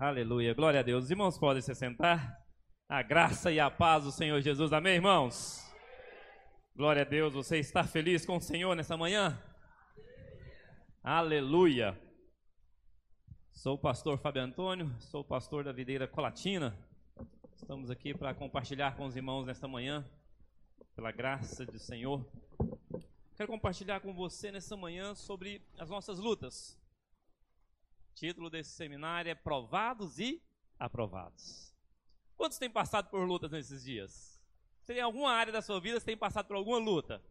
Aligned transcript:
Aleluia, 0.00 0.54
glória 0.54 0.80
a 0.80 0.82
Deus. 0.82 1.04
Os 1.04 1.10
irmãos 1.10 1.38
podem 1.38 1.60
se 1.60 1.74
sentar. 1.74 2.34
A 2.88 3.02
graça 3.02 3.52
e 3.52 3.60
a 3.60 3.70
paz 3.70 4.02
do 4.02 4.10
Senhor 4.10 4.40
Jesus. 4.40 4.72
Amém, 4.72 4.94
irmãos? 4.94 5.70
Glória 6.74 7.02
a 7.02 7.04
Deus. 7.04 7.34
Você 7.34 7.58
está 7.58 7.84
feliz 7.84 8.24
com 8.24 8.38
o 8.38 8.40
Senhor 8.40 8.74
nessa 8.74 8.96
manhã? 8.96 9.38
Aleluia. 11.04 12.00
Sou 13.52 13.74
o 13.74 13.78
pastor 13.78 14.16
Fábio 14.16 14.40
Antônio, 14.40 14.90
sou 15.00 15.22
pastor 15.22 15.64
da 15.64 15.70
Videira 15.70 16.08
Colatina. 16.08 16.74
Estamos 17.54 17.90
aqui 17.90 18.14
para 18.14 18.32
compartilhar 18.32 18.96
com 18.96 19.04
os 19.04 19.14
irmãos 19.14 19.44
nesta 19.44 19.68
manhã, 19.68 20.02
pela 20.96 21.12
graça 21.12 21.66
do 21.66 21.78
Senhor. 21.78 22.26
Quero 23.36 23.52
compartilhar 23.52 24.00
com 24.00 24.14
você 24.14 24.50
nessa 24.50 24.74
manhã 24.78 25.14
sobre 25.14 25.60
as 25.78 25.90
nossas 25.90 26.18
lutas. 26.18 26.79
Título 28.20 28.50
desse 28.50 28.72
seminário 28.72 29.30
é 29.30 29.34
Provados 29.34 30.18
e 30.18 30.42
Aprovados. 30.78 31.74
Quantos 32.36 32.58
têm 32.58 32.68
passado 32.68 33.08
por 33.08 33.26
lutas 33.26 33.50
nesses 33.50 33.82
dias? 33.82 34.38
Você 34.82 34.92
em 34.92 35.00
alguma 35.00 35.32
área 35.32 35.50
da 35.50 35.62
sua 35.62 35.80
vida 35.80 35.98
tem 36.02 36.18
passado 36.18 36.46
por 36.46 36.54
alguma 36.54 36.76
luta? 36.76 37.22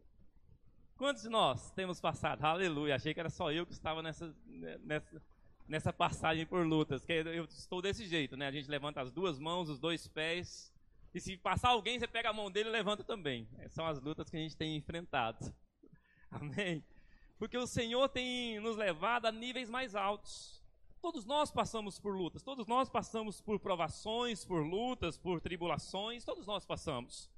Quantos 0.97 1.21
de 1.21 1.29
nós 1.29 1.69
temos 1.73 2.01
passado? 2.01 2.43
Aleluia. 2.43 2.95
Achei 2.95 3.13
que 3.13 3.19
era 3.19 3.29
só 3.29 3.51
eu 3.51 3.67
que 3.67 3.71
estava 3.71 4.01
nessa, 4.01 4.35
nessa, 4.81 5.21
nessa 5.67 5.93
passagem 5.93 6.47
por 6.47 6.65
lutas. 6.65 7.05
Que 7.05 7.13
eu 7.13 7.45
estou 7.45 7.83
desse 7.83 8.07
jeito, 8.07 8.35
né? 8.35 8.47
A 8.47 8.51
gente 8.51 8.67
levanta 8.67 8.99
as 8.99 9.11
duas 9.11 9.37
mãos, 9.37 9.69
os 9.69 9.77
dois 9.77 10.07
pés. 10.07 10.73
E 11.13 11.19
se 11.19 11.37
passar 11.37 11.69
alguém, 11.69 11.99
você 11.99 12.07
pega 12.07 12.31
a 12.31 12.33
mão 12.33 12.49
dele 12.49 12.69
e 12.69 12.71
levanta 12.71 13.03
também. 13.03 13.47
São 13.67 13.85
as 13.85 14.01
lutas 14.01 14.27
que 14.27 14.37
a 14.37 14.39
gente 14.39 14.57
tem 14.57 14.75
enfrentado. 14.75 15.53
Amém? 16.31 16.83
Porque 17.37 17.59
o 17.59 17.67
Senhor 17.67 18.09
tem 18.09 18.59
nos 18.59 18.75
levado 18.75 19.27
a 19.27 19.31
níveis 19.31 19.69
mais 19.69 19.93
altos. 19.93 20.58
Todos 21.01 21.25
nós 21.25 21.49
passamos 21.49 21.97
por 21.97 22.13
lutas, 22.13 22.43
todos 22.43 22.67
nós 22.67 22.89
passamos 22.89 23.39
por 23.39 23.57
provações, 23.57 24.43
por 24.43 24.61
lutas, 24.65 25.17
por 25.17 25.39
tribulações, 25.39 26.25
todos 26.25 26.45
nós 26.45 26.65
passamos. 26.65 27.29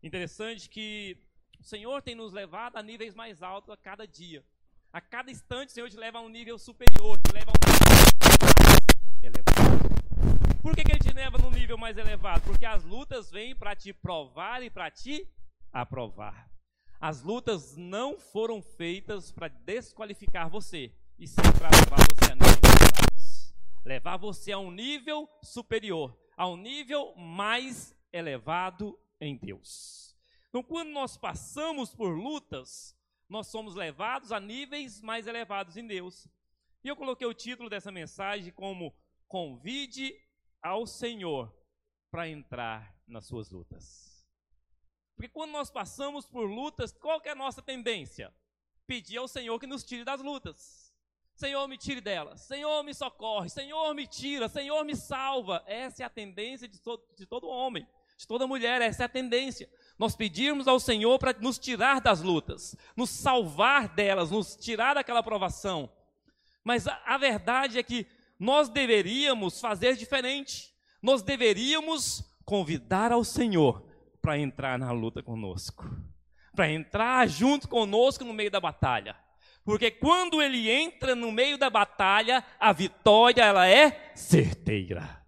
Interessante 0.00 0.68
que 0.68 1.18
o 1.58 1.64
Senhor 1.64 2.02
tem 2.02 2.14
nos 2.14 2.32
levado 2.32 2.76
a 2.76 2.82
níveis 2.82 3.12
mais 3.12 3.42
altos 3.42 3.70
a 3.70 3.76
cada 3.76 4.06
dia. 4.06 4.44
A 4.92 5.00
cada 5.00 5.28
instante, 5.28 5.70
o 5.70 5.72
Senhor 5.72 5.90
te 5.90 5.96
leva 5.96 6.18
a 6.18 6.20
um 6.20 6.28
nível 6.28 6.56
superior, 6.56 7.18
te 7.20 7.32
leva 7.32 7.50
a 7.50 7.54
um 7.54 7.72
nível 7.72 7.88
mais 8.60 9.24
elevado. 9.24 10.62
Por 10.62 10.76
que, 10.76 10.84
que 10.84 10.92
Ele 10.92 11.00
te 11.00 11.12
leva 11.12 11.36
num 11.38 11.50
nível 11.50 11.76
mais 11.76 11.98
elevado? 11.98 12.42
Porque 12.42 12.64
as 12.64 12.84
lutas 12.84 13.28
vêm 13.28 13.56
para 13.56 13.74
te 13.74 13.92
provar 13.92 14.62
e 14.62 14.70
para 14.70 14.88
te 14.88 15.28
aprovar. 15.72 16.48
As 17.00 17.22
lutas 17.22 17.76
não 17.76 18.20
foram 18.20 18.62
feitas 18.62 19.32
para 19.32 19.48
desqualificar 19.48 20.48
você, 20.48 20.92
e 21.18 21.26
sim 21.26 21.42
para 21.58 21.68
levar 21.70 21.98
você 22.08 22.30
a 22.30 22.34
elevados. 22.34 22.73
Levar 23.84 24.16
você 24.16 24.52
a 24.52 24.58
um 24.58 24.70
nível 24.70 25.28
superior, 25.42 26.18
a 26.36 26.48
um 26.48 26.56
nível 26.56 27.14
mais 27.16 27.94
elevado 28.12 28.98
em 29.20 29.36
Deus. 29.36 30.16
Então, 30.48 30.62
quando 30.62 30.90
nós 30.90 31.16
passamos 31.16 31.94
por 31.94 32.10
lutas, 32.10 32.96
nós 33.28 33.48
somos 33.48 33.74
levados 33.74 34.32
a 34.32 34.38
níveis 34.38 35.00
mais 35.00 35.26
elevados 35.26 35.76
em 35.76 35.86
Deus. 35.86 36.28
E 36.82 36.88
eu 36.88 36.96
coloquei 36.96 37.26
o 37.26 37.34
título 37.34 37.68
dessa 37.68 37.90
mensagem 37.90 38.52
como 38.52 38.94
Convide 39.26 40.14
ao 40.62 40.86
Senhor 40.86 41.52
para 42.10 42.28
entrar 42.28 42.96
nas 43.06 43.26
suas 43.26 43.50
lutas. 43.50 44.26
Porque 45.16 45.28
quando 45.28 45.52
nós 45.52 45.70
passamos 45.70 46.26
por 46.26 46.46
lutas, 46.46 46.92
qual 46.92 47.20
é 47.24 47.30
a 47.30 47.34
nossa 47.34 47.62
tendência? 47.62 48.32
Pedir 48.86 49.16
ao 49.16 49.28
Senhor 49.28 49.58
que 49.58 49.66
nos 49.66 49.82
tire 49.82 50.04
das 50.04 50.20
lutas. 50.20 50.83
Senhor, 51.34 51.66
me 51.66 51.76
tire 51.76 52.00
delas. 52.00 52.42
Senhor, 52.42 52.82
me 52.84 52.94
socorre. 52.94 53.48
Senhor, 53.48 53.92
me 53.94 54.06
tira. 54.06 54.48
Senhor, 54.48 54.84
me 54.84 54.94
salva. 54.94 55.62
Essa 55.66 56.02
é 56.02 56.06
a 56.06 56.10
tendência 56.10 56.68
de 56.68 56.80
todo, 56.80 57.02
de 57.16 57.26
todo 57.26 57.48
homem, 57.48 57.86
de 58.16 58.26
toda 58.26 58.46
mulher. 58.46 58.80
Essa 58.80 59.02
é 59.02 59.06
a 59.06 59.08
tendência. 59.08 59.68
Nós 59.98 60.14
pedirmos 60.14 60.68
ao 60.68 60.78
Senhor 60.78 61.18
para 61.18 61.32
nos 61.32 61.58
tirar 61.58 62.00
das 62.00 62.22
lutas, 62.22 62.76
nos 62.96 63.10
salvar 63.10 63.88
delas, 63.88 64.30
nos 64.30 64.54
tirar 64.54 64.94
daquela 64.94 65.22
provação. 65.22 65.90
Mas 66.62 66.86
a, 66.86 67.02
a 67.04 67.18
verdade 67.18 67.78
é 67.78 67.82
que 67.82 68.06
nós 68.38 68.68
deveríamos 68.68 69.60
fazer 69.60 69.96
diferente. 69.96 70.72
Nós 71.02 71.20
deveríamos 71.20 72.22
convidar 72.44 73.10
ao 73.10 73.24
Senhor 73.24 73.84
para 74.22 74.38
entrar 74.38 74.78
na 74.78 74.92
luta 74.92 75.22
conosco, 75.22 75.84
para 76.54 76.70
entrar 76.70 77.28
junto 77.28 77.68
conosco 77.68 78.24
no 78.24 78.32
meio 78.32 78.50
da 78.50 78.60
batalha. 78.60 79.23
Porque 79.64 79.90
quando 79.90 80.42
ele 80.42 80.70
entra 80.70 81.14
no 81.14 81.32
meio 81.32 81.56
da 81.56 81.70
batalha, 81.70 82.44
a 82.60 82.72
vitória 82.72 83.42
ela 83.42 83.66
é 83.66 84.12
certeira. 84.14 85.24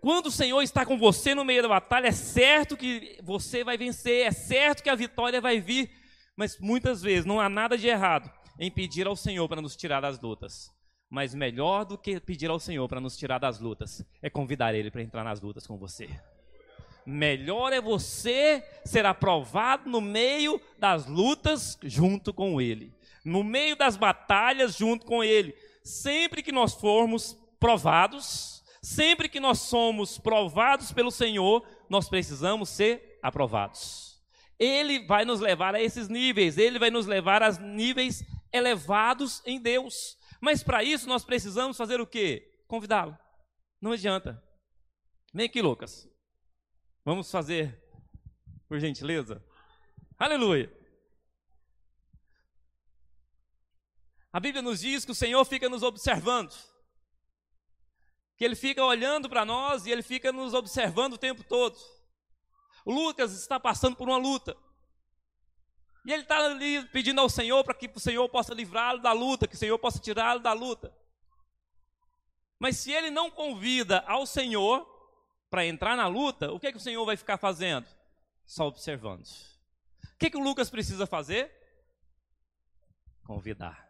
Quando 0.00 0.26
o 0.26 0.30
Senhor 0.30 0.62
está 0.62 0.86
com 0.86 0.96
você 0.96 1.34
no 1.34 1.44
meio 1.44 1.62
da 1.62 1.68
batalha, 1.68 2.08
é 2.08 2.12
certo 2.12 2.76
que 2.76 3.18
você 3.22 3.64
vai 3.64 3.76
vencer, 3.76 4.26
é 4.26 4.30
certo 4.30 4.82
que 4.82 4.88
a 4.88 4.94
vitória 4.94 5.40
vai 5.40 5.60
vir, 5.60 5.90
mas 6.36 6.58
muitas 6.58 7.02
vezes 7.02 7.24
não 7.24 7.40
há 7.40 7.48
nada 7.48 7.76
de 7.76 7.88
errado 7.88 8.30
em 8.58 8.70
pedir 8.70 9.06
ao 9.06 9.16
Senhor 9.16 9.46
para 9.48 9.60
nos 9.60 9.76
tirar 9.76 10.00
das 10.00 10.20
lutas. 10.20 10.70
Mas 11.10 11.34
melhor 11.34 11.84
do 11.84 11.98
que 11.98 12.18
pedir 12.20 12.50
ao 12.50 12.58
Senhor 12.58 12.88
para 12.88 13.00
nos 13.00 13.16
tirar 13.16 13.38
das 13.38 13.60
lutas 13.60 14.04
é 14.22 14.30
convidar 14.30 14.74
Ele 14.74 14.90
para 14.90 15.02
entrar 15.02 15.24
nas 15.24 15.40
lutas 15.40 15.66
com 15.66 15.76
você. 15.76 16.08
Melhor 17.04 17.72
é 17.72 17.80
você 17.80 18.64
ser 18.84 19.06
aprovado 19.06 19.88
no 19.88 20.00
meio 20.00 20.60
das 20.78 21.06
lutas 21.06 21.78
junto 21.82 22.34
com 22.34 22.60
Ele, 22.60 22.92
no 23.26 23.42
meio 23.42 23.74
das 23.74 23.96
batalhas 23.96 24.76
junto 24.76 25.04
com 25.04 25.22
Ele. 25.22 25.52
Sempre 25.82 26.42
que 26.42 26.52
nós 26.52 26.74
formos 26.74 27.36
provados, 27.58 28.62
sempre 28.80 29.28
que 29.28 29.40
nós 29.40 29.58
somos 29.58 30.16
provados 30.16 30.92
pelo 30.92 31.10
Senhor, 31.10 31.66
nós 31.90 32.08
precisamos 32.08 32.68
ser 32.68 33.18
aprovados. 33.20 34.22
Ele 34.58 35.04
vai 35.06 35.24
nos 35.24 35.40
levar 35.40 35.74
a 35.74 35.82
esses 35.82 36.08
níveis, 36.08 36.56
ele 36.56 36.78
vai 36.78 36.88
nos 36.88 37.06
levar 37.06 37.42
a 37.42 37.50
níveis 37.50 38.24
elevados 38.52 39.42
em 39.44 39.60
Deus. 39.60 40.16
Mas 40.40 40.62
para 40.62 40.84
isso 40.84 41.08
nós 41.08 41.24
precisamos 41.24 41.76
fazer 41.76 42.00
o 42.00 42.06
quê? 42.06 42.62
Convidá-lo. 42.68 43.18
Não 43.80 43.92
adianta. 43.92 44.42
Vem 45.34 45.46
aqui, 45.46 45.60
Lucas. 45.60 46.08
Vamos 47.04 47.30
fazer, 47.30 47.78
por 48.68 48.78
gentileza? 48.78 49.44
Aleluia! 50.18 50.85
A 54.36 54.40
Bíblia 54.40 54.60
nos 54.60 54.80
diz 54.80 55.02
que 55.02 55.10
o 55.10 55.14
Senhor 55.14 55.42
fica 55.46 55.66
nos 55.66 55.82
observando, 55.82 56.54
que 58.36 58.44
Ele 58.44 58.54
fica 58.54 58.84
olhando 58.84 59.30
para 59.30 59.46
nós 59.46 59.86
e 59.86 59.90
Ele 59.90 60.02
fica 60.02 60.30
nos 60.30 60.52
observando 60.52 61.14
o 61.14 61.18
tempo 61.18 61.42
todo. 61.42 61.74
O 62.84 62.92
Lucas 62.92 63.32
está 63.32 63.58
passando 63.58 63.96
por 63.96 64.06
uma 64.06 64.18
luta. 64.18 64.54
E 66.04 66.12
ele 66.12 66.20
está 66.20 66.36
ali 66.36 66.86
pedindo 66.88 67.18
ao 67.18 67.30
Senhor 67.30 67.64
para 67.64 67.72
que 67.72 67.90
o 67.94 67.98
Senhor 67.98 68.28
possa 68.28 68.52
livrá-lo 68.52 69.00
da 69.00 69.10
luta, 69.10 69.48
que 69.48 69.54
o 69.54 69.58
Senhor 69.58 69.78
possa 69.78 69.98
tirá-lo 69.98 70.40
da 70.40 70.52
luta. 70.52 70.94
Mas 72.58 72.76
se 72.76 72.92
ele 72.92 73.08
não 73.08 73.30
convida 73.30 74.00
ao 74.00 74.26
Senhor, 74.26 74.86
para 75.48 75.64
entrar 75.64 75.96
na 75.96 76.08
luta, 76.08 76.52
o 76.52 76.60
que, 76.60 76.66
é 76.66 76.72
que 76.72 76.76
o 76.76 76.80
Senhor 76.80 77.06
vai 77.06 77.16
ficar 77.16 77.38
fazendo? 77.38 77.86
Só 78.44 78.66
observando. 78.66 79.24
O 79.24 80.18
que, 80.18 80.26
é 80.26 80.30
que 80.30 80.36
o 80.36 80.44
Lucas 80.44 80.68
precisa 80.68 81.06
fazer? 81.06 81.50
Convidar. 83.24 83.85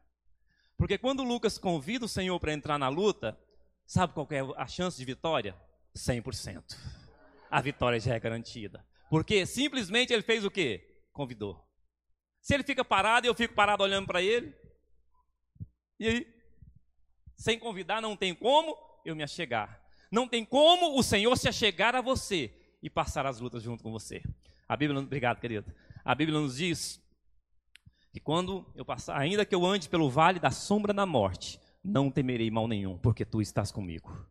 Porque 0.77 0.99
quando 0.99 1.23
Lucas 1.23 1.59
convida 1.59 2.05
o 2.05 2.09
Senhor 2.09 2.39
para 2.39 2.53
entrar 2.53 2.79
na 2.79 2.89
luta, 2.89 3.39
sabe 3.87 4.13
qual 4.13 4.29
é 4.31 4.41
a 4.57 4.67
chance 4.67 4.97
de 4.97 5.05
vitória? 5.05 5.57
100%. 5.97 6.77
A 7.51 7.61
vitória 7.61 7.99
já 7.99 8.15
é 8.15 8.21
garantida. 8.21 8.85
Porque 9.09 9.47
simplesmente 9.47 10.13
ele 10.13 10.23
fez 10.23 10.45
o 10.45 10.51
quê? 10.51 11.03
Convidou. 11.13 11.65
Se 12.41 12.55
ele 12.55 12.63
fica 12.63 12.85
parado 12.85 13.27
e 13.27 13.29
eu 13.29 13.35
fico 13.35 13.55
parado 13.55 13.83
olhando 13.83 14.07
para 14.07 14.21
ele, 14.21 14.55
e 15.99 16.09
aí? 16.09 16.37
Sem 17.37 17.59
convidar 17.59 18.01
não 18.01 18.17
tem 18.17 18.35
como 18.35 18.77
eu 19.05 19.17
me 19.17 19.23
achegar. 19.23 19.83
Não 20.11 20.29
tem 20.29 20.45
como 20.45 20.99
o 20.99 21.03
Senhor 21.03 21.37
se 21.37 21.49
achegar 21.49 21.95
a 21.95 22.01
você 22.01 22.53
e 22.83 22.89
passar 22.89 23.27
as 23.27 23.41
lutas 23.41 23.63
junto 23.63 23.83
com 23.83 23.91
você. 23.91 24.23
A 24.69 24.77
Bíblia, 24.77 25.01
obrigado, 25.01 25.41
querido. 25.41 25.73
A 26.05 26.15
Bíblia 26.15 26.39
nos 26.39 26.57
diz 26.57 27.01
que 28.17 28.21
quando 28.21 28.65
eu 28.75 28.83
passar, 28.83 29.21
ainda 29.21 29.45
que 29.45 29.55
eu 29.55 29.67
ande 29.67 29.91
pelo 29.91 30.09
vale 30.09 30.41
da 30.41 30.51
sombra 30.51 30.95
da 30.95 31.05
morte, 31.05 31.61
não 31.85 32.11
temerei 32.11 32.51
mal 32.51 32.67
nenhum, 32.67 32.97
porque 32.97 33.27
tu 33.27 33.43
estás 33.43 33.71
comigo. 33.71 34.27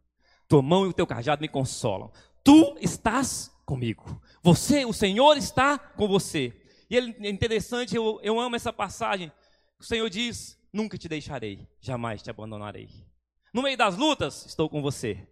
Tua 0.48 0.64
mão 0.64 0.88
e 0.88 0.90
o 0.90 0.94
teu 0.94 1.06
cajado 1.06 1.44
me 1.44 1.48
consolam. 1.48 2.12
Tu 2.44 2.76
estás 2.82 3.56
comigo. 3.64 4.20
Você, 4.42 4.86
o 4.86 4.92
Senhor 4.92 5.38
está 5.38 5.78
com 5.78 6.08
você. 6.08 6.52
E 6.90 6.98
é 6.98 7.30
interessante, 7.30 7.96
eu, 7.96 8.20
eu 8.24 8.40
amo 8.40 8.56
essa 8.56 8.74
passagem. 8.74 9.32
O 9.80 9.84
Senhor 9.84 10.10
diz: 10.10 10.58
Nunca 10.74 10.98
te 10.98 11.08
deixarei, 11.08 11.68
jamais 11.80 12.24
te 12.24 12.32
abandonarei. 12.32 12.90
No 13.54 13.62
meio 13.62 13.78
das 13.78 13.96
lutas, 13.96 14.48
estou 14.48 14.68
com 14.68 14.82
você. 14.82 15.28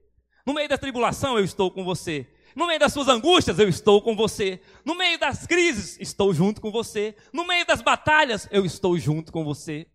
No 0.45 0.53
meio 0.53 0.69
da 0.69 0.77
tribulação, 0.77 1.39
eu 1.39 1.44
estou 1.44 1.71
com 1.71 1.83
você. 1.83 2.31
No 2.55 2.67
meio 2.67 2.79
das 2.79 2.94
suas 2.94 3.07
angústias, 3.07 3.57
eu 3.59 3.67
estou 3.67 4.01
com 4.01 4.15
você. 4.15 4.61
No 4.85 4.95
meio 4.95 5.17
das 5.17 5.47
crises, 5.47 5.97
estou 6.00 6.33
junto 6.33 6.61
com 6.61 6.71
você. 6.71 7.15
No 7.31 7.45
meio 7.45 7.65
das 7.65 7.81
batalhas, 7.81 8.47
eu 8.51 8.65
estou 8.65 8.97
junto 8.97 9.31
com 9.31 9.44
você. 9.44 9.88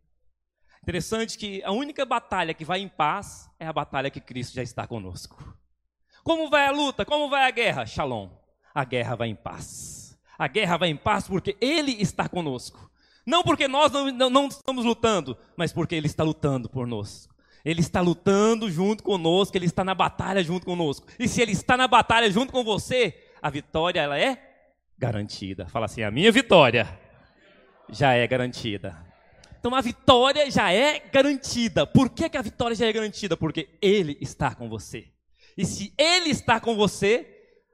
Interessante 0.83 1.37
que 1.37 1.63
a 1.65 1.71
única 1.71 2.05
batalha 2.05 2.55
que 2.55 2.65
vai 2.65 2.81
em 2.81 2.89
paz 2.89 3.49
é 3.59 3.67
a 3.67 3.73
batalha 3.73 4.11
que 4.11 4.21
Cristo 4.21 4.55
já 4.55 4.63
está 4.63 4.87
conosco. 4.87 5.57
Como 6.25 6.49
vai 6.49 6.67
a 6.67 6.71
luta? 6.71 7.05
Como 7.05 7.29
vai 7.29 7.45
a 7.45 7.51
guerra? 7.51 7.87
Shalom. 7.87 8.31
A 8.75 8.85
guerra 8.85 9.15
vai 9.15 9.29
em 9.29 9.37
paz. 9.37 10.19
A 10.39 10.47
guerra 10.47 10.77
vai 10.77 10.89
em 10.89 10.97
paz 10.97 11.27
porque 11.27 11.57
Ele 11.61 11.93
está 12.01 12.29
conosco. 12.29 12.91
Não 13.27 13.43
porque 13.43 13.69
nós 13.69 13.93
não, 13.93 14.11
não, 14.11 14.31
não 14.31 14.49
estamos 14.49 14.85
lutando, 14.85 15.37
mas 15.57 15.73
porque 15.73 15.95
Ele 15.95 16.07
está 16.07 16.25
lutando 16.25 16.69
por 16.69 16.87
nós. 16.87 17.29
Ele 17.69 17.81
está 17.81 18.01
lutando 18.01 18.71
junto 18.71 19.03
conosco, 19.03 19.55
Ele 19.55 19.67
está 19.67 19.85
na 19.85 19.95
batalha 19.95 20.43
junto 20.43 20.65
conosco. 20.65 21.07
E 21.19 21.29
se 21.29 21.43
Ele 21.43 21.53
está 21.53 21.77
na 21.77 21.87
batalha 21.87 22.31
junto 22.31 22.51
com 22.51 22.65
você, 22.65 23.15
a 23.43 23.51
vitória 23.51 24.01
ela 24.01 24.19
é 24.19 24.43
garantida. 24.97 25.69
Fala 25.69 25.85
assim, 25.85 26.03
a 26.03 26.11
minha 26.11 26.33
vitória 26.33 26.89
já 27.91 28.15
é 28.15 28.27
garantida. 28.27 28.97
Então 29.61 29.75
a 29.75 29.83
vitória 29.83 30.51
já 30.51 30.73
é 30.73 30.99
garantida. 30.99 31.87
Por 31.87 32.09
que, 32.09 32.31
que 32.31 32.39
a 32.39 32.43
vitória 32.43 32.75
já 32.75 32.87
é 32.87 32.93
garantida? 32.93 33.37
Porque 33.37 33.69
Ele 33.83 34.17
está 34.19 34.55
com 34.55 34.67
você. 34.67 35.13
E 35.55 35.67
se 35.67 35.93
Ele 35.99 36.31
está 36.31 36.59
com 36.59 36.75
você, 36.75 37.29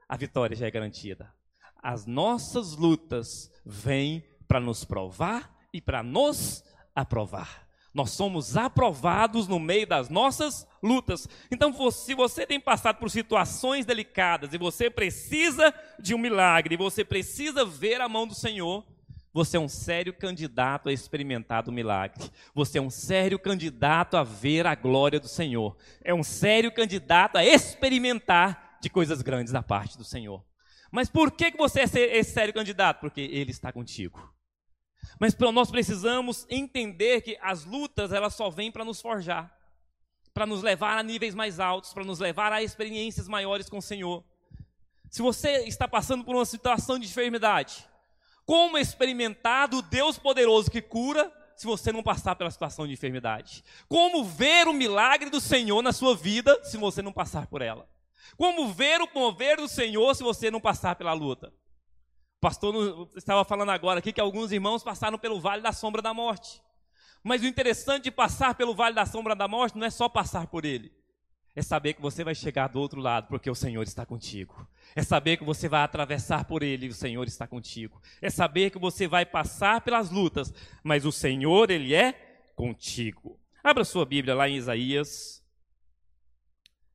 a 0.09 0.17
vitória 0.17 0.57
já 0.57 0.67
é 0.67 0.71
garantida. 0.71 1.33
As 1.81 2.05
nossas 2.05 2.75
lutas 2.75 3.49
vêm 3.65 4.25
para 4.45 4.59
nos 4.59 4.83
provar 4.83 5.55
e 5.71 5.79
para 5.79 6.03
nos 6.03 6.65
aprovar. 6.93 7.64
Nós 7.95 8.11
somos 8.11 8.57
aprovados 8.57 9.47
no 9.47 9.57
meio 9.57 9.87
das 9.87 10.09
nossas 10.09 10.67
lutas. 10.83 11.29
Então, 11.49 11.73
se 11.91 12.13
você 12.13 12.45
tem 12.45 12.59
passado 12.59 12.97
por 12.97 13.09
situações 13.09 13.85
delicadas 13.85 14.53
e 14.53 14.57
você 14.57 14.89
precisa 14.89 15.73
de 15.97 16.13
um 16.13 16.17
milagre, 16.17 16.75
você 16.75 17.05
precisa 17.05 17.63
ver 17.65 18.01
a 18.01 18.09
mão 18.09 18.27
do 18.27 18.35
Senhor, 18.35 18.85
você 19.31 19.55
é 19.55 19.59
um 19.59 19.69
sério 19.69 20.13
candidato 20.13 20.89
a 20.89 20.93
experimentar 20.93 21.63
do 21.63 21.71
milagre. 21.71 22.29
Você 22.53 22.79
é 22.79 22.81
um 22.81 22.89
sério 22.89 23.39
candidato 23.39 24.17
a 24.17 24.23
ver 24.23 24.67
a 24.67 24.75
glória 24.75 25.19
do 25.19 25.29
Senhor. 25.29 25.77
É 26.03 26.13
um 26.13 26.23
sério 26.23 26.73
candidato 26.73 27.37
a 27.37 27.45
experimentar 27.45 28.77
de 28.81 28.89
coisas 28.89 29.21
grandes 29.21 29.53
da 29.53 29.63
parte 29.63 29.97
do 29.97 30.03
Senhor. 30.03 30.43
Mas 30.91 31.09
por 31.09 31.31
que 31.31 31.51
você 31.57 31.79
é 31.81 32.17
esse 32.17 32.31
sério 32.31 32.53
candidato? 32.53 32.99
Porque 32.99 33.21
Ele 33.21 33.51
está 33.51 33.71
contigo. 33.71 34.34
Mas 35.19 35.35
nós 35.53 35.71
precisamos 35.71 36.45
entender 36.49 37.21
que 37.21 37.37
as 37.41 37.65
lutas 37.65 38.11
elas 38.11 38.35
só 38.35 38.49
vêm 38.49 38.71
para 38.71 38.85
nos 38.85 39.01
forjar, 39.01 39.55
para 40.33 40.45
nos 40.45 40.61
levar 40.61 40.97
a 40.97 41.03
níveis 41.03 41.33
mais 41.33 41.59
altos, 41.59 41.93
para 41.93 42.03
nos 42.03 42.19
levar 42.19 42.51
a 42.51 42.61
experiências 42.61 43.27
maiores 43.27 43.69
com 43.69 43.77
o 43.77 43.81
Senhor. 43.81 44.23
Se 45.09 45.21
você 45.21 45.65
está 45.65 45.87
passando 45.87 46.23
por 46.23 46.35
uma 46.35 46.45
situação 46.45 46.99
de 46.99 47.05
enfermidade, 47.05 47.87
como 48.45 48.77
experimentar 48.77 49.67
do 49.67 49.81
Deus 49.81 50.17
poderoso 50.17 50.69
que 50.69 50.81
cura 50.81 51.31
se 51.55 51.65
você 51.65 51.91
não 51.91 52.03
passar 52.03 52.35
pela 52.35 52.51
situação 52.51 52.85
de 52.85 52.93
enfermidade? 52.93 53.63
Como 53.87 54.23
ver 54.23 54.67
o 54.67 54.73
milagre 54.73 55.29
do 55.29 55.39
Senhor 55.39 55.81
na 55.81 55.93
sua 55.93 56.15
vida 56.15 56.59
se 56.63 56.77
você 56.77 57.01
não 57.01 57.13
passar 57.13 57.47
por 57.47 57.61
ela? 57.61 57.87
Como 58.37 58.67
ver 58.73 59.01
o 59.01 59.09
mover 59.13 59.57
do 59.57 59.67
Senhor 59.67 60.13
se 60.15 60.23
você 60.23 60.51
não 60.51 60.59
passar 60.59 60.95
pela 60.95 61.13
luta? 61.13 61.53
Pastor 62.45 63.09
estava 63.15 63.43
falando 63.43 63.71
agora 63.71 63.97
aqui 63.97 64.13
que 64.13 64.21
alguns 64.21 64.51
irmãos 64.51 64.83
passaram 64.83 65.17
pelo 65.17 65.39
vale 65.39 65.63
da 65.63 65.71
sombra 65.71 65.99
da 65.99 66.13
morte. 66.13 66.61
Mas 67.23 67.41
o 67.41 67.47
interessante 67.47 68.03
de 68.03 68.11
passar 68.11 68.53
pelo 68.53 68.75
vale 68.75 68.93
da 68.93 69.03
sombra 69.03 69.35
da 69.35 69.47
morte 69.47 69.75
não 69.75 69.87
é 69.87 69.89
só 69.89 70.07
passar 70.07 70.45
por 70.45 70.63
ele. 70.63 70.93
É 71.55 71.63
saber 71.63 71.95
que 71.95 72.01
você 72.03 72.23
vai 72.23 72.35
chegar 72.35 72.67
do 72.67 72.79
outro 72.79 73.01
lado, 73.01 73.29
porque 73.29 73.49
o 73.49 73.55
Senhor 73.55 73.81
está 73.81 74.05
contigo. 74.05 74.67
É 74.95 75.01
saber 75.01 75.37
que 75.37 75.43
você 75.43 75.67
vai 75.67 75.81
atravessar 75.81 76.45
por 76.45 76.61
ele 76.61 76.85
e 76.85 76.89
o 76.89 76.93
Senhor 76.93 77.25
está 77.25 77.47
contigo. 77.47 77.99
É 78.21 78.29
saber 78.29 78.69
que 78.69 78.77
você 78.77 79.07
vai 79.07 79.25
passar 79.25 79.81
pelas 79.81 80.11
lutas, 80.11 80.53
mas 80.83 81.03
o 81.03 81.11
Senhor, 81.11 81.71
ele 81.71 81.95
é 81.95 82.11
contigo. 82.55 83.39
Abra 83.63 83.83
sua 83.83 84.05
Bíblia 84.05 84.35
lá 84.35 84.47
em 84.47 84.57
Isaías. 84.57 85.43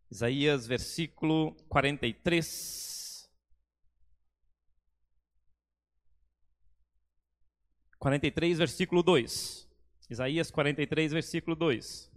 Isaías, 0.08 0.64
versículo 0.64 1.56
43. 1.68 2.89
43, 8.00 8.58
versículo 8.58 9.02
2. 9.02 9.68
Isaías 10.08 10.50
43, 10.50 11.12
versículo 11.12 11.54
2. 11.54 12.10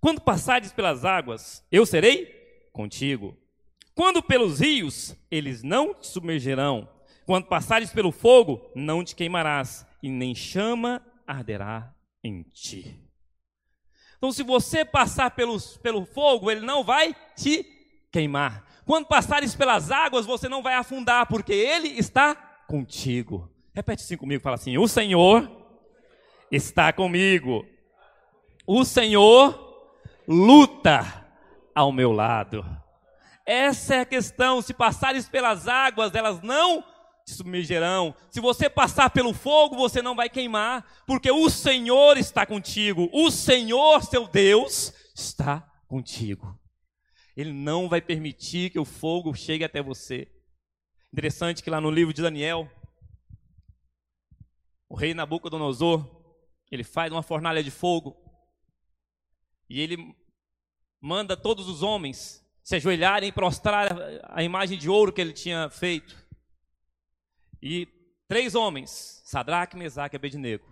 Quando 0.00 0.20
passares 0.20 0.70
pelas 0.70 1.04
águas, 1.04 1.66
eu 1.72 1.86
serei 1.86 2.26
contigo. 2.72 3.36
Quando 3.94 4.22
pelos 4.22 4.60
rios, 4.60 5.16
eles 5.30 5.62
não 5.62 5.94
te 5.94 6.06
submergerão. 6.06 6.88
Quando 7.24 7.46
passares 7.46 7.90
pelo 7.90 8.12
fogo, 8.12 8.70
não 8.76 9.02
te 9.02 9.16
queimarás, 9.16 9.86
e 10.02 10.10
nem 10.10 10.34
chama 10.34 11.02
arderá 11.26 11.96
em 12.22 12.42
ti. 12.42 13.00
Então, 14.18 14.30
se 14.30 14.42
você 14.42 14.84
passar 14.84 15.30
pelos, 15.30 15.78
pelo 15.78 16.04
fogo, 16.04 16.50
ele 16.50 16.60
não 16.60 16.84
vai 16.84 17.16
te 17.34 17.64
queimar. 18.12 18.66
Quando 18.84 19.06
passares 19.06 19.54
pelas 19.54 19.90
águas, 19.90 20.26
você 20.26 20.50
não 20.50 20.62
vai 20.62 20.74
afundar, 20.74 21.26
porque 21.26 21.54
ele 21.54 21.88
está 21.88 22.34
contigo. 22.68 23.53
Repete 23.74 24.04
assim 24.04 24.16
comigo, 24.16 24.42
fala 24.42 24.54
assim: 24.54 24.78
O 24.78 24.86
Senhor 24.86 25.50
está 26.50 26.92
comigo. 26.92 27.66
O 28.66 28.84
Senhor 28.84 29.90
luta 30.26 31.26
ao 31.74 31.90
meu 31.90 32.12
lado. 32.12 32.64
Essa 33.44 33.96
é 33.96 34.00
a 34.00 34.06
questão. 34.06 34.62
Se 34.62 34.72
passares 34.72 35.28
pelas 35.28 35.66
águas, 35.66 36.14
elas 36.14 36.40
não 36.40 36.82
te 37.26 37.32
submergerão. 37.32 38.14
Se 38.30 38.40
você 38.40 38.70
passar 38.70 39.10
pelo 39.10 39.34
fogo, 39.34 39.76
você 39.76 40.00
não 40.00 40.14
vai 40.14 40.28
queimar, 40.28 40.86
porque 41.06 41.30
o 41.30 41.50
Senhor 41.50 42.16
está 42.16 42.46
contigo. 42.46 43.10
O 43.12 43.30
Senhor, 43.30 44.02
seu 44.04 44.28
Deus, 44.28 44.94
está 45.14 45.68
contigo. 45.88 46.58
Ele 47.36 47.52
não 47.52 47.88
vai 47.88 48.00
permitir 48.00 48.70
que 48.70 48.78
o 48.78 48.84
fogo 48.84 49.34
chegue 49.34 49.64
até 49.64 49.82
você. 49.82 50.28
Interessante 51.12 51.62
que 51.62 51.70
lá 51.70 51.80
no 51.80 51.90
livro 51.90 52.14
de 52.14 52.22
Daniel, 52.22 52.70
o 54.94 54.96
rei 54.96 55.12
Nabucodonosor, 55.12 56.08
ele 56.70 56.84
faz 56.84 57.10
uma 57.10 57.20
fornalha 57.20 57.64
de 57.64 57.70
fogo 57.72 58.16
e 59.68 59.80
ele 59.80 60.14
manda 61.00 61.36
todos 61.36 61.68
os 61.68 61.82
homens 61.82 62.46
se 62.62 62.76
ajoelharem 62.76 63.30
e 63.30 63.32
prostrar 63.32 63.88
a 64.22 64.44
imagem 64.44 64.78
de 64.78 64.88
ouro 64.88 65.12
que 65.12 65.20
ele 65.20 65.32
tinha 65.32 65.68
feito. 65.68 66.16
E 67.60 67.88
três 68.28 68.54
homens, 68.54 69.20
Sadraque, 69.24 69.76
Mesaque 69.76 70.14
e 70.14 70.16
Abednego, 70.16 70.64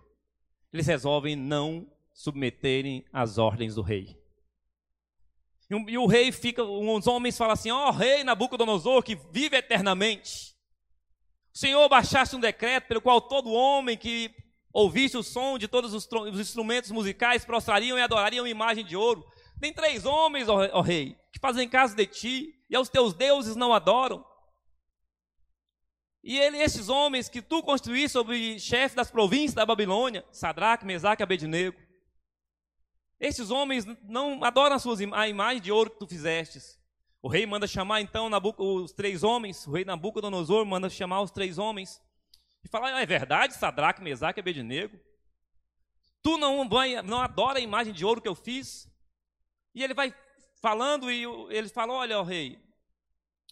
eles 0.73 0.87
resolvem 0.87 1.35
não 1.35 1.93
submeterem 2.13 3.05
às 3.13 3.39
ordens 3.39 3.75
do 3.75 3.83
rei. 3.83 4.17
E 5.69 5.99
o 5.99 6.07
rei 6.07 6.31
fica, 6.31 6.63
os 6.63 7.07
homens 7.09 7.37
falam 7.37 7.55
assim: 7.55 7.73
ó 7.73 7.89
oh, 7.89 7.91
rei 7.91 8.23
Nabucodonosor, 8.23 9.03
que 9.03 9.17
vive 9.33 9.57
eternamente. 9.57 10.52
O 11.55 11.59
Senhor 11.59 11.89
baixasse 11.89 12.35
um 12.35 12.41
decreto 12.41 12.89
pelo 12.89 13.03
qual 13.03 13.21
todo 13.21 13.53
homem 13.53 13.97
que 13.97 14.35
ouvisse 14.73 15.17
o 15.17 15.23
som 15.23 15.59
de 15.59 15.69
todos 15.69 15.93
os, 15.93 16.09
os 16.11 16.41
instrumentos 16.41 16.91
musicais 16.91 17.45
prostrariam 17.45 17.99
e 17.99 18.03
adorariam 18.03 18.47
imagem 18.47 18.85
de 18.85 18.97
ouro. 18.97 19.27
Tem 19.61 19.73
três 19.73 20.07
homens, 20.07 20.49
ó, 20.49 20.67
ó 20.73 20.81
rei, 20.81 21.17
que 21.31 21.39
fazem 21.39 21.69
caso 21.69 21.95
de 21.95 22.07
ti, 22.07 22.55
e 22.71 22.75
aos 22.75 22.89
teus 22.89 23.13
deuses 23.13 23.55
não 23.55 23.73
adoram. 23.73 24.25
E 26.25 26.39
ele, 26.39 26.59
esses 26.59 26.89
homens 26.89 27.29
que 27.29 27.43
tu 27.43 27.63
construíste 27.63 28.11
sobre 28.11 28.59
chefe 28.59 28.97
das 28.97 29.11
províncias 29.11 29.55
da 29.55 29.67
Babilônia, 29.67 30.25
Sadraque, 30.33 30.87
Mesaque 30.87 31.23
e 31.23 31.25
Abednego, 31.25 31.79
esses 33.21 33.51
homens 33.51 33.85
não 34.03 34.43
adoram 34.43 34.79
suas, 34.79 35.01
a 35.13 35.29
imagem 35.29 35.61
de 35.61 35.71
ouro 35.71 35.91
que 35.91 35.99
tu 35.99 36.07
fizestes. 36.09 36.81
O 37.23 37.29
rei 37.29 37.47
manda 37.47 37.69
chamar 37.69 38.01
então 38.01 38.29
os 38.59 38.93
três 38.93 39.23
homens, 39.23 39.65
o 39.69 39.71
rei 39.71 39.85
Nabucodonosor 39.85 40.67
manda 40.67 40.91
chamar 40.91 41.21
os 41.21 41.31
três 41.31 41.57
homens 41.57 42.03
e 42.65 42.69
falar: 42.69 43.01
é 43.01 43.07
verdade, 43.07 43.55
Sadraque, 43.55 44.03
Mesaque 44.03 44.41
e 44.41 44.43
Abednego? 44.43 44.99
Tu 46.21 46.37
não, 46.37 46.69
vai, 46.69 47.01
não 47.03 47.21
adora 47.21 47.59
a 47.59 47.63
imagem 47.63 47.93
de 47.93 48.05
ouro 48.05 48.21
que 48.21 48.29
eu 48.29 48.35
fiz? 48.35 48.91
E 49.73 49.85
ele 49.85 49.95
vai 49.95 50.13
falando 50.61 51.11
e 51.13 51.23
ele 51.51 51.69
fala: 51.69 51.93
Olha, 51.93 52.19
ó 52.19 52.25
rei, 52.25 52.61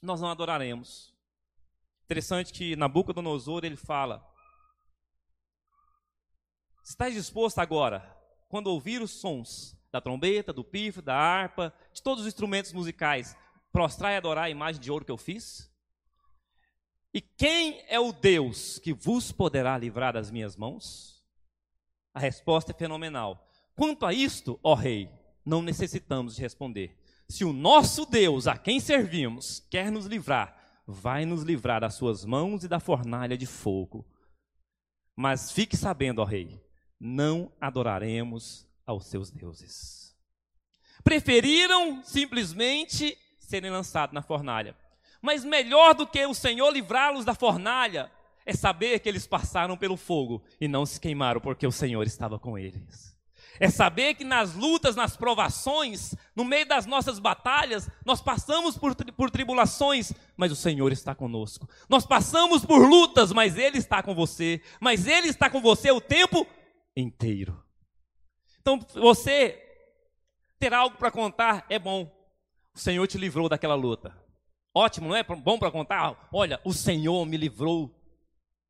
nós 0.03 0.21
não 0.21 0.31
adoraremos. 0.31 1.15
Interessante 2.05 2.53
que 2.53 2.75
Nabucodonosor 2.75 3.65
ele 3.65 3.77
fala: 3.77 4.21
Estás 6.83 7.15
disposto 7.15 7.61
agora, 7.61 8.17
quando 8.49 8.67
ouvir 8.67 9.01
os 9.01 9.13
sons 9.13 9.77
da 9.93 10.01
trombeta, 10.01 10.53
do 10.53 10.65
pifo, 10.65 11.01
da 11.01 11.15
harpa, 11.15 11.73
de 11.93 12.03
todos 12.03 12.23
os 12.23 12.29
instrumentos 12.29 12.73
musicais, 12.73 13.37
prostrar 13.73 14.13
e 14.13 14.17
adorar 14.17 14.45
a 14.45 14.51
imagem 14.51 14.81
de 14.81 14.91
ouro 14.91 15.05
que 15.05 15.13
eu 15.13 15.17
fiz? 15.17 15.71
E 17.13 17.21
quem 17.21 17.83
é 17.89 17.99
o 17.99 18.13
Deus 18.13 18.79
que 18.79 18.93
vos 18.93 19.33
poderá 19.33 19.77
livrar 19.77 20.13
das 20.13 20.31
minhas 20.31 20.57
mãos? 20.57 21.25
A 22.15 22.21
resposta 22.21 22.73
é 22.73 22.75
fenomenal. 22.75 23.49
Quanto 23.75 24.07
a 24.07 24.13
isto, 24.13 24.59
ó 24.63 24.75
rei, 24.75 25.11
não 25.45 25.63
necessitamos 25.63 26.37
de 26.37 26.43
responder. 26.43 26.97
Se 27.29 27.45
o 27.45 27.53
nosso 27.53 28.07
Deus, 28.07 28.47
a 28.47 28.57
quem 28.57 28.81
servimos, 28.81 29.61
quer 29.71 29.91
nos 29.91 30.07
livrar, 30.07 30.83
vai 30.87 31.25
nos 31.25 31.43
livrar 31.43 31.81
das 31.81 31.95
suas 31.95 32.25
mãos 32.25 32.65
e 32.65 32.69
da 32.69 32.81
fornalha 32.81 33.37
de 33.37 33.47
fogo. 33.47 34.07
Mas 35.17 35.51
fique 35.53 35.77
sabendo, 35.77 36.21
ó 36.21 36.25
rei, 36.25 36.61
não 36.99 37.53
adoraremos 37.61 38.69
aos 38.87 39.07
seus 39.07 39.31
deuses. 39.31 40.17
Preferiram 41.03 42.03
simplesmente 42.05 43.17
serem 43.51 43.71
lançados 43.71 44.15
na 44.15 44.23
fornalha. 44.23 44.75
Mas 45.21 45.45
melhor 45.45 45.95
do 45.95 46.07
que 46.07 46.25
o 46.25 46.33
Senhor 46.33 46.71
livrá-los 46.71 47.25
da 47.25 47.35
fornalha 47.35 48.11
é 48.47 48.55
saber 48.55 49.01
que 49.01 49.09
eles 49.09 49.27
passaram 49.27 49.77
pelo 49.77 49.97
fogo 49.97 50.43
e 50.61 50.67
não 50.67 50.87
se 50.87 50.99
queimaram 50.99 51.41
porque 51.41 51.67
o 51.67 51.73
Senhor 51.73 52.07
estava 52.07 52.39
com 52.39 52.57
eles. 52.57 53.11
É 53.59 53.69
saber 53.69 54.15
que 54.15 54.25
nas 54.25 54.55
lutas, 54.55 54.97
nas 54.97 55.17
provações, 55.17 56.15
no 56.35 56.45
meio 56.45 56.67
das 56.67 56.87
nossas 56.87 57.19
batalhas, 57.19 57.91
nós 58.07 58.23
passamos 58.23 58.79
por, 58.79 58.95
por 58.95 59.31
tribulações, 59.31 60.13
mas 60.35 60.51
o 60.51 60.57
Senhor 60.57 60.91
está 60.93 61.15
conosco. 61.15 61.69
Nós 61.87 62.07
passamos 62.07 62.65
por 62.65 62.89
lutas, 62.89 63.33
mas 63.33 63.59
Ele 63.59 63.77
está 63.77 64.03
com 64.03 64.15
você. 64.15 64.63
Mas 64.81 65.07
Ele 65.07 65.29
está 65.29 65.51
com 65.51 65.61
você 65.61 65.91
o 65.91 66.01
tempo 66.01 66.47
inteiro. 66.97 67.63
Então, 68.63 68.79
você 68.95 69.63
ter 70.59 70.73
algo 70.73 70.97
para 70.97 71.11
contar 71.11 71.67
é 71.69 71.79
bom. 71.79 72.20
O 72.81 72.83
Senhor 72.83 73.07
te 73.07 73.19
livrou 73.19 73.47
daquela 73.47 73.75
luta. 73.75 74.17
Ótimo, 74.75 75.09
não 75.09 75.15
é 75.15 75.23
bom 75.23 75.59
para 75.59 75.71
contar? 75.71 76.31
Olha, 76.33 76.59
o 76.65 76.73
Senhor 76.73 77.27
me 77.27 77.37
livrou 77.37 77.95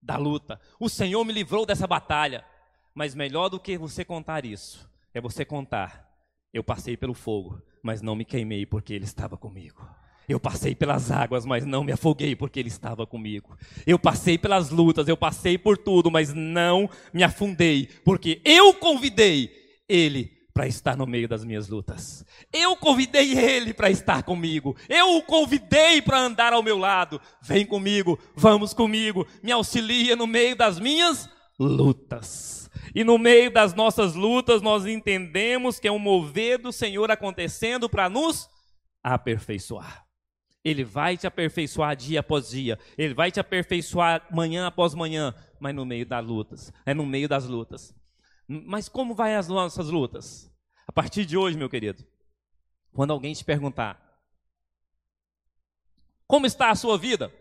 da 0.03 0.17
luta. 0.17 0.61
O 0.81 0.89
Senhor 0.89 1.25
me 1.25 1.33
livrou 1.33 1.65
dessa 1.65 1.87
batalha. 1.87 2.45
Mas 2.93 3.15
melhor 3.15 3.49
do 3.49 3.61
que 3.61 3.79
você 3.79 4.05
contar 4.05 4.45
isso, 4.45 4.91
é 5.15 5.21
você 5.21 5.45
contar: 5.45 6.13
eu 6.53 6.65
passei 6.65 6.97
pelo 6.97 7.15
fogo, 7.15 7.63
mas 7.85 8.03
não 8.03 8.17
me 8.17 8.25
queimei 8.25 8.67
porque 8.67 8.95
Ele 8.95 9.05
estava 9.05 9.37
comigo. 9.37 9.89
Eu 10.29 10.41
passei 10.41 10.75
pelas 10.75 11.13
águas, 11.13 11.47
mas 11.47 11.65
não 11.65 11.85
me 11.85 11.93
afoguei 11.93 12.35
porque 12.35 12.59
Ele 12.59 12.69
estava 12.69 13.07
comigo. 13.07 13.57
Eu 13.87 13.97
passei 13.97 14.37
pelas 14.37 14.71
lutas, 14.71 15.07
eu 15.07 15.17
passei 15.17 15.57
por 15.57 15.79
tudo, 15.79 16.11
mas 16.11 16.35
não 16.35 16.91
me 17.15 17.23
afundei 17.23 17.87
porque 18.05 18.43
eu 18.45 18.75
convidei 18.75 19.53
Ele 19.89 20.40
para 20.61 20.69
estar 20.69 20.95
no 20.95 21.07
meio 21.07 21.27
das 21.27 21.43
minhas 21.43 21.71
lutas. 21.71 22.23
Eu 22.53 22.77
convidei 22.77 23.33
Ele 23.33 23.73
para 23.73 23.89
estar 23.89 24.23
comigo. 24.23 24.77
Eu 24.91 25.17
o 25.17 25.23
convidei 25.23 26.03
para 26.03 26.19
andar 26.19 26.53
ao 26.53 26.63
meu 26.63 26.77
lado. 26.77 27.19
Vem 27.41 27.65
comigo, 27.65 28.19
vamos 28.37 28.75
comigo, 28.75 29.27
me 29.43 29.51
auxilia 29.53 30.15
no 30.15 30.27
meio 30.27 30.55
das 30.55 30.79
minhas 30.79 31.31
lutas. 31.59 32.69
E 32.95 33.03
no 33.03 33.17
meio 33.17 33.51
das 33.51 33.73
nossas 33.73 34.15
lutas, 34.15 34.61
nós 34.61 34.85
entendemos 34.85 35.81
que 35.81 35.89
é 35.89 35.93
um 35.93 35.99
mover 35.99 36.59
do 36.59 36.71
Senhor 36.71 37.11
acontecendo 37.11 37.89
para 37.89 38.11
nos 38.11 38.47
aperfeiçoar. 39.03 40.05
Ele 40.63 40.85
vai 40.85 41.17
te 41.17 41.27
aperfeiçoar 41.27 41.97
dia 41.97 42.21
após 42.21 42.51
dia. 42.51 42.79
Ele 42.99 43.15
vai 43.15 43.31
te 43.31 43.41
aperfeiçoar 43.41 44.27
manhã 44.31 44.67
após 44.67 44.93
manhã. 44.93 45.35
Mas 45.59 45.75
no 45.75 45.87
meio 45.87 46.05
das 46.05 46.23
lutas. 46.23 46.71
É 46.85 46.93
no 46.93 47.07
meio 47.07 47.27
das 47.27 47.47
lutas. 47.47 47.95
Mas 48.47 48.91
como 48.91 49.15
vai 49.15 49.37
as 49.37 49.49
nossas 49.49 49.89
lutas? 49.89 50.50
A 50.91 50.93
partir 50.93 51.25
de 51.25 51.37
hoje, 51.37 51.57
meu 51.57 51.71
querido, 51.71 52.05
quando 52.93 53.13
alguém 53.13 53.33
te 53.33 53.45
perguntar: 53.45 54.21
Como 56.27 56.47
está 56.47 56.69
a 56.69 56.75
sua 56.75 56.99
vida? 56.99 57.33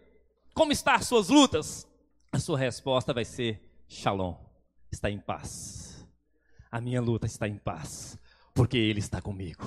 Como 0.54 0.72
estão 0.72 0.94
as 0.94 1.08
suas 1.08 1.30
lutas? 1.30 1.88
A 2.32 2.38
sua 2.38 2.60
resposta 2.60 3.12
vai 3.12 3.26
ser: 3.26 3.60
Shalom 3.88 4.36
está 4.92 5.10
em 5.10 5.18
paz. 5.18 6.08
A 6.72 6.80
minha 6.80 7.02
luta 7.02 7.26
está 7.26 7.48
em 7.48 7.58
paz, 7.58 8.20
porque 8.54 8.78
Ele 8.78 9.00
está 9.00 9.20
comigo. 9.20 9.66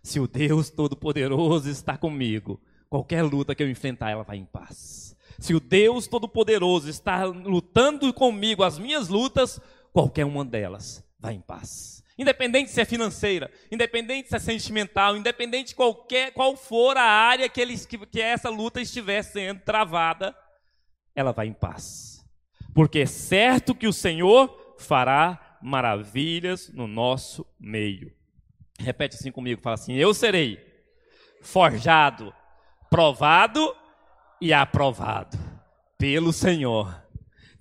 Se 0.00 0.20
o 0.20 0.28
Deus 0.28 0.70
Todo-Poderoso 0.70 1.68
está 1.68 1.98
comigo, 1.98 2.60
qualquer 2.88 3.22
luta 3.22 3.52
que 3.52 3.64
eu 3.64 3.68
enfrentar, 3.68 4.10
ela 4.10 4.22
vai 4.22 4.36
em 4.36 4.44
paz. 4.44 5.16
Se 5.40 5.52
o 5.56 5.58
Deus 5.58 6.06
Todo-Poderoso 6.06 6.88
está 6.88 7.24
lutando 7.24 8.14
comigo 8.14 8.62
as 8.62 8.78
minhas 8.78 9.08
lutas, 9.08 9.60
qualquer 9.92 10.24
uma 10.24 10.44
delas 10.44 11.04
vai 11.18 11.34
em 11.34 11.40
paz. 11.40 12.01
Independente 12.18 12.70
se 12.70 12.80
é 12.80 12.84
financeira, 12.84 13.50
independente 13.70 14.28
se 14.28 14.36
é 14.36 14.38
sentimental, 14.38 15.16
independente 15.16 15.68
de 15.68 15.74
qualquer, 15.74 16.32
qual 16.32 16.56
for 16.56 16.96
a 16.96 17.02
área 17.02 17.48
que, 17.48 17.60
ele, 17.60 17.76
que, 17.78 17.98
que 18.06 18.20
essa 18.20 18.50
luta 18.50 18.80
estiver 18.80 19.22
sendo 19.22 19.60
travada, 19.60 20.36
ela 21.14 21.32
vai 21.32 21.46
em 21.46 21.52
paz 21.52 22.12
porque 22.74 23.00
é 23.00 23.06
certo 23.06 23.74
que 23.74 23.86
o 23.86 23.92
Senhor 23.92 24.74
fará 24.78 25.58
maravilhas 25.62 26.70
no 26.72 26.86
nosso 26.86 27.46
meio. 27.58 28.12
Repete 28.78 29.16
assim 29.16 29.30
comigo, 29.30 29.60
fala 29.60 29.74
assim: 29.74 29.94
Eu 29.94 30.14
serei 30.14 30.58
forjado, 31.40 32.34
provado 32.90 33.74
e 34.40 34.52
aprovado 34.52 35.38
pelo 35.98 36.32
Senhor. 36.32 37.01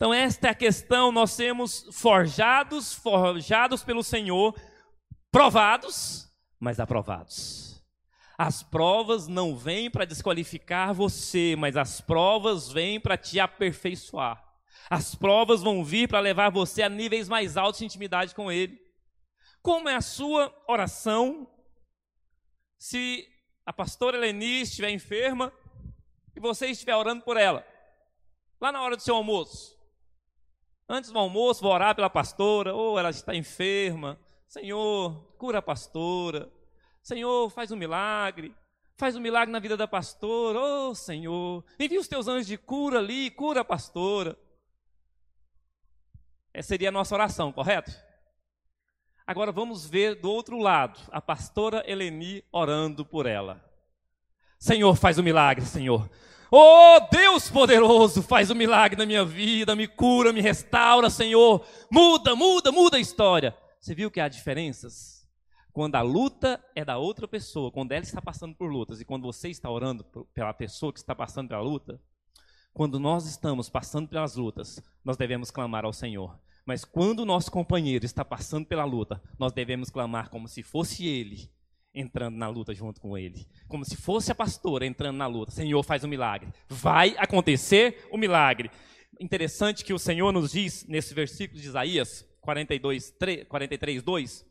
Então 0.02 0.12
esta 0.12 0.48
é 0.48 0.50
a 0.50 0.56
questão, 0.56 1.12
nós 1.12 1.36
temos 1.36 1.88
forjados, 1.92 2.92
forjados 2.92 3.84
pelo 3.84 4.04
Senhor, 4.04 4.60
provados, 5.32 6.28
mas 6.60 6.80
aprovados. 6.80 7.86
As 8.36 8.64
provas 8.64 9.28
não 9.28 9.56
vêm 9.56 9.92
para 9.92 10.04
desqualificar 10.04 10.92
você, 10.92 11.56
mas 11.56 11.78
as 11.78 12.02
provas 12.02 12.72
vêm 12.72 13.00
para 13.00 13.16
te 13.16 13.40
aperfeiçoar. 13.40 14.44
As 14.90 15.14
provas 15.14 15.62
vão 15.62 15.86
vir 15.86 16.10
para 16.10 16.20
levar 16.20 16.50
você 16.50 16.82
a 16.82 16.90
níveis 16.90 17.30
mais 17.30 17.56
altos 17.56 17.78
de 17.78 17.86
intimidade 17.86 18.34
com 18.34 18.52
Ele. 18.52 18.82
Como 19.62 19.88
é 19.88 19.94
a 19.94 20.02
sua 20.02 20.52
oração 20.68 21.48
se 22.76 23.28
a 23.64 23.72
pastora 23.72 24.18
Eleni 24.18 24.62
estiver 24.62 24.90
enferma 24.90 25.54
e 26.36 26.40
você 26.40 26.66
estiver 26.66 26.96
orando 26.96 27.24
por 27.24 27.38
ela? 27.38 27.64
Lá 28.60 28.72
na 28.72 28.82
hora 28.82 28.98
do 28.98 29.04
seu 29.04 29.16
almoço. 29.16 29.80
Antes 30.94 31.10
do 31.10 31.18
almoço, 31.18 31.62
vou 31.62 31.72
orar 31.72 31.96
pela 31.96 32.10
pastora, 32.10 32.76
ou 32.76 32.96
oh, 32.96 33.00
ela 33.00 33.12
está 33.12 33.34
enferma. 33.34 34.20
Senhor, 34.46 35.24
cura 35.38 35.60
a 35.60 35.62
pastora. 35.62 36.52
Senhor, 37.02 37.50
faz 37.50 37.72
um 37.72 37.78
milagre. 37.78 38.54
Faz 38.98 39.16
um 39.16 39.22
milagre 39.22 39.54
na 39.54 39.60
vida 39.60 39.78
da 39.78 39.88
pastora. 39.88 40.60
Oh, 40.60 40.94
Senhor, 40.94 41.64
envia 41.80 41.98
os 41.98 42.10
teus 42.10 42.28
anjos 42.28 42.46
de 42.46 42.58
cura 42.58 43.00
ali, 43.00 43.32
cura 43.32 43.62
a 43.62 43.64
pastora. 43.64 44.38
Essa 46.54 46.68
seria 46.68 46.90
a 46.90 46.92
nossa 46.92 47.16
oração, 47.16 47.54
correto? 47.54 47.90
Agora 49.26 49.54
vamos 49.54 49.90
ver 49.90 50.16
do 50.16 50.30
outro 50.30 50.60
lado, 50.60 51.00
a 51.10 51.22
pastora 51.22 51.90
Eleni 51.90 52.44
orando 52.52 53.06
por 53.06 53.26
ela. 53.26 53.64
Senhor, 54.60 54.94
faz 54.98 55.18
um 55.18 55.24
milagre, 55.24 55.66
Senhor. 55.66 56.10
Oh, 56.54 57.00
Deus 57.10 57.50
poderoso, 57.50 58.22
faz 58.22 58.52
um 58.52 58.56
milagre 58.56 58.98
na 58.98 59.06
minha 59.06 59.24
vida, 59.24 59.74
me 59.74 59.88
cura, 59.88 60.34
me 60.34 60.42
restaura, 60.42 61.10
Senhor. 61.10 61.66
Muda, 61.90 62.36
muda, 62.36 62.74
muda 62.74 62.98
a 62.98 63.00
história. 63.00 63.56
Você 63.80 63.96
viu 63.96 64.12
que 64.12 64.20
há 64.20 64.28
diferenças? 64.28 65.26
Quando 65.72 65.96
a 65.96 66.02
luta 66.02 66.62
é 66.76 66.84
da 66.84 66.98
outra 66.98 67.26
pessoa, 67.26 67.72
quando 67.72 67.94
ela 67.94 68.04
está 68.04 68.22
passando 68.22 68.54
por 68.54 68.70
lutas 68.70 69.00
e 69.00 69.06
quando 69.06 69.24
você 69.24 69.48
está 69.48 69.70
orando 69.70 70.04
pela 70.34 70.54
pessoa 70.54 70.92
que 70.92 71.00
está 71.00 71.16
passando 71.16 71.48
pela 71.48 71.62
luta, 71.62 72.02
quando 72.74 73.00
nós 73.00 73.26
estamos 73.26 73.70
passando 73.70 74.10
pelas 74.10 74.36
lutas, 74.36 74.84
nós 75.06 75.16
devemos 75.16 75.52
clamar 75.52 75.86
ao 75.86 75.94
Senhor. 75.94 76.38
Mas 76.66 76.84
quando 76.84 77.22
o 77.22 77.26
nosso 77.26 77.50
companheiro 77.50 78.04
está 78.04 78.26
passando 78.26 78.66
pela 78.66 78.84
luta, 78.84 79.24
nós 79.40 79.54
devemos 79.54 79.90
clamar 79.90 80.30
como 80.30 80.50
se 80.50 80.62
fosse 80.64 81.08
ele 81.08 81.50
entrando 81.94 82.38
na 82.38 82.48
luta 82.48 82.74
junto 82.74 83.00
com 83.02 83.18
ele. 83.18 83.48
Como 83.68 83.86
se 83.86 83.96
fosse 83.96 84.32
a 84.32 84.36
pastora 84.36 84.86
entrando 84.86 85.18
na 85.18 85.28
luta. 85.28 85.52
Senhor, 85.52 85.84
faz 85.84 86.04
um 86.04 86.08
milagre. 86.08 86.50
Vai 86.68 87.16
acontecer 87.18 88.08
o 88.12 88.18
milagre. 88.18 88.72
Interessante 89.20 89.84
que 89.84 89.94
o 89.94 90.00
Senhor 90.00 90.32
nos 90.32 90.52
diz 90.52 90.86
nesse 90.88 91.14
versículo 91.14 91.60
de 91.60 91.68
Isaías 91.68 92.26
42, 92.42 93.12
3, 93.12 93.48
43, 93.48 94.02
2. 94.02 94.46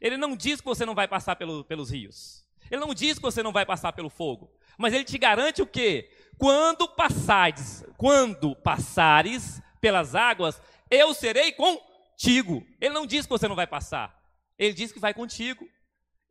Ele 0.00 0.16
não 0.16 0.36
diz 0.36 0.60
que 0.60 0.66
você 0.66 0.84
não 0.84 0.94
vai 0.94 1.08
passar 1.08 1.36
pelo, 1.36 1.64
pelos 1.64 1.90
rios. 1.90 2.44
Ele 2.70 2.80
não 2.80 2.94
diz 2.94 3.18
que 3.18 3.22
você 3.22 3.42
não 3.42 3.52
vai 3.52 3.66
passar 3.66 3.92
pelo 3.92 4.08
fogo. 4.08 4.50
Mas 4.78 4.94
ele 4.94 5.04
te 5.04 5.18
garante 5.18 5.60
o 5.60 5.66
quê? 5.66 6.10
Quando 6.38 6.88
passares, 6.88 7.84
quando 7.96 8.56
passares 8.56 9.60
pelas 9.80 10.14
águas, 10.14 10.60
eu 10.90 11.12
serei 11.12 11.52
contigo. 11.52 12.66
Ele 12.80 12.94
não 12.94 13.06
diz 13.06 13.26
que 13.26 13.30
você 13.30 13.46
não 13.46 13.56
vai 13.56 13.66
passar. 13.66 14.18
Ele 14.58 14.72
diz 14.72 14.92
que 14.92 14.98
vai 14.98 15.12
contigo. 15.12 15.68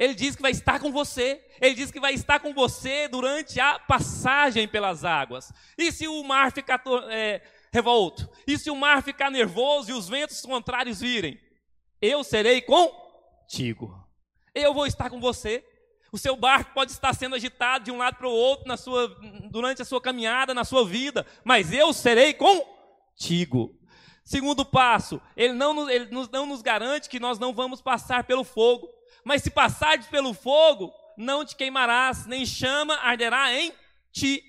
Ele 0.01 0.15
diz 0.15 0.35
que 0.35 0.41
vai 0.41 0.49
estar 0.49 0.79
com 0.79 0.91
você. 0.91 1.39
Ele 1.61 1.75
diz 1.75 1.91
que 1.91 1.99
vai 1.99 2.11
estar 2.15 2.39
com 2.39 2.55
você 2.55 3.07
durante 3.07 3.59
a 3.59 3.77
passagem 3.77 4.67
pelas 4.67 5.05
águas. 5.05 5.53
E 5.77 5.91
se 5.91 6.07
o 6.07 6.23
mar 6.23 6.51
ficar 6.51 6.81
é, 7.11 7.39
revolto? 7.71 8.27
E 8.47 8.57
se 8.57 8.71
o 8.71 8.75
mar 8.75 9.03
ficar 9.03 9.29
nervoso 9.29 9.91
e 9.91 9.93
os 9.93 10.09
ventos 10.09 10.41
contrários 10.41 11.01
virem? 11.01 11.39
Eu 12.01 12.23
serei 12.23 12.63
contigo. 12.63 13.95
Eu 14.55 14.73
vou 14.73 14.87
estar 14.87 15.07
com 15.07 15.21
você. 15.21 15.63
O 16.11 16.17
seu 16.17 16.35
barco 16.35 16.73
pode 16.73 16.91
estar 16.91 17.13
sendo 17.13 17.35
agitado 17.35 17.85
de 17.85 17.91
um 17.91 17.97
lado 17.99 18.15
para 18.15 18.27
o 18.27 18.33
outro 18.33 18.67
na 18.67 18.77
sua, 18.77 19.07
durante 19.51 19.83
a 19.83 19.85
sua 19.85 20.01
caminhada, 20.01 20.51
na 20.51 20.63
sua 20.63 20.83
vida, 20.83 21.27
mas 21.43 21.71
eu 21.71 21.93
serei 21.93 22.33
contigo. 22.33 23.79
Segundo 24.23 24.65
passo, 24.65 25.21
ele 25.37 25.53
não, 25.53 25.87
ele 25.87 26.09
não 26.31 26.47
nos 26.47 26.63
garante 26.63 27.07
que 27.07 27.19
nós 27.19 27.37
não 27.37 27.53
vamos 27.53 27.83
passar 27.83 28.23
pelo 28.23 28.43
fogo, 28.43 28.89
mas 29.25 29.43
se 29.43 29.49
passares 29.49 30.07
pelo 30.07 30.33
fogo, 30.33 30.93
não 31.17 31.45
te 31.45 31.55
queimarás, 31.55 32.25
nem 32.25 32.45
chama 32.45 32.95
arderá 32.95 33.53
em 33.53 33.73
ti. 34.11 34.43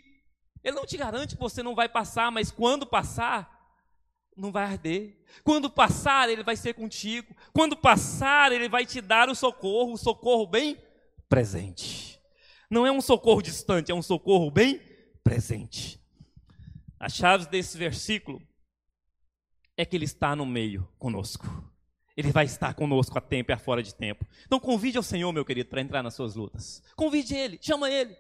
Ele 0.63 0.77
não 0.77 0.87
te 0.87 0.97
garante 0.97 1.35
que 1.35 1.41
você 1.41 1.63
não 1.63 1.75
vai 1.75 1.89
passar, 1.89 2.31
mas 2.31 2.51
quando 2.51 2.87
passar, 2.87 3.51
não 4.37 4.53
vai 4.53 4.65
arder. 4.65 5.19
Quando 5.45 5.69
passar, 5.69 6.29
ele 6.29 6.43
vai 6.43 6.57
ser 6.57 6.75
contigo. 6.75 7.35
Quando 7.53 7.77
passar, 7.77 8.53
ele 8.53 8.69
vai 8.69 8.87
te 8.87 9.01
dar 9.01 9.29
o 9.29 9.35
socorro, 9.35 9.93
o 9.93 9.99
socorro 9.99 10.47
bem 10.47 10.79
presente. 11.29 12.21
Não 12.71 12.87
é 12.87 12.93
um 12.93 13.01
socorro 13.01 13.43
distante, 13.43 13.93
é 13.93 13.95
um 13.95 14.03
socorro 14.03 14.51
bem 14.51 14.81
presente. 15.23 16.01
A 16.99 17.09
chave 17.09 17.47
desse 17.47 17.77
versículo 17.77 18.41
é 19.77 19.85
que 19.85 19.97
ele 19.97 20.05
está 20.05 20.37
no 20.37 20.47
meio 20.47 20.89
conosco. 20.99 21.72
Ele 22.17 22.31
vai 22.31 22.45
estar 22.45 22.75
conosco 22.75 23.19
a 23.19 23.21
tempo 23.21 23.51
e 23.51 23.55
a 23.55 23.59
fora 23.59 23.83
de 23.83 23.95
tempo. 23.95 24.27
Então 24.47 24.61
convide 24.61 24.97
ao 24.97 25.03
Senhor, 25.03 25.33
meu 25.33 25.45
querido, 25.45 25.69
para 25.69 25.81
entrar 25.81 26.03
nas 26.03 26.15
suas 26.15 26.35
lutas. 26.35 26.83
Convide 26.95 27.35
ele, 27.35 27.59
chama 27.61 27.91
ele. 27.91 28.17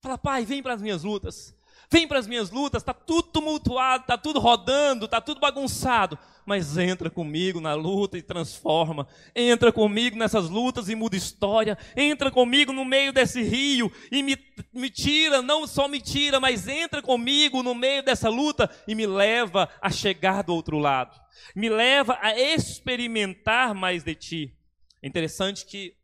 Fala, 0.00 0.18
pai, 0.18 0.44
vem 0.44 0.62
para 0.62 0.74
as 0.74 0.82
minhas 0.82 1.02
lutas. 1.02 1.55
Vem 1.90 2.06
para 2.08 2.18
as 2.18 2.26
minhas 2.26 2.50
lutas, 2.50 2.82
está 2.82 2.92
tudo 2.92 3.24
tumultuado, 3.24 4.02
está 4.02 4.18
tudo 4.18 4.40
rodando, 4.40 5.04
está 5.04 5.20
tudo 5.20 5.40
bagunçado. 5.40 6.18
Mas 6.44 6.76
entra 6.78 7.10
comigo 7.10 7.60
na 7.60 7.74
luta 7.74 8.16
e 8.16 8.22
transforma. 8.22 9.06
Entra 9.34 9.72
comigo 9.72 10.16
nessas 10.16 10.48
lutas 10.48 10.88
e 10.88 10.94
muda 10.94 11.16
história. 11.16 11.76
Entra 11.96 12.30
comigo 12.30 12.72
no 12.72 12.84
meio 12.84 13.12
desse 13.12 13.42
rio 13.42 13.90
e 14.10 14.22
me, 14.22 14.36
me 14.72 14.88
tira, 14.88 15.42
não 15.42 15.66
só 15.66 15.88
me 15.88 16.00
tira, 16.00 16.38
mas 16.38 16.68
entra 16.68 17.02
comigo 17.02 17.62
no 17.62 17.74
meio 17.74 18.02
dessa 18.02 18.28
luta 18.28 18.70
e 18.86 18.94
me 18.94 19.06
leva 19.06 19.68
a 19.80 19.90
chegar 19.90 20.42
do 20.42 20.54
outro 20.54 20.78
lado. 20.78 21.20
Me 21.54 21.68
leva 21.68 22.18
a 22.20 22.38
experimentar 22.38 23.74
mais 23.74 24.04
de 24.04 24.14
ti. 24.14 24.56
É 25.02 25.08
interessante 25.08 25.66
que 25.66 25.94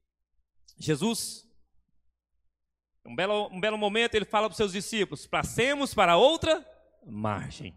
Jesus 0.78 1.44
um 3.04 3.14
belo, 3.14 3.48
um 3.52 3.60
belo 3.60 3.76
momento 3.76 4.14
ele 4.14 4.24
fala 4.24 4.46
para 4.46 4.52
os 4.52 4.56
seus 4.56 4.72
discípulos: 4.72 5.26
passemos 5.26 5.94
para 5.94 6.16
outra 6.16 6.66
margem. 7.06 7.74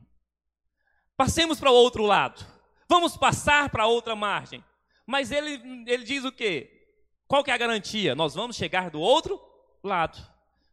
Passemos 1.18 1.60
para 1.60 1.72
o 1.72 1.76
outro 1.76 2.04
lado. 2.04 2.46
Vamos 2.88 3.18
passar 3.18 3.70
para 3.70 3.88
outra 3.88 4.16
margem. 4.16 4.64
Mas 5.06 5.32
ele, 5.32 5.84
ele 5.88 6.04
diz 6.04 6.24
o 6.26 6.32
quê? 6.32 6.88
Qual 7.28 7.44
que 7.44 7.50
é 7.50 7.54
a 7.54 7.58
garantia? 7.58 8.14
Nós 8.14 8.36
vamos 8.36 8.56
chegar 8.56 8.90
do 8.90 9.00
outro 9.00 9.40
lado. 9.84 10.20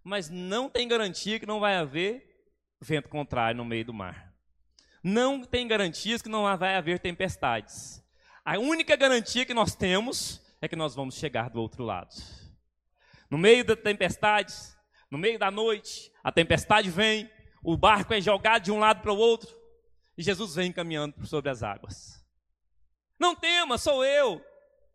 Mas 0.02 0.28
não 0.28 0.68
tem 0.68 0.88
garantia 0.88 1.38
que 1.38 1.46
não 1.46 1.60
vai 1.60 1.76
haver 1.76 2.28
vento 2.80 3.08
contrário 3.08 3.56
no 3.56 3.64
meio 3.64 3.84
do 3.84 3.94
mar. 3.94 4.34
Não 5.02 5.42
tem 5.44 5.66
garantias 5.66 6.20
que 6.20 6.28
não 6.28 6.42
vai 6.56 6.76
haver 6.76 6.98
tempestades. 6.98 8.02
A 8.44 8.58
única 8.58 8.96
garantia 8.96 9.46
que 9.46 9.54
nós 9.54 9.74
temos 9.74 10.42
é 10.60 10.68
que 10.68 10.76
nós 10.76 10.94
vamos 10.94 11.14
chegar 11.14 11.48
do 11.48 11.60
outro 11.60 11.84
lado. 11.84 12.14
No 13.32 13.38
meio 13.38 13.64
da 13.64 13.74
tempestade, 13.74 14.52
no 15.10 15.16
meio 15.16 15.38
da 15.38 15.50
noite, 15.50 16.12
a 16.22 16.30
tempestade 16.30 16.90
vem, 16.90 17.30
o 17.64 17.78
barco 17.78 18.12
é 18.12 18.20
jogado 18.20 18.64
de 18.64 18.70
um 18.70 18.78
lado 18.78 19.00
para 19.00 19.10
o 19.10 19.16
outro, 19.16 19.48
e 20.18 20.22
Jesus 20.22 20.54
vem 20.54 20.70
caminhando 20.70 21.26
sobre 21.26 21.50
as 21.50 21.62
águas. 21.62 22.22
Não 23.18 23.34
temas, 23.34 23.80
sou 23.80 24.04
eu. 24.04 24.44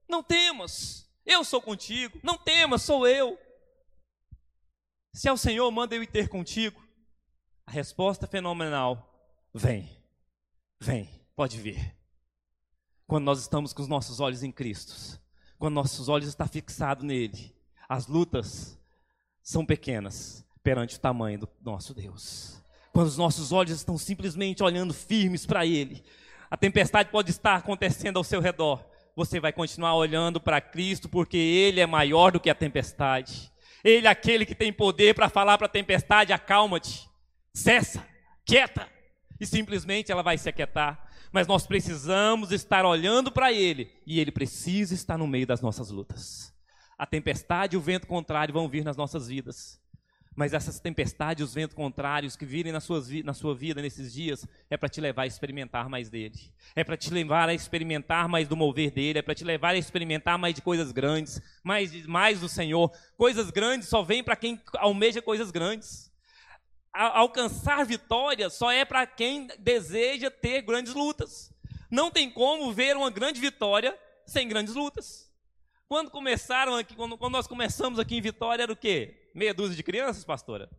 Não 0.08 0.22
temas, 0.22 1.12
eu 1.26 1.44
sou 1.44 1.60
contigo. 1.60 2.20
Não 2.22 2.38
temas, 2.38 2.84
sou 2.84 3.08
eu. 3.08 3.40
Se 5.12 5.28
é 5.28 5.34
o 5.34 5.38
Senhor, 5.38 5.72
manda 5.72 5.96
eu 5.96 6.04
ir 6.04 6.08
ter 6.08 6.30
contigo. 6.30 6.80
A 7.66 7.72
resposta 7.72 8.28
fenomenal: 8.28 9.20
vem, 9.52 10.00
vem, 10.80 11.26
pode 11.36 11.58
vir. 11.60 11.98
Quando 13.08 13.26
nós 13.26 13.40
estamos 13.40 13.74
com 13.74 13.82
os 13.82 13.88
nossos 13.88 14.20
olhos 14.20 14.44
em 14.44 14.52
Cristo, 14.52 15.20
quando 15.58 15.74
nossos 15.74 16.08
olhos 16.08 16.28
estão 16.28 16.48
fixados 16.48 17.04
nele, 17.04 17.57
as 17.88 18.08
lutas 18.08 18.78
são 19.42 19.66
pequenas 19.66 20.46
perante 20.62 20.98
o 20.98 21.00
tamanho 21.00 21.40
do 21.40 21.50
nosso 21.64 21.94
Deus. 21.94 22.62
Quando 22.92 23.08
os 23.08 23.18
nossos 23.18 23.52
olhos 23.52 23.78
estão 23.78 23.98
simplesmente 23.98 24.62
olhando 24.62 24.94
firmes 24.94 25.46
para 25.46 25.66
Ele, 25.66 26.04
a 26.50 26.58
tempestade 26.58 27.10
pode 27.10 27.32
estar 27.32 27.56
acontecendo 27.56 28.18
ao 28.18 28.24
seu 28.24 28.42
redor. 28.42 28.84
Você 29.16 29.40
vai 29.40 29.54
continuar 29.54 29.96
olhando 29.96 30.40
para 30.42 30.60
Cristo, 30.60 31.08
porque 31.08 31.38
Ele 31.38 31.80
é 31.80 31.86
maior 31.86 32.32
do 32.32 32.40
que 32.40 32.50
a 32.50 32.56
tempestade. 32.56 33.52
Ele 33.84 34.08
é 34.08 34.10
aquele 34.10 34.46
que 34.46 34.56
tem 34.56 34.74
poder 34.74 35.16
para 35.16 35.30
falar 35.30 35.58
para 35.58 35.68
a 35.68 35.70
tempestade: 35.70 36.34
acalma-te, 36.34 37.10
cessa, 37.54 38.06
quieta. 38.46 38.88
E 39.40 39.46
simplesmente 39.46 40.12
ela 40.12 40.24
vai 40.24 40.38
se 40.38 40.50
aquietar. 40.50 41.08
Mas 41.32 41.48
nós 41.48 41.68
precisamos 41.68 42.52
estar 42.52 42.86
olhando 42.86 43.32
para 43.32 43.54
Ele, 43.54 43.92
e 44.06 44.20
Ele 44.20 44.32
precisa 44.32 44.94
estar 44.94 45.18
no 45.18 45.28
meio 45.28 45.48
das 45.48 45.62
nossas 45.62 45.90
lutas 45.90 46.57
a 46.98 47.06
tempestade 47.06 47.76
e 47.76 47.78
o 47.78 47.82
vento 47.82 48.08
contrário 48.08 48.54
vão 48.54 48.68
vir 48.68 48.84
nas 48.84 48.98
nossas 48.98 49.28
vidas. 49.28 49.80
Mas 50.38 50.54
essas 50.54 50.80
tempestades, 50.80 51.44
os 51.44 51.56
ventos 51.56 51.76
contrários 51.76 52.36
que 52.36 52.46
virem 52.46 52.72
na, 52.72 52.80
suas, 52.80 53.10
na 53.24 53.34
sua 53.34 53.56
vida 53.56 53.82
nesses 53.82 54.14
dias, 54.14 54.48
é 54.70 54.78
para 54.78 54.88
te 54.88 55.02
levar 55.02 55.24
a 55.24 55.28
experimentar 55.28 55.90
mais 55.90 56.12
dele. 56.12 56.54
É 56.76 56.84
para 56.84 56.96
te 56.96 57.10
levar 57.10 57.50
a 57.50 57.56
experimentar 57.56 58.30
mais 58.30 58.48
do 58.48 58.56
mover 58.56 58.92
dele. 58.92 59.18
É 59.18 59.22
para 59.24 59.34
te 59.34 59.44
levar 59.44 59.70
a 59.70 59.80
experimentar 59.80 60.38
mais 60.38 60.54
de 60.54 60.62
coisas 60.62 60.92
grandes, 60.92 61.42
mais, 61.64 62.06
mais 62.06 62.40
do 62.40 62.48
Senhor. 62.48 62.92
Coisas 63.18 63.50
grandes 63.50 63.88
só 63.88 64.04
vem 64.04 64.24
para 64.24 64.36
quem 64.36 64.62
almeja 64.76 65.24
coisas 65.24 65.50
grandes. 65.50 66.12
Alcançar 66.94 67.84
vitória 67.84 68.48
só 68.52 68.72
é 68.72 68.86
para 68.86 69.08
quem 69.08 69.48
deseja 69.58 70.30
ter 70.30 70.62
grandes 70.62 70.94
lutas. 70.94 71.52
Não 71.90 72.12
tem 72.12 72.30
como 72.30 72.72
ver 72.72 72.96
uma 72.96 73.10
grande 73.10 73.42
vitória 73.42 73.98
sem 74.24 74.48
grandes 74.48 74.76
lutas. 74.76 75.27
Quando 75.88 76.12
começaram 76.12 76.76
aqui, 76.76 76.96
quando, 76.96 77.18
quando, 77.18 77.34
nós 77.34 77.48
começamos 77.48 77.98
aqui 77.98 78.16
em 78.16 78.22
Vitória, 78.22 78.64
era 78.64 78.72
o 78.72 78.76
quê? 78.76 79.30
Meia 79.34 79.54
dúzia 79.54 79.76
de 79.76 79.84
crianças, 79.84 80.26
pastora? 80.26 80.70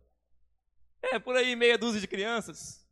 É, 1.01 1.17
por 1.17 1.35
aí, 1.35 1.55
meia 1.55 1.77
dúzia 1.77 1.99
de 1.99 2.07
crianças. 2.07 2.85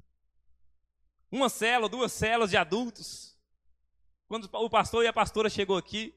Uma 1.32 1.50
célula, 1.50 1.90
duas 1.90 2.12
células 2.12 2.50
de 2.50 2.58
adultos. 2.58 3.38
Quando 4.28 4.50
o 4.52 4.70
pastor 4.70 5.04
e 5.04 5.08
a 5.08 5.14
pastora 5.14 5.50
chegou 5.50 5.78
aqui, 5.78 6.14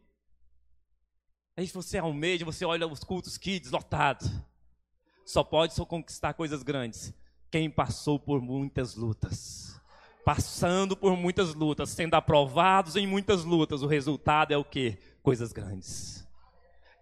aí 1.57 1.67
você 1.67 1.99
almeja, 1.99 2.45
você 2.45 2.65
olha 2.65 2.87
os 2.87 3.05
cultos 3.05 3.37
kids 3.37 3.71
lotados. 3.71 4.31
Só 5.27 5.45
pode 5.45 5.75
só 5.75 5.85
conquistar 5.85 6.35
coisas 6.35 6.63
grandes 6.63 7.15
quem 7.51 7.69
passou 7.69 8.19
por 8.19 8.41
muitas 8.41 8.95
lutas. 8.95 9.81
Passando 10.25 10.97
por 10.97 11.17
muitas 11.17 11.55
lutas, 11.55 11.91
sendo 11.91 12.15
aprovados 12.15 12.95
em 12.95 13.07
muitas 13.07 13.45
lutas, 13.45 13.83
o 13.83 13.87
resultado 13.87 14.53
é 14.53 14.57
o 14.57 14.65
quê? 14.65 14.99
Coisas 15.23 15.53
grandes. 15.53 16.27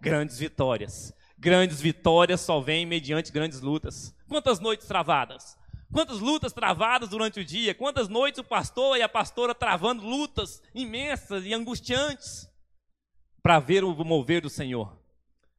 Grandes 0.01 0.37
vitórias. 0.37 1.13
Grandes 1.37 1.79
vitórias 1.79 2.41
só 2.41 2.59
vêm 2.59 2.85
mediante 2.85 3.31
grandes 3.31 3.61
lutas. 3.61 4.13
Quantas 4.27 4.59
noites 4.59 4.87
travadas? 4.87 5.57
Quantas 5.91 6.19
lutas 6.19 6.53
travadas 6.53 7.09
durante 7.09 7.39
o 7.39 7.45
dia? 7.45 7.73
Quantas 7.73 8.07
noites 8.07 8.39
o 8.39 8.43
pastor 8.43 8.97
e 8.97 9.01
a 9.01 9.09
pastora 9.09 9.55
travando 9.55 10.05
lutas 10.05 10.61
imensas 10.73 11.45
e 11.45 11.53
angustiantes 11.53 12.47
para 13.41 13.59
ver 13.59 13.83
o 13.83 13.93
mover 14.05 14.41
do 14.41 14.49
Senhor, 14.49 14.95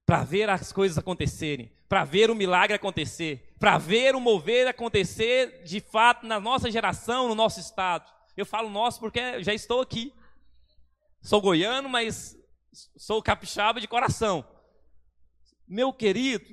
para 0.06 0.22
ver 0.22 0.48
as 0.48 0.70
coisas 0.70 0.96
acontecerem, 0.98 1.72
para 1.88 2.04
ver 2.04 2.30
o 2.30 2.34
milagre 2.34 2.76
acontecer, 2.76 3.54
para 3.58 3.78
ver 3.78 4.14
o 4.14 4.20
mover 4.20 4.68
acontecer 4.68 5.64
de 5.64 5.80
fato 5.80 6.26
na 6.26 6.38
nossa 6.38 6.70
geração, 6.70 7.26
no 7.26 7.34
nosso 7.34 7.58
estado. 7.58 8.08
Eu 8.36 8.46
falo 8.46 8.70
nosso 8.70 9.00
porque 9.00 9.42
já 9.42 9.52
estou 9.52 9.80
aqui. 9.80 10.12
Sou 11.20 11.40
goiano, 11.40 11.88
mas 11.88 12.38
Sou 12.72 13.22
capixaba 13.22 13.80
de 13.80 13.88
coração. 13.88 14.44
Meu 15.66 15.92
querido, 15.92 16.44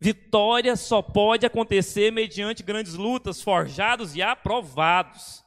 vitória 0.00 0.76
só 0.76 1.02
pode 1.02 1.44
acontecer 1.44 2.10
mediante 2.10 2.62
grandes 2.62 2.94
lutas, 2.94 3.42
forjados 3.42 4.14
e 4.14 4.22
aprovados. 4.22 5.44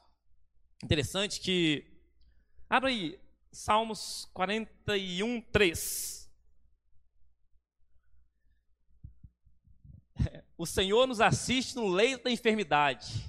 Interessante 0.83 1.39
que. 1.39 1.85
Abra 2.69 2.89
aí, 2.89 3.19
Salmos 3.51 4.29
41, 4.33 5.41
3. 5.51 6.19
O 10.57 10.65
Senhor 10.65 11.07
nos 11.07 11.21
assiste 11.21 11.77
no 11.77 11.87
leito 11.87 12.25
da 12.25 12.31
enfermidade. 12.31 13.25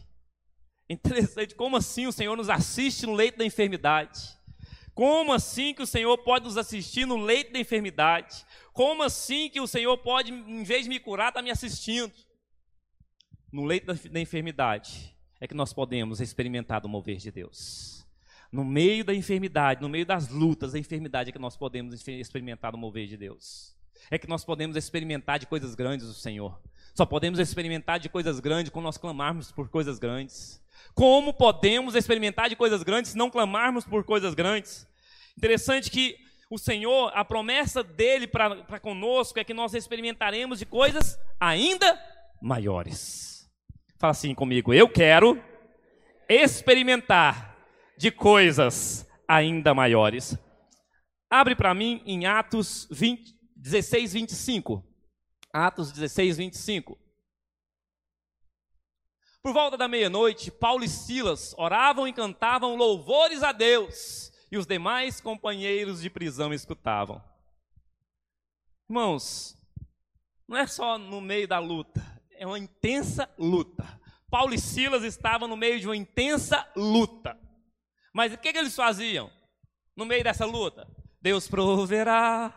Interessante, 0.89 1.55
como 1.55 1.77
assim 1.77 2.09
o 2.09 2.13
Senhor 2.13 2.37
nos 2.37 2.51
assiste 2.51 3.07
no 3.07 3.15
leito 3.15 3.39
da 3.39 3.45
enfermidade? 3.45 4.37
Como 5.01 5.33
assim 5.33 5.73
que 5.73 5.81
o 5.81 5.87
Senhor 5.87 6.19
pode 6.19 6.45
nos 6.45 6.59
assistir 6.59 7.07
no 7.07 7.17
leito 7.17 7.55
da 7.55 7.59
enfermidade? 7.59 8.45
Como 8.71 9.03
assim 9.03 9.49
que 9.49 9.59
o 9.59 9.67
Senhor 9.67 9.97
pode, 9.97 10.31
em 10.31 10.63
vez 10.63 10.83
de 10.83 10.91
me 10.91 11.01
curar, 11.01 11.29
estar 11.29 11.41
tá 11.41 11.43
me 11.43 11.51
assistindo? 11.51 12.13
No 13.51 13.65
leito 13.65 13.87
da, 13.87 13.95
da 13.95 14.21
enfermidade 14.21 15.17
é 15.41 15.49
que 15.49 15.55
nós 15.55 15.73
podemos 15.73 16.21
experimentar 16.21 16.85
o 16.85 16.89
mover 16.91 17.17
de 17.17 17.31
Deus. 17.31 18.07
No 18.53 18.63
meio 18.63 19.03
da 19.03 19.15
enfermidade, 19.15 19.81
no 19.81 19.89
meio 19.89 20.05
das 20.05 20.29
lutas 20.29 20.73
da 20.73 20.79
enfermidade 20.79 21.31
é 21.31 21.33
que 21.33 21.39
nós 21.39 21.57
podemos 21.57 22.07
experimentar 22.07 22.75
o 22.75 22.79
mover 22.79 23.07
de 23.07 23.17
Deus. 23.17 23.75
É 24.11 24.19
que 24.19 24.29
nós 24.29 24.45
podemos 24.45 24.77
experimentar 24.77 25.39
de 25.39 25.47
coisas 25.47 25.75
grandes 25.75 26.09
do 26.09 26.13
Senhor. 26.13 26.61
Só 26.95 27.07
podemos 27.07 27.41
experimentar 27.41 27.99
de 27.99 28.11
coisas 28.11 28.39
grandes 28.39 28.71
quando 28.71 28.85
nós 28.85 28.99
clamarmos 28.99 29.51
por 29.51 29.71
coisas 29.71 29.99
grandes. 29.99 30.63
Como 30.95 31.33
podemos 31.33 31.95
experimentar 31.95 32.51
de 32.51 32.57
coisas 32.57 32.83
grandes 32.83 33.13
se 33.13 33.17
não 33.17 33.31
clamarmos 33.31 33.87
por 33.87 34.05
coisas 34.05 34.35
grandes? 34.35 34.89
Interessante 35.40 35.90
que 35.90 36.18
o 36.50 36.59
Senhor, 36.59 37.11
a 37.14 37.24
promessa 37.24 37.83
dele 37.83 38.26
para 38.26 38.79
conosco 38.79 39.38
é 39.38 39.44
que 39.44 39.55
nós 39.55 39.72
experimentaremos 39.72 40.59
de 40.59 40.66
coisas 40.66 41.18
ainda 41.40 41.98
maiores. 42.42 43.50
Fala 43.98 44.11
assim 44.11 44.35
comigo, 44.35 44.74
eu 44.74 44.87
quero 44.87 45.42
experimentar 46.29 47.57
de 47.96 48.11
coisas 48.11 49.09
ainda 49.26 49.72
maiores. 49.72 50.37
Abre 51.31 51.57
para 51.57 51.72
mim 51.72 52.03
em 52.05 52.26
Atos 52.26 52.87
20, 52.90 53.35
16, 53.57 54.12
25. 54.12 54.85
Atos 55.55 55.90
16, 55.90 56.37
25. 56.37 56.98
Por 59.42 59.55
volta 59.55 59.79
da 59.79 59.88
meia-noite, 59.88 60.50
Paulo 60.50 60.85
e 60.85 60.88
Silas 60.88 61.55
oravam 61.57 62.07
e 62.07 62.12
cantavam 62.12 62.76
louvores 62.76 63.42
a 63.42 63.53
Deus, 63.53 64.30
e 64.51 64.59
os 64.59 64.67
demais 64.67 65.21
companheiros 65.21 66.03
de 66.03 66.11
prisão 66.11 66.53
escutavam. 66.53 67.23
Irmãos, 68.89 69.57
não 70.49 70.57
é 70.57 70.67
só 70.67 70.99
no 70.99 71.21
meio 71.21 71.47
da 71.47 71.59
luta, 71.59 72.05
é 72.33 72.47
uma 72.47 72.59
intensa 72.59 73.31
luta. 73.39 73.87
Paulo 74.29 74.55
e 74.55 74.59
Silas 74.59 75.03
estavam 75.03 75.49
no 75.49 75.57
meio 75.57 75.79
de 75.81 75.87
uma 75.87 75.97
intensa 75.97 76.67
luta. 76.77 77.39
Mas 78.13 78.33
o 78.33 78.39
que, 78.39 78.53
que 78.53 78.59
eles 78.59 78.75
faziam 78.75 79.31
no 79.97 80.05
meio 80.05 80.25
dessa 80.25 80.45
luta? 80.45 80.89
Deus 81.21 81.47
proverá, 81.49 82.53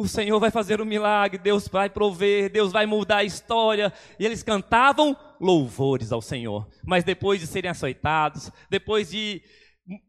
o 0.00 0.08
Senhor 0.08 0.40
vai 0.40 0.50
fazer 0.50 0.80
um 0.80 0.86
milagre, 0.86 1.36
Deus 1.36 1.68
vai 1.68 1.90
prover, 1.90 2.50
Deus 2.50 2.72
vai 2.72 2.86
mudar 2.86 3.18
a 3.18 3.24
história. 3.24 3.92
E 4.18 4.24
eles 4.24 4.42
cantavam 4.42 5.14
louvores 5.38 6.10
ao 6.10 6.22
Senhor. 6.22 6.66
Mas 6.82 7.04
depois 7.04 7.38
de 7.38 7.46
serem 7.46 7.70
açoitados, 7.70 8.50
depois 8.70 9.10
de 9.10 9.42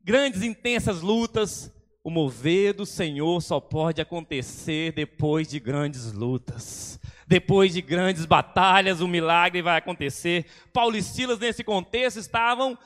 grandes, 0.04 0.44
intensas 0.44 1.02
lutas, 1.02 1.72
o 2.04 2.10
mover 2.10 2.74
do 2.74 2.86
Senhor 2.86 3.42
só 3.42 3.60
pode 3.60 4.02
acontecer 4.02 4.92
depois 4.92 5.48
de 5.48 5.60
grandes 5.60 6.12
lutas. 6.12 7.00
Depois 7.28 7.74
de 7.74 7.82
grandes 7.82 8.26
batalhas, 8.26 9.00
o 9.00 9.08
milagre 9.08 9.62
vai 9.62 9.78
acontecer. 9.78 10.46
Paulo 10.74 10.98
e 10.98 11.02
Silas, 11.02 11.40
nesse 11.40 11.64
contexto, 11.64 12.20
estavam 12.20 12.78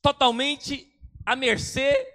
totalmente 0.00 0.86
à 1.26 1.36
mercê 1.36 2.06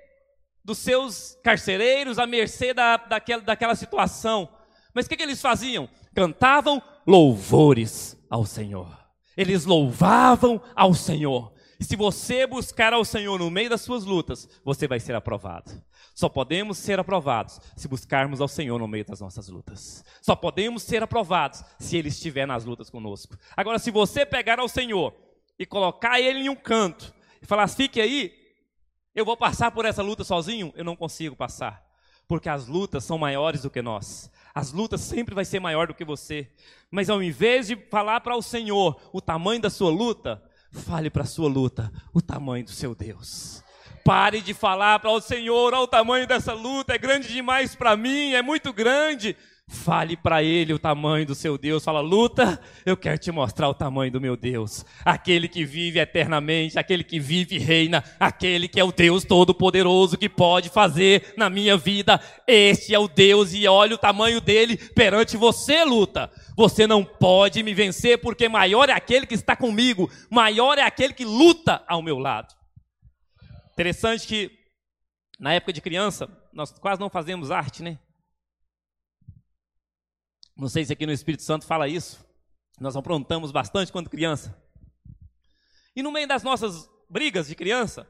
dos 0.66 0.80
seus 0.80 1.38
carcereiros, 1.44 2.18
à 2.18 2.26
mercê 2.26 2.74
da, 2.74 2.98
daquela, 2.98 3.42
daquela 3.42 3.76
situação. 3.76 4.50
Mas 4.94 5.06
o 5.06 5.10
que, 5.10 5.18
que 5.18 5.24
eles 5.24 5.42
faziam? 5.42 5.90
Cantavam 6.16 6.82
louvores 7.06 8.18
ao 8.30 8.46
Senhor. 8.46 8.98
Eles 9.36 9.66
louvavam 9.66 10.62
ao 10.76 10.94
Senhor. 10.94 11.53
E 11.84 11.86
se 11.86 11.98
você 11.98 12.48
buscar 12.48 12.94
ao 12.94 13.04
Senhor 13.04 13.38
no 13.38 13.52
meio 13.52 13.70
das 13.70 13.82
suas 13.82 14.06
lutas, 14.06 14.48
você 14.64 14.88
vai 14.88 15.02
ser 15.02 15.16
aprovado. 15.16 15.70
Só 16.16 16.30
podemos 16.30 16.78
ser 16.78 16.98
aprovados 16.98 17.60
se 17.76 17.90
buscarmos 17.90 18.40
ao 18.40 18.48
Senhor 18.48 18.80
no 18.80 18.88
meio 18.88 19.04
das 19.04 19.20
nossas 19.20 19.50
lutas. 19.50 20.02
Só 20.22 20.34
podemos 20.34 20.82
ser 20.84 21.04
aprovados 21.04 21.62
se 21.78 21.98
Ele 21.98 22.08
estiver 22.08 22.48
nas 22.48 22.64
lutas 22.64 22.90
conosco. 22.90 23.38
Agora, 23.54 23.80
se 23.80 23.92
você 23.92 24.26
pegar 24.26 24.60
ao 24.60 24.70
Senhor 24.70 25.14
e 25.60 25.66
colocar 25.66 26.22
Ele 26.22 26.40
em 26.40 26.48
um 26.48 26.56
canto 26.56 27.14
e 27.42 27.46
falar, 27.46 27.68
fique 27.68 28.00
aí, 28.00 28.34
eu 29.14 29.26
vou 29.26 29.36
passar 29.36 29.70
por 29.70 29.84
essa 29.84 30.02
luta 30.02 30.24
sozinho? 30.24 30.72
Eu 30.78 30.86
não 30.86 30.96
consigo 30.96 31.36
passar. 31.36 31.86
Porque 32.30 32.48
as 32.48 32.66
lutas 32.66 33.04
são 33.04 33.18
maiores 33.18 33.64
do 33.64 33.70
que 33.70 33.82
nós. 33.82 34.32
As 34.56 34.72
lutas 34.72 35.02
sempre 35.02 35.36
vai 35.36 35.44
ser 35.44 35.60
maior 35.60 35.88
do 35.88 35.94
que 35.94 36.06
você. 36.06 36.50
Mas 36.90 37.10
ao 37.10 37.22
invés 37.22 37.68
de 37.68 37.76
falar 37.76 38.22
para 38.22 38.38
o 38.38 38.42
Senhor 38.42 39.02
o 39.12 39.20
tamanho 39.20 39.62
da 39.62 39.70
sua 39.70 39.90
luta, 39.90 40.42
fale 40.74 41.10
para 41.10 41.24
a 41.24 41.28
sua 41.28 41.48
luta 41.48 41.92
o 42.14 42.22
tamanho 42.22 42.66
do 42.66 42.72
seu 42.72 42.96
Deus. 42.96 43.64
Pare 44.04 44.42
de 44.42 44.54
falar 44.54 45.00
para 45.00 45.12
o 45.12 45.22
Senhor, 45.22 45.74
olha 45.74 45.84
o 45.84 45.88
tamanho 45.88 46.28
dessa 46.28 46.52
luta, 46.52 46.94
é 46.94 46.98
grande 46.98 47.30
demais 47.30 47.74
para 47.74 47.96
mim, 47.96 48.34
é 48.34 48.42
muito 48.42 48.74
grande. 48.74 49.38
Fale 49.74 50.16
para 50.16 50.44
ele 50.44 50.72
o 50.72 50.80
tamanho 50.80 51.26
do 51.26 51.34
seu 51.34 51.58
Deus. 51.58 51.84
Fala, 51.84 52.00
luta, 52.00 52.62
eu 52.86 52.96
quero 52.96 53.18
te 53.18 53.32
mostrar 53.32 53.68
o 53.68 53.74
tamanho 53.74 54.12
do 54.12 54.22
meu 54.22 54.38
Deus. 54.38 54.86
Aquele 55.04 55.48
que 55.48 55.66
vive 55.66 56.00
eternamente, 56.00 56.78
aquele 56.78 57.04
que 57.04 57.20
vive 57.20 57.56
e 57.56 57.60
reina, 57.60 58.04
aquele 58.20 58.68
que 58.68 58.80
é 58.80 58.84
o 58.84 58.92
Deus 58.92 59.26
Todo-Poderoso 59.26 60.16
que 60.16 60.30
pode 60.30 60.70
fazer 60.70 61.34
na 61.36 61.50
minha 61.50 61.76
vida. 61.76 62.22
Este 62.48 62.94
é 62.94 63.00
o 63.00 63.08
Deus 63.08 63.52
e 63.54 63.68
olha 63.68 63.96
o 63.96 63.98
tamanho 63.98 64.40
dele 64.40 64.78
perante 64.78 65.36
você, 65.36 65.84
luta. 65.84 66.32
Você 66.56 66.86
não 66.86 67.04
pode 67.04 67.64
me 67.64 67.74
vencer 67.74 68.20
porque 68.20 68.48
maior 68.48 68.90
é 68.90 68.94
aquele 68.94 69.26
que 69.26 69.34
está 69.34 69.56
comigo, 69.56 70.10
maior 70.30 70.78
é 70.78 70.84
aquele 70.84 71.14
que 71.14 71.26
luta 71.26 71.84
ao 71.88 72.02
meu 72.02 72.20
lado. 72.20 72.54
Interessante 73.74 74.28
que 74.28 74.52
na 75.40 75.52
época 75.52 75.74
de 75.74 75.82
criança, 75.82 76.30
nós 76.54 76.72
quase 76.72 77.02
não 77.02 77.10
fazemos 77.10 77.50
arte, 77.50 77.82
né? 77.82 77.98
Não 80.56 80.70
sei 80.70 80.86
se 80.86 80.94
aqui 80.94 81.06
no 81.06 81.12
Espírito 81.12 81.44
Santo 81.44 81.66
fala 81.66 81.88
isso. 81.88 82.26
Nós 82.80 82.96
aprontamos 82.96 83.52
bastante 83.52 83.92
quando 83.92 84.10
criança. 84.10 84.56
E 85.96 86.02
no 86.02 86.12
meio 86.12 86.28
das 86.28 86.44
nossas 86.44 86.90
brigas 87.10 87.48
de 87.48 87.56
criança, 87.56 88.08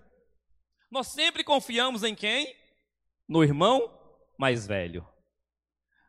nós 0.92 1.08
sempre 1.08 1.44
confiamos 1.44 2.04
em 2.04 2.16
quem? 2.16 2.56
No 3.28 3.44
irmão 3.44 4.00
mais 4.38 4.68
velho. 4.68 5.08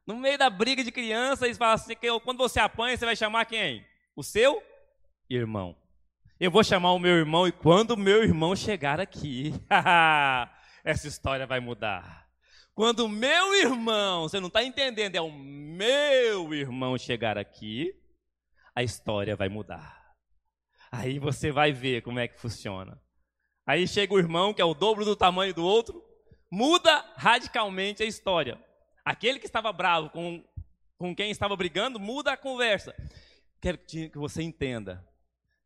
No 0.07 0.17
meio 0.17 0.37
da 0.37 0.51
briga 0.51 0.85
de 0.85 0.93
criança, 0.93 1.47
eles 1.47 1.57
falam 1.57 1.75
assim: 1.75 1.95
quando 2.23 2.39
você 2.39 2.61
apanha, 2.61 2.97
você 2.97 3.05
vai 3.05 3.17
chamar 3.17 3.47
quem? 3.47 3.85
O 4.15 4.23
seu 4.23 4.63
irmão. 5.29 5.77
Eu 6.39 6.51
vou 6.51 6.63
chamar 6.63 6.93
o 6.93 6.99
meu 6.99 7.17
irmão 7.17 7.47
e 7.47 7.53
quando 7.53 7.93
o 7.93 7.97
meu 7.97 8.23
irmão 8.23 8.55
chegar 8.55 9.01
aqui, 9.01 9.53
essa 10.85 11.09
história 11.09 11.47
vai 11.47 11.61
mudar. 11.61 12.24
Quando 12.75 13.09
meu 13.09 13.55
irmão, 13.55 14.23
você 14.23 14.41
não 14.41 14.49
está 14.49 14.65
entendendo, 14.65 15.15
é 15.15 15.21
o 15.21 15.31
meu 15.31 16.53
irmão 16.53 16.99
chegar 16.99 17.39
aqui, 17.39 17.95
a 18.75 18.83
história 18.83 19.37
vai 19.37 19.49
mudar. 19.49 20.13
Aí 20.91 21.21
você 21.21 21.53
vai 21.53 21.73
ver 21.73 22.03
como 22.03 22.19
é 22.19 22.27
que 22.27 22.41
funciona. 22.41 23.01
Aí 23.65 23.87
chega 23.87 24.13
o 24.13 24.19
irmão, 24.19 24.53
que 24.53 24.61
é 24.61 24.65
o 24.65 24.75
dobro 24.75 25.05
do 25.05 25.15
tamanho 25.15 25.55
do 25.55 25.65
outro, 25.65 26.03
muda 26.51 27.05
radicalmente 27.17 28.03
a 28.03 28.07
história. 28.07 28.61
Aquele 29.05 29.39
que 29.39 29.47
estava 29.47 29.73
bravo 29.73 30.11
com, 30.11 30.45
com 30.99 31.15
quem 31.15 31.31
estava 31.31 31.57
brigando, 31.57 32.01
muda 32.01 32.33
a 32.33 32.37
conversa. 32.37 32.93
Quero 33.61 33.79
que 33.79 34.11
você 34.15 34.43
entenda 34.43 35.07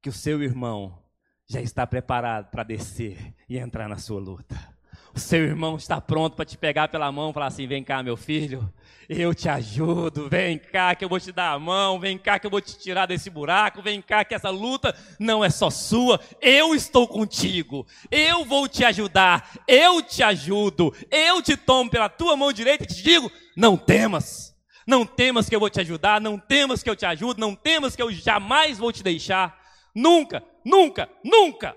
que 0.03 0.11
o 0.11 0.13
seu 0.13 0.43
irmão 0.43 1.03
já 1.49 1.63
está 1.63 1.87
preparado 1.87 2.51
para 2.51 2.63
descer 2.63 3.35
e 3.49 3.57
entrar 3.57 3.89
na 3.89 3.97
sua 3.97 4.21
luta. 4.21 4.78
Seu 5.19 5.43
irmão 5.43 5.77
está 5.77 6.01
pronto 6.01 6.37
para 6.37 6.45
te 6.45 6.57
pegar 6.57 6.89
pela 6.89 7.11
mão 7.11 7.31
e 7.31 7.33
falar 7.33 7.47
assim: 7.47 7.67
vem 7.67 7.83
cá, 7.83 8.03
meu 8.03 8.17
filho, 8.17 8.73
eu 9.09 9.35
te 9.35 9.49
ajudo, 9.49 10.29
vem 10.29 10.59
cá 10.59 10.95
que 10.95 11.05
eu 11.05 11.09
vou 11.09 11.19
te 11.19 11.33
dar 11.33 11.53
a 11.53 11.59
mão, 11.59 11.99
vem 11.99 12.17
cá 12.17 12.39
que 12.39 12.47
eu 12.47 12.51
vou 12.51 12.61
te 12.61 12.79
tirar 12.79 13.07
desse 13.07 13.29
buraco, 13.29 13.83
vem 13.83 14.01
cá 14.01 14.25
que 14.25 14.35
essa 14.35 14.51
luta 14.51 14.95
não 15.19 15.45
é 15.45 15.51
só 15.51 15.71
sua, 15.71 16.21
eu 16.41 16.75
estou 16.75 17.09
contigo, 17.09 17.87
eu 18.11 18.45
vou 18.45 18.69
te 18.69 18.85
ajudar, 18.85 19.51
eu 19.67 20.03
te 20.03 20.23
ajudo, 20.23 20.95
eu 21.11 21.43
te 21.43 21.57
tomo 21.57 21.91
pela 21.91 22.09
tua 22.09 22.37
mão 22.37 22.53
direita 22.53 22.85
e 22.85 22.87
te 22.87 23.03
digo: 23.03 23.31
não 23.57 23.77
temas, 23.77 24.55
não 24.87 25.05
temas 25.05 25.49
que 25.49 25.57
eu 25.57 25.61
vou 25.61 25.71
te 25.71 25.81
ajudar, 25.81 26.21
não 26.21 26.39
temas 26.39 26.83
que 26.83 26.91
eu 26.91 26.97
te 26.97 27.07
ajudo, 27.07 27.41
não 27.41 27.55
temas 27.55 27.97
que 27.97 28.03
eu 28.03 28.13
jamais 28.13 28.79
vou 28.79 28.93
te 28.93 29.03
deixar. 29.03 29.59
Nunca, 29.95 30.45
nunca, 30.65 31.09
nunca 31.25 31.77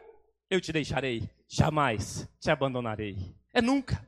eu 0.49 0.61
te 0.61 0.71
deixarei, 0.71 1.29
jamais 1.51 2.27
te 2.39 2.49
abandonarei. 2.49 3.35
É 3.53 3.61
nunca, 3.61 4.07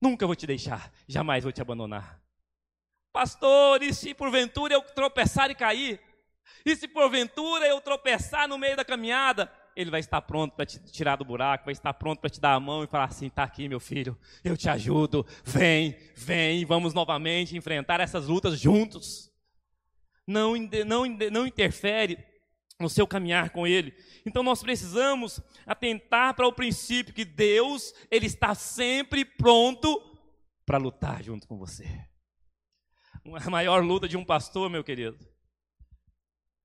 nunca 0.00 0.24
vou 0.24 0.36
te 0.36 0.46
deixar, 0.46 0.92
jamais 1.08 1.42
vou 1.42 1.52
te 1.52 1.60
abandonar. 1.60 2.22
Pastor, 3.12 3.82
e 3.82 3.92
se 3.92 4.14
porventura 4.14 4.74
eu 4.74 4.82
tropeçar 4.82 5.50
e 5.50 5.54
cair? 5.56 6.00
E 6.64 6.76
se 6.76 6.86
porventura 6.86 7.66
eu 7.66 7.80
tropeçar 7.80 8.46
no 8.46 8.56
meio 8.56 8.76
da 8.76 8.84
caminhada? 8.84 9.52
Ele 9.74 9.90
vai 9.90 9.98
estar 9.98 10.22
pronto 10.22 10.54
para 10.54 10.66
te 10.66 10.78
tirar 10.78 11.16
do 11.16 11.24
buraco, 11.24 11.64
vai 11.64 11.72
estar 11.72 11.92
pronto 11.94 12.20
para 12.20 12.30
te 12.30 12.40
dar 12.40 12.54
a 12.54 12.60
mão 12.60 12.84
e 12.84 12.86
falar 12.86 13.04
assim: 13.04 13.26
está 13.26 13.42
aqui, 13.42 13.68
meu 13.68 13.80
filho, 13.80 14.16
eu 14.44 14.56
te 14.56 14.68
ajudo, 14.68 15.26
vem, 15.42 15.96
vem, 16.14 16.64
vamos 16.64 16.94
novamente 16.94 17.56
enfrentar 17.56 17.98
essas 17.98 18.28
lutas 18.28 18.58
juntos. 18.60 19.28
Não, 20.24 20.54
não, 20.86 21.04
não 21.32 21.46
interfere 21.46 22.29
no 22.80 22.88
seu 22.88 23.06
caminhar 23.06 23.50
com 23.50 23.66
Ele. 23.66 23.94
Então 24.24 24.42
nós 24.42 24.62
precisamos 24.62 25.40
atentar 25.66 26.34
para 26.34 26.48
o 26.48 26.52
princípio 26.52 27.14
que 27.14 27.24
Deus, 27.24 27.94
Ele 28.10 28.26
está 28.26 28.54
sempre 28.54 29.24
pronto 29.24 30.00
para 30.64 30.78
lutar 30.78 31.22
junto 31.22 31.46
com 31.46 31.58
você. 31.58 31.86
A 33.44 33.50
maior 33.50 33.84
luta 33.84 34.08
de 34.08 34.16
um 34.16 34.24
pastor, 34.24 34.70
meu 34.70 34.82
querido, 34.82 35.18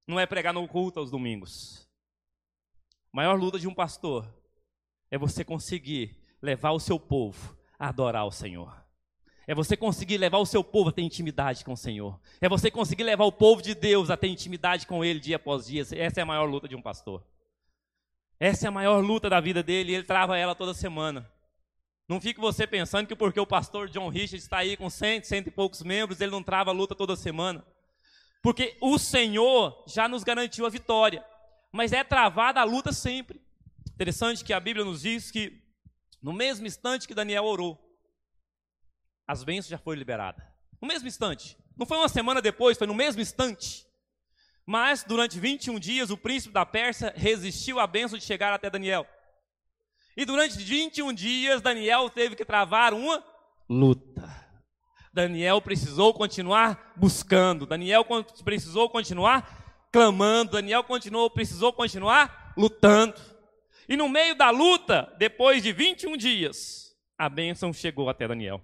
não 0.07 0.19
é 0.19 0.25
pregar 0.25 0.53
no 0.53 0.67
culto 0.67 0.99
aos 0.99 1.11
domingos. 1.11 1.89
A 3.11 3.15
maior 3.17 3.37
luta 3.37 3.59
de 3.59 3.67
um 3.67 3.73
pastor 3.73 4.31
é 5.11 5.17
você 5.17 5.43
conseguir 5.43 6.21
levar 6.41 6.71
o 6.71 6.79
seu 6.79 6.99
povo 6.99 7.57
a 7.77 7.89
adorar 7.89 8.25
o 8.25 8.31
Senhor. 8.31 8.84
É 9.47 9.53
você 9.53 9.77
conseguir 9.77 10.17
levar 10.17 10.39
o 10.39 10.45
seu 10.45 10.63
povo 10.63 10.89
a 10.89 10.91
ter 10.91 11.03
intimidade 11.03 11.63
com 11.63 11.73
o 11.73 11.77
Senhor. 11.77 12.19
É 12.41 12.49
você 12.49 12.71
conseguir 12.71 13.03
levar 13.03 13.25
o 13.25 13.31
povo 13.31 13.61
de 13.61 13.75
Deus 13.75 14.09
a 14.09 14.17
ter 14.17 14.27
intimidade 14.27 14.87
com 14.87 15.05
Ele 15.05 15.19
dia 15.19 15.35
após 15.35 15.67
dia. 15.67 15.81
Essa 15.81 16.19
é 16.19 16.23
a 16.23 16.25
maior 16.25 16.45
luta 16.45 16.67
de 16.67 16.75
um 16.75 16.81
pastor. 16.81 17.23
Essa 18.39 18.65
é 18.65 18.69
a 18.69 18.71
maior 18.71 19.03
luta 19.03 19.29
da 19.29 19.39
vida 19.39 19.61
dele 19.63 19.91
e 19.91 19.95
ele 19.95 20.03
trava 20.03 20.37
ela 20.37 20.55
toda 20.55 20.73
semana. 20.73 21.29
Não 22.07 22.19
fique 22.19 22.39
você 22.39 22.67
pensando 22.67 23.07
que 23.07 23.15
porque 23.15 23.39
o 23.39 23.47
pastor 23.47 23.89
John 23.89 24.09
Richard 24.09 24.37
está 24.37 24.57
aí 24.57 24.75
com 24.75 24.89
cento, 24.89 25.25
cento 25.25 25.47
e 25.47 25.51
poucos 25.51 25.81
membros, 25.81 26.21
ele 26.21 26.31
não 26.31 26.43
trava 26.43 26.71
a 26.71 26.73
luta 26.73 26.93
toda 26.93 27.15
semana. 27.15 27.65
Porque 28.41 28.77
o 28.81 28.97
Senhor 28.99 29.83
já 29.87 30.07
nos 30.07 30.23
garantiu 30.23 30.65
a 30.65 30.69
vitória. 30.69 31.25
Mas 31.71 31.93
é 31.93 32.03
travada 32.03 32.61
a 32.61 32.63
luta 32.63 32.91
sempre. 32.91 33.41
Interessante 33.93 34.43
que 34.43 34.53
a 34.53 34.59
Bíblia 34.59 34.85
nos 34.85 35.01
diz 35.01 35.31
que 35.31 35.61
No 36.21 36.33
mesmo 36.33 36.65
instante 36.65 37.07
que 37.07 37.13
Daniel 37.13 37.45
orou, 37.45 37.84
as 39.27 39.43
bênçãos 39.43 39.69
já 39.69 39.77
foram 39.77 39.97
liberadas. 39.97 40.43
No 40.81 40.87
mesmo 40.87 41.07
instante. 41.07 41.57
Não 41.77 41.85
foi 41.85 41.97
uma 41.97 42.09
semana 42.09 42.41
depois, 42.41 42.77
foi 42.77 42.87
no 42.87 42.93
mesmo 42.93 43.21
instante. 43.21 43.85
Mas 44.65 45.03
durante 45.03 45.39
21 45.39 45.79
dias 45.79 46.09
o 46.09 46.17
príncipe 46.17 46.53
da 46.53 46.65
Pérsia 46.65 47.13
resistiu 47.15 47.79
à 47.79 47.85
bênção 47.85 48.17
de 48.17 48.23
chegar 48.23 48.53
até 48.53 48.69
Daniel. 48.69 49.05
E 50.17 50.25
durante 50.25 50.57
21 50.57 51.13
dias 51.13 51.61
Daniel 51.61 52.09
teve 52.09 52.35
que 52.35 52.45
travar 52.45 52.93
uma 52.93 53.23
luta. 53.69 54.45
Daniel 55.13 55.61
precisou 55.61 56.13
continuar 56.13 56.93
buscando, 56.95 57.65
Daniel 57.65 58.05
precisou 58.43 58.89
continuar 58.89 59.87
clamando, 59.91 60.53
Daniel 60.53 60.83
continuou, 60.83 61.29
precisou 61.29 61.71
continuar 61.71 62.53
lutando. 62.57 63.21
E 63.87 63.95
no 63.95 64.09
meio 64.09 64.35
da 64.35 64.49
luta, 64.49 65.13
depois 65.17 65.63
de 65.63 65.71
21 65.71 66.17
dias, 66.17 66.93
a 67.17 67.29
bênção 67.29 67.71
chegou 67.71 68.09
até 68.09 68.27
Daniel. 68.27 68.61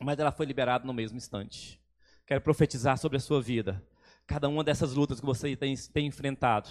Mas 0.00 0.18
ela 0.18 0.32
foi 0.32 0.46
liberada 0.46 0.84
no 0.84 0.92
mesmo 0.92 1.16
instante. 1.16 1.80
Quero 2.26 2.40
profetizar 2.40 2.98
sobre 2.98 3.16
a 3.16 3.20
sua 3.20 3.40
vida. 3.40 3.82
Cada 4.26 4.48
uma 4.48 4.64
dessas 4.64 4.94
lutas 4.94 5.20
que 5.20 5.26
você 5.26 5.54
tem, 5.56 5.74
tem 5.92 6.06
enfrentado, 6.06 6.68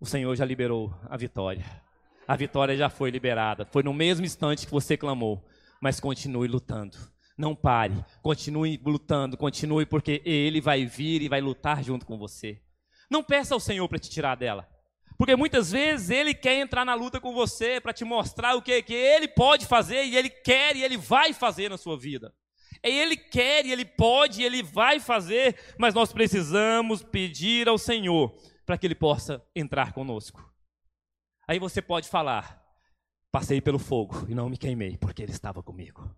o 0.00 0.04
Senhor 0.04 0.34
já 0.34 0.44
liberou 0.44 0.92
a 1.08 1.16
vitória. 1.16 1.64
A 2.26 2.36
vitória 2.36 2.76
já 2.76 2.90
foi 2.90 3.10
liberada. 3.10 3.64
Foi 3.64 3.82
no 3.82 3.94
mesmo 3.94 4.26
instante 4.26 4.66
que 4.66 4.72
você 4.72 4.96
clamou. 4.96 5.44
Mas 5.80 6.00
continue 6.00 6.48
lutando. 6.48 6.96
Não 7.38 7.54
pare. 7.54 8.04
Continue 8.20 8.80
lutando. 8.84 9.36
Continue, 9.36 9.86
porque 9.86 10.20
Ele 10.24 10.60
vai 10.60 10.84
vir 10.84 11.22
e 11.22 11.28
vai 11.28 11.40
lutar 11.40 11.82
junto 11.82 12.04
com 12.04 12.18
você. 12.18 12.60
Não 13.10 13.22
peça 13.22 13.54
ao 13.54 13.60
Senhor 13.60 13.88
para 13.88 13.98
te 13.98 14.10
tirar 14.10 14.36
dela. 14.36 14.68
Porque 15.16 15.36
muitas 15.36 15.70
vezes 15.70 16.10
Ele 16.10 16.34
quer 16.34 16.60
entrar 16.60 16.84
na 16.84 16.94
luta 16.94 17.20
com 17.20 17.32
você 17.32 17.80
para 17.80 17.92
te 17.92 18.04
mostrar 18.04 18.56
o 18.56 18.62
que, 18.62 18.82
que 18.82 18.94
Ele 18.94 19.28
pode 19.28 19.66
fazer 19.66 20.04
e 20.04 20.16
Ele 20.16 20.30
quer 20.30 20.74
e 20.74 20.82
Ele 20.82 20.96
vai 20.96 21.32
fazer 21.32 21.68
na 21.68 21.78
sua 21.78 21.96
vida. 21.96 22.34
Ele 22.82 23.16
quer 23.16 23.64
Ele 23.66 23.84
pode 23.84 24.42
Ele 24.42 24.62
vai 24.62 24.98
fazer, 24.98 25.56
mas 25.78 25.94
nós 25.94 26.12
precisamos 26.12 27.02
pedir 27.02 27.68
ao 27.68 27.78
Senhor 27.78 28.34
para 28.66 28.76
que 28.76 28.86
Ele 28.86 28.94
possa 28.94 29.42
entrar 29.54 29.92
conosco. 29.92 30.50
Aí 31.46 31.58
você 31.58 31.82
pode 31.82 32.08
falar: 32.08 32.62
passei 33.30 33.60
pelo 33.60 33.78
fogo 33.78 34.26
e 34.28 34.34
não 34.34 34.48
me 34.48 34.56
queimei, 34.56 34.96
porque 34.96 35.22
Ele 35.22 35.32
estava 35.32 35.62
comigo. 35.62 36.10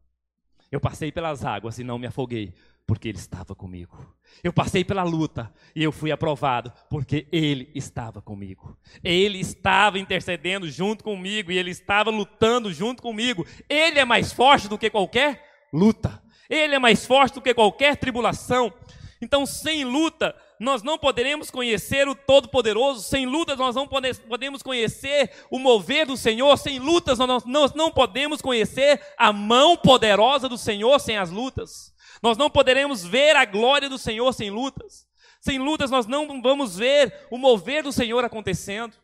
Eu 0.70 0.80
passei 0.80 1.12
pelas 1.12 1.44
águas 1.44 1.78
e 1.78 1.84
não 1.84 1.98
me 1.98 2.06
afoguei, 2.06 2.52
porque 2.86 3.08
Ele 3.08 3.18
estava 3.18 3.54
comigo. 3.54 4.12
Eu 4.42 4.52
passei 4.52 4.84
pela 4.84 5.04
luta 5.04 5.52
e 5.74 5.82
eu 5.82 5.92
fui 5.92 6.10
aprovado, 6.10 6.72
porque 6.90 7.28
Ele 7.30 7.70
estava 7.74 8.20
comigo. 8.20 8.76
Ele 9.02 9.38
estava 9.38 9.98
intercedendo 9.98 10.68
junto 10.68 11.04
comigo 11.04 11.52
e 11.52 11.58
Ele 11.58 11.70
estava 11.70 12.10
lutando 12.10 12.72
junto 12.72 13.02
comigo. 13.02 13.46
Ele 13.68 14.00
é 14.00 14.04
mais 14.04 14.32
forte 14.32 14.68
do 14.68 14.78
que 14.78 14.90
qualquer 14.90 15.68
luta. 15.72 16.23
Ele 16.48 16.74
é 16.74 16.78
mais 16.78 17.06
forte 17.06 17.34
do 17.34 17.40
que 17.40 17.54
qualquer 17.54 17.96
tribulação. 17.96 18.72
Então, 19.20 19.46
sem 19.46 19.84
luta, 19.84 20.36
nós 20.60 20.82
não 20.82 20.98
poderemos 20.98 21.50
conhecer 21.50 22.06
o 22.06 22.14
Todo-Poderoso, 22.14 23.02
sem 23.02 23.24
lutas, 23.26 23.58
nós 23.58 23.74
não 23.74 23.86
podemos 23.86 24.62
conhecer 24.62 25.30
o 25.50 25.58
mover 25.58 26.06
do 26.06 26.16
Senhor, 26.16 26.56
sem 26.58 26.78
lutas, 26.78 27.18
nós 27.18 27.74
não 27.74 27.90
podemos 27.90 28.42
conhecer 28.42 29.00
a 29.16 29.32
mão 29.32 29.76
poderosa 29.76 30.48
do 30.48 30.58
Senhor 30.58 31.00
sem 31.00 31.16
as 31.16 31.30
lutas. 31.30 31.94
Nós 32.22 32.36
não 32.36 32.50
poderemos 32.50 33.04
ver 33.04 33.34
a 33.36 33.44
glória 33.44 33.88
do 33.88 33.98
Senhor 33.98 34.32
sem 34.32 34.50
lutas. 34.50 35.06
Sem 35.40 35.58
lutas, 35.58 35.90
nós 35.90 36.06
não 36.06 36.40
vamos 36.40 36.76
ver 36.76 37.26
o 37.30 37.38
mover 37.38 37.82
do 37.82 37.92
Senhor 37.92 38.24
acontecendo. 38.24 38.96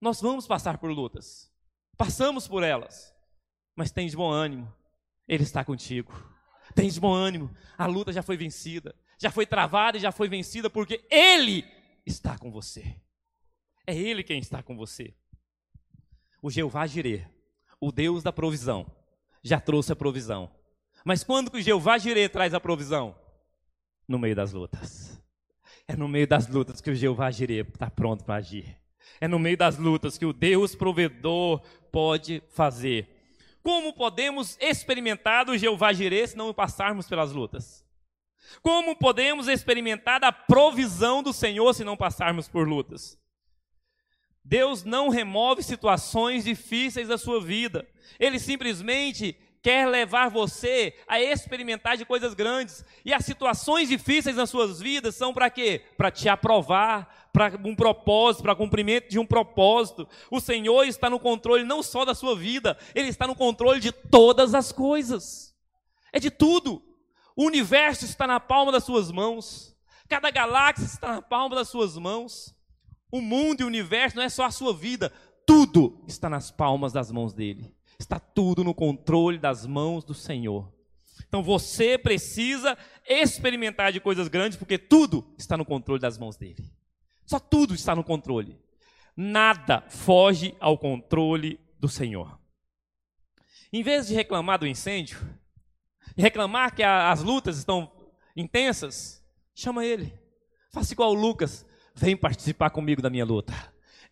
Nós 0.00 0.20
vamos 0.20 0.46
passar 0.46 0.76
por 0.76 0.90
lutas, 0.90 1.50
passamos 1.96 2.46
por 2.46 2.62
elas, 2.62 3.14
mas 3.74 3.90
tem 3.90 4.06
de 4.06 4.16
bom 4.16 4.30
ânimo, 4.30 4.70
Ele 5.26 5.42
está 5.42 5.64
contigo. 5.64 6.12
De 6.74 7.00
bom 7.00 7.12
ânimo, 7.12 7.50
a 7.78 7.86
luta 7.86 8.12
já 8.12 8.22
foi 8.22 8.36
vencida, 8.36 8.94
já 9.18 9.30
foi 9.30 9.46
travada 9.46 9.96
e 9.96 10.00
já 10.00 10.12
foi 10.12 10.28
vencida, 10.28 10.68
porque 10.68 11.04
Ele 11.10 11.64
está 12.04 12.36
com 12.36 12.50
você. 12.50 12.96
É 13.86 13.96
Ele 13.96 14.22
quem 14.22 14.38
está 14.38 14.62
com 14.62 14.76
você. 14.76 15.14
O 16.42 16.50
Jeová 16.50 16.86
Jireh, 16.86 17.26
o 17.80 17.92
Deus 17.92 18.22
da 18.22 18.32
provisão, 18.32 18.86
já 19.42 19.60
trouxe 19.60 19.92
a 19.92 19.96
provisão. 19.96 20.50
Mas 21.04 21.22
quando 21.22 21.50
que 21.50 21.58
o 21.58 21.62
Jeová 21.62 21.98
Jireh 21.98 22.28
traz 22.28 22.54
a 22.54 22.60
provisão? 22.60 23.14
No 24.08 24.18
meio 24.18 24.34
das 24.34 24.52
lutas. 24.52 25.20
É 25.86 25.94
no 25.94 26.08
meio 26.08 26.26
das 26.26 26.48
lutas 26.48 26.80
que 26.80 26.90
o 26.90 26.94
Jeová 26.94 27.30
Jireh 27.30 27.68
está 27.68 27.90
pronto 27.90 28.24
para 28.24 28.36
agir. 28.36 28.76
É 29.20 29.28
no 29.28 29.38
meio 29.38 29.56
das 29.56 29.76
lutas 29.76 30.16
que 30.16 30.24
o 30.24 30.32
Deus 30.32 30.74
provedor 30.74 31.60
pode 31.92 32.42
fazer. 32.48 33.13
Como 33.64 33.94
podemos 33.94 34.58
experimentar 34.60 35.48
o 35.48 35.56
Jeová 35.56 35.90
Jireh 35.90 36.26
se 36.26 36.36
não 36.36 36.52
passarmos 36.52 37.08
pelas 37.08 37.32
lutas? 37.32 37.82
Como 38.60 38.94
podemos 38.94 39.48
experimentar 39.48 40.22
a 40.22 40.30
provisão 40.30 41.22
do 41.22 41.32
Senhor 41.32 41.72
se 41.72 41.82
não 41.82 41.96
passarmos 41.96 42.46
por 42.46 42.68
lutas? 42.68 43.18
Deus 44.44 44.84
não 44.84 45.08
remove 45.08 45.62
situações 45.62 46.44
difíceis 46.44 47.08
da 47.08 47.16
sua 47.16 47.40
vida. 47.40 47.88
Ele 48.20 48.38
simplesmente 48.38 49.34
quer 49.64 49.88
levar 49.88 50.28
você 50.28 50.94
a 51.08 51.18
experimentar 51.18 51.96
de 51.96 52.04
coisas 52.04 52.34
grandes. 52.34 52.84
E 53.02 53.14
as 53.14 53.24
situações 53.24 53.88
difíceis 53.88 54.36
nas 54.36 54.50
suas 54.50 54.78
vidas 54.78 55.14
são 55.14 55.32
para 55.32 55.48
quê? 55.48 55.82
Para 55.96 56.10
te 56.10 56.28
aprovar, 56.28 57.30
para 57.32 57.58
um 57.64 57.74
propósito, 57.74 58.42
para 58.42 58.54
cumprimento 58.54 59.08
de 59.08 59.18
um 59.18 59.24
propósito. 59.24 60.06
O 60.30 60.38
Senhor 60.38 60.84
está 60.84 61.08
no 61.08 61.18
controle 61.18 61.64
não 61.64 61.82
só 61.82 62.04
da 62.04 62.14
sua 62.14 62.36
vida, 62.36 62.76
Ele 62.94 63.08
está 63.08 63.26
no 63.26 63.34
controle 63.34 63.80
de 63.80 63.90
todas 63.90 64.54
as 64.54 64.70
coisas. 64.70 65.54
É 66.12 66.20
de 66.20 66.30
tudo. 66.30 66.82
O 67.34 67.46
universo 67.46 68.04
está 68.04 68.26
na 68.26 68.38
palma 68.38 68.70
das 68.70 68.84
suas 68.84 69.10
mãos. 69.10 69.74
Cada 70.10 70.30
galáxia 70.30 70.84
está 70.84 71.14
na 71.14 71.22
palma 71.22 71.56
das 71.56 71.70
suas 71.70 71.96
mãos. 71.96 72.54
O 73.10 73.22
mundo 73.22 73.62
e 73.62 73.64
o 73.64 73.68
universo 73.68 74.16
não 74.16 74.24
é 74.24 74.28
só 74.28 74.44
a 74.44 74.50
sua 74.50 74.74
vida, 74.74 75.10
tudo 75.46 76.04
está 76.06 76.28
nas 76.28 76.50
palmas 76.50 76.92
das 76.92 77.10
mãos 77.10 77.32
dele. 77.32 77.73
Está 77.98 78.18
tudo 78.18 78.64
no 78.64 78.74
controle 78.74 79.38
das 79.38 79.66
mãos 79.66 80.04
do 80.04 80.14
Senhor. 80.14 80.72
Então 81.28 81.42
você 81.42 81.98
precisa 81.98 82.76
experimentar 83.06 83.92
de 83.92 84.00
coisas 84.00 84.28
grandes, 84.28 84.58
porque 84.58 84.78
tudo 84.78 85.26
está 85.38 85.56
no 85.56 85.64
controle 85.64 86.00
das 86.00 86.18
mãos 86.18 86.36
dele. 86.36 86.72
Só 87.26 87.38
tudo 87.38 87.74
está 87.74 87.94
no 87.94 88.04
controle. 88.04 88.58
Nada 89.16 89.82
foge 89.88 90.54
ao 90.60 90.76
controle 90.76 91.58
do 91.78 91.88
Senhor. 91.88 92.38
Em 93.72 93.82
vez 93.82 94.06
de 94.06 94.14
reclamar 94.14 94.58
do 94.58 94.66
incêndio, 94.66 95.18
reclamar 96.16 96.74
que 96.74 96.82
a, 96.82 97.10
as 97.10 97.22
lutas 97.22 97.58
estão 97.58 97.90
intensas, 98.36 99.24
chama 99.54 99.84
ele. 99.84 100.12
Faça 100.70 100.92
igual 100.92 101.10
o 101.10 101.14
Lucas. 101.14 101.66
Vem 101.94 102.16
participar 102.16 102.70
comigo 102.70 103.02
da 103.02 103.10
minha 103.10 103.24
luta. 103.24 103.52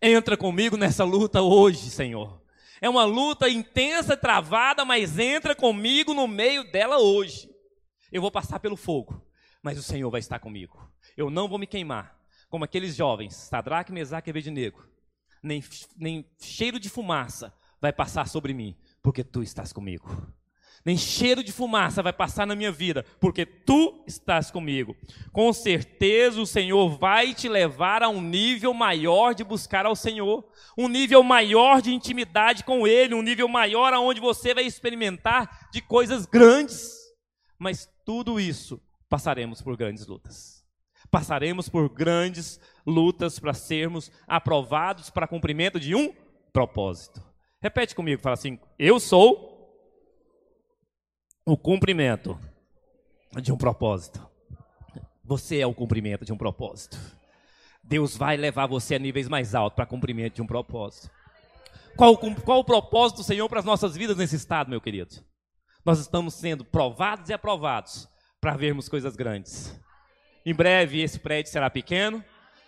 Entra 0.00 0.36
comigo 0.36 0.76
nessa 0.76 1.04
luta 1.04 1.42
hoje, 1.42 1.90
Senhor. 1.90 2.41
É 2.82 2.88
uma 2.88 3.04
luta 3.04 3.48
intensa, 3.48 4.16
travada, 4.16 4.84
mas 4.84 5.16
entra 5.18 5.54
comigo 5.54 6.12
no 6.12 6.26
meio 6.26 6.70
dela 6.70 6.98
hoje. 6.98 7.48
Eu 8.10 8.20
vou 8.20 8.30
passar 8.30 8.58
pelo 8.58 8.76
fogo, 8.76 9.24
mas 9.62 9.78
o 9.78 9.82
Senhor 9.82 10.10
vai 10.10 10.18
estar 10.18 10.40
comigo. 10.40 10.90
Eu 11.16 11.30
não 11.30 11.48
vou 11.48 11.60
me 11.60 11.66
queimar, 11.66 12.18
como 12.50 12.64
aqueles 12.64 12.96
jovens, 12.96 13.36
Sadraque, 13.36 13.92
Mesaque 13.92 14.28
e 14.28 14.32
Abednego. 14.32 14.84
Nem, 15.40 15.62
nem 15.96 16.28
cheiro 16.40 16.80
de 16.80 16.90
fumaça 16.90 17.54
vai 17.80 17.92
passar 17.92 18.26
sobre 18.26 18.52
mim, 18.52 18.76
porque 19.00 19.22
tu 19.22 19.44
estás 19.44 19.72
comigo 19.72 20.26
nem 20.84 20.96
cheiro 20.96 21.44
de 21.44 21.52
fumaça 21.52 22.02
vai 22.02 22.12
passar 22.12 22.46
na 22.46 22.56
minha 22.56 22.72
vida, 22.72 23.04
porque 23.20 23.46
tu 23.46 24.02
estás 24.06 24.50
comigo. 24.50 24.96
Com 25.32 25.52
certeza 25.52 26.40
o 26.40 26.46
Senhor 26.46 26.98
vai 26.98 27.34
te 27.34 27.48
levar 27.48 28.02
a 28.02 28.08
um 28.08 28.20
nível 28.20 28.74
maior 28.74 29.34
de 29.34 29.44
buscar 29.44 29.86
ao 29.86 29.94
Senhor, 29.94 30.44
um 30.76 30.88
nível 30.88 31.22
maior 31.22 31.80
de 31.80 31.94
intimidade 31.94 32.64
com 32.64 32.86
Ele, 32.86 33.14
um 33.14 33.22
nível 33.22 33.46
maior 33.46 33.92
aonde 33.92 34.20
você 34.20 34.52
vai 34.54 34.64
experimentar 34.64 35.68
de 35.72 35.80
coisas 35.80 36.26
grandes. 36.26 36.92
Mas 37.58 37.88
tudo 38.04 38.40
isso 38.40 38.82
passaremos 39.08 39.62
por 39.62 39.76
grandes 39.76 40.06
lutas. 40.06 40.64
Passaremos 41.10 41.68
por 41.68 41.88
grandes 41.90 42.58
lutas 42.86 43.38
para 43.38 43.54
sermos 43.54 44.10
aprovados 44.26 45.10
para 45.10 45.28
cumprimento 45.28 45.78
de 45.78 45.94
um 45.94 46.12
propósito. 46.52 47.22
Repete 47.60 47.94
comigo, 47.94 48.20
fala 48.20 48.34
assim: 48.34 48.58
Eu 48.78 48.98
sou 48.98 49.51
o 51.44 51.56
cumprimento 51.56 52.38
de 53.40 53.52
um 53.52 53.56
propósito. 53.56 54.24
Você 55.24 55.58
é 55.58 55.66
o 55.66 55.74
cumprimento 55.74 56.24
de 56.24 56.32
um 56.32 56.36
propósito. 56.36 56.98
Deus 57.82 58.16
vai 58.16 58.36
levar 58.36 58.66
você 58.66 58.94
a 58.94 58.98
níveis 58.98 59.28
mais 59.28 59.54
altos 59.54 59.74
para 59.74 59.86
cumprimento 59.86 60.36
de 60.36 60.42
um 60.42 60.46
propósito. 60.46 61.10
Qual, 61.96 62.16
qual 62.16 62.60
o 62.60 62.64
propósito 62.64 63.18
do 63.18 63.24
Senhor 63.24 63.48
para 63.48 63.58
as 63.58 63.64
nossas 63.64 63.96
vidas 63.96 64.16
nesse 64.16 64.36
estado, 64.36 64.70
meu 64.70 64.80
querido? 64.80 65.16
Nós 65.84 65.98
estamos 65.98 66.34
sendo 66.34 66.64
provados 66.64 67.28
e 67.28 67.32
aprovados 67.32 68.08
para 68.40 68.56
vermos 68.56 68.88
coisas 68.88 69.16
grandes. 69.16 69.78
Em 70.46 70.54
breve 70.54 71.02
esse 71.02 71.18
prédio 71.18 71.50
será 71.50 71.68
pequeno. 71.68 72.24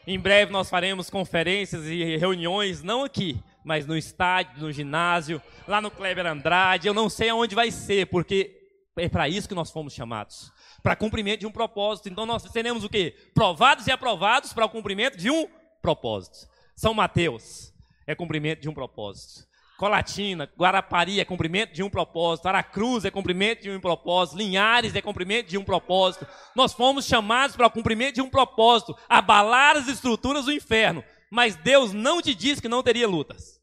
Em 0.06 0.18
breve 0.18 0.52
nós 0.52 0.68
faremos 0.68 1.08
conferências 1.08 1.86
e 1.86 2.16
reuniões, 2.16 2.82
não 2.82 3.04
aqui, 3.04 3.40
mas 3.64 3.86
no 3.86 3.96
estádio, 3.96 4.60
no 4.60 4.72
ginásio, 4.72 5.40
lá 5.66 5.80
no 5.80 5.90
Kleber 5.90 6.26
Andrade, 6.26 6.88
eu 6.88 6.92
não 6.92 7.08
sei 7.08 7.30
aonde 7.30 7.54
vai 7.54 7.70
ser, 7.70 8.06
porque 8.08 8.63
é 8.96 9.08
para 9.08 9.28
isso 9.28 9.48
que 9.48 9.54
nós 9.54 9.70
fomos 9.70 9.92
chamados 9.92 10.52
para 10.82 10.94
cumprimento 10.94 11.40
de 11.40 11.46
um 11.46 11.52
propósito. 11.52 12.08
Então 12.08 12.26
nós 12.26 12.42
seremos 12.44 12.84
o 12.84 12.88
quê? 12.88 13.16
Provados 13.34 13.86
e 13.86 13.90
aprovados 13.90 14.52
para 14.52 14.66
o 14.66 14.68
cumprimento 14.68 15.16
de 15.16 15.30
um 15.30 15.48
propósito. 15.82 16.48
São 16.76 16.94
Mateus 16.94 17.72
é 18.06 18.14
cumprimento 18.14 18.60
de 18.60 18.68
um 18.68 18.74
propósito. 18.74 19.44
Colatina, 19.76 20.48
Guarapari 20.56 21.18
é 21.18 21.24
cumprimento 21.24 21.72
de 21.72 21.82
um 21.82 21.90
propósito, 21.90 22.46
Aracruz 22.46 23.04
é 23.04 23.10
cumprimento 23.10 23.62
de 23.62 23.70
um 23.70 23.80
propósito, 23.80 24.38
Linhares 24.38 24.94
é 24.94 25.02
cumprimento 25.02 25.48
de 25.48 25.58
um 25.58 25.64
propósito. 25.64 26.26
Nós 26.54 26.72
fomos 26.72 27.06
chamados 27.06 27.56
para 27.56 27.66
o 27.66 27.70
cumprimento 27.70 28.14
de 28.14 28.22
um 28.22 28.30
propósito, 28.30 28.96
abalar 29.08 29.76
as 29.76 29.88
estruturas 29.88 30.44
do 30.44 30.52
inferno. 30.52 31.02
Mas 31.28 31.56
Deus 31.56 31.92
não 31.92 32.22
te 32.22 32.34
disse 32.34 32.62
que 32.62 32.68
não 32.68 32.84
teria 32.84 33.08
lutas. 33.08 33.60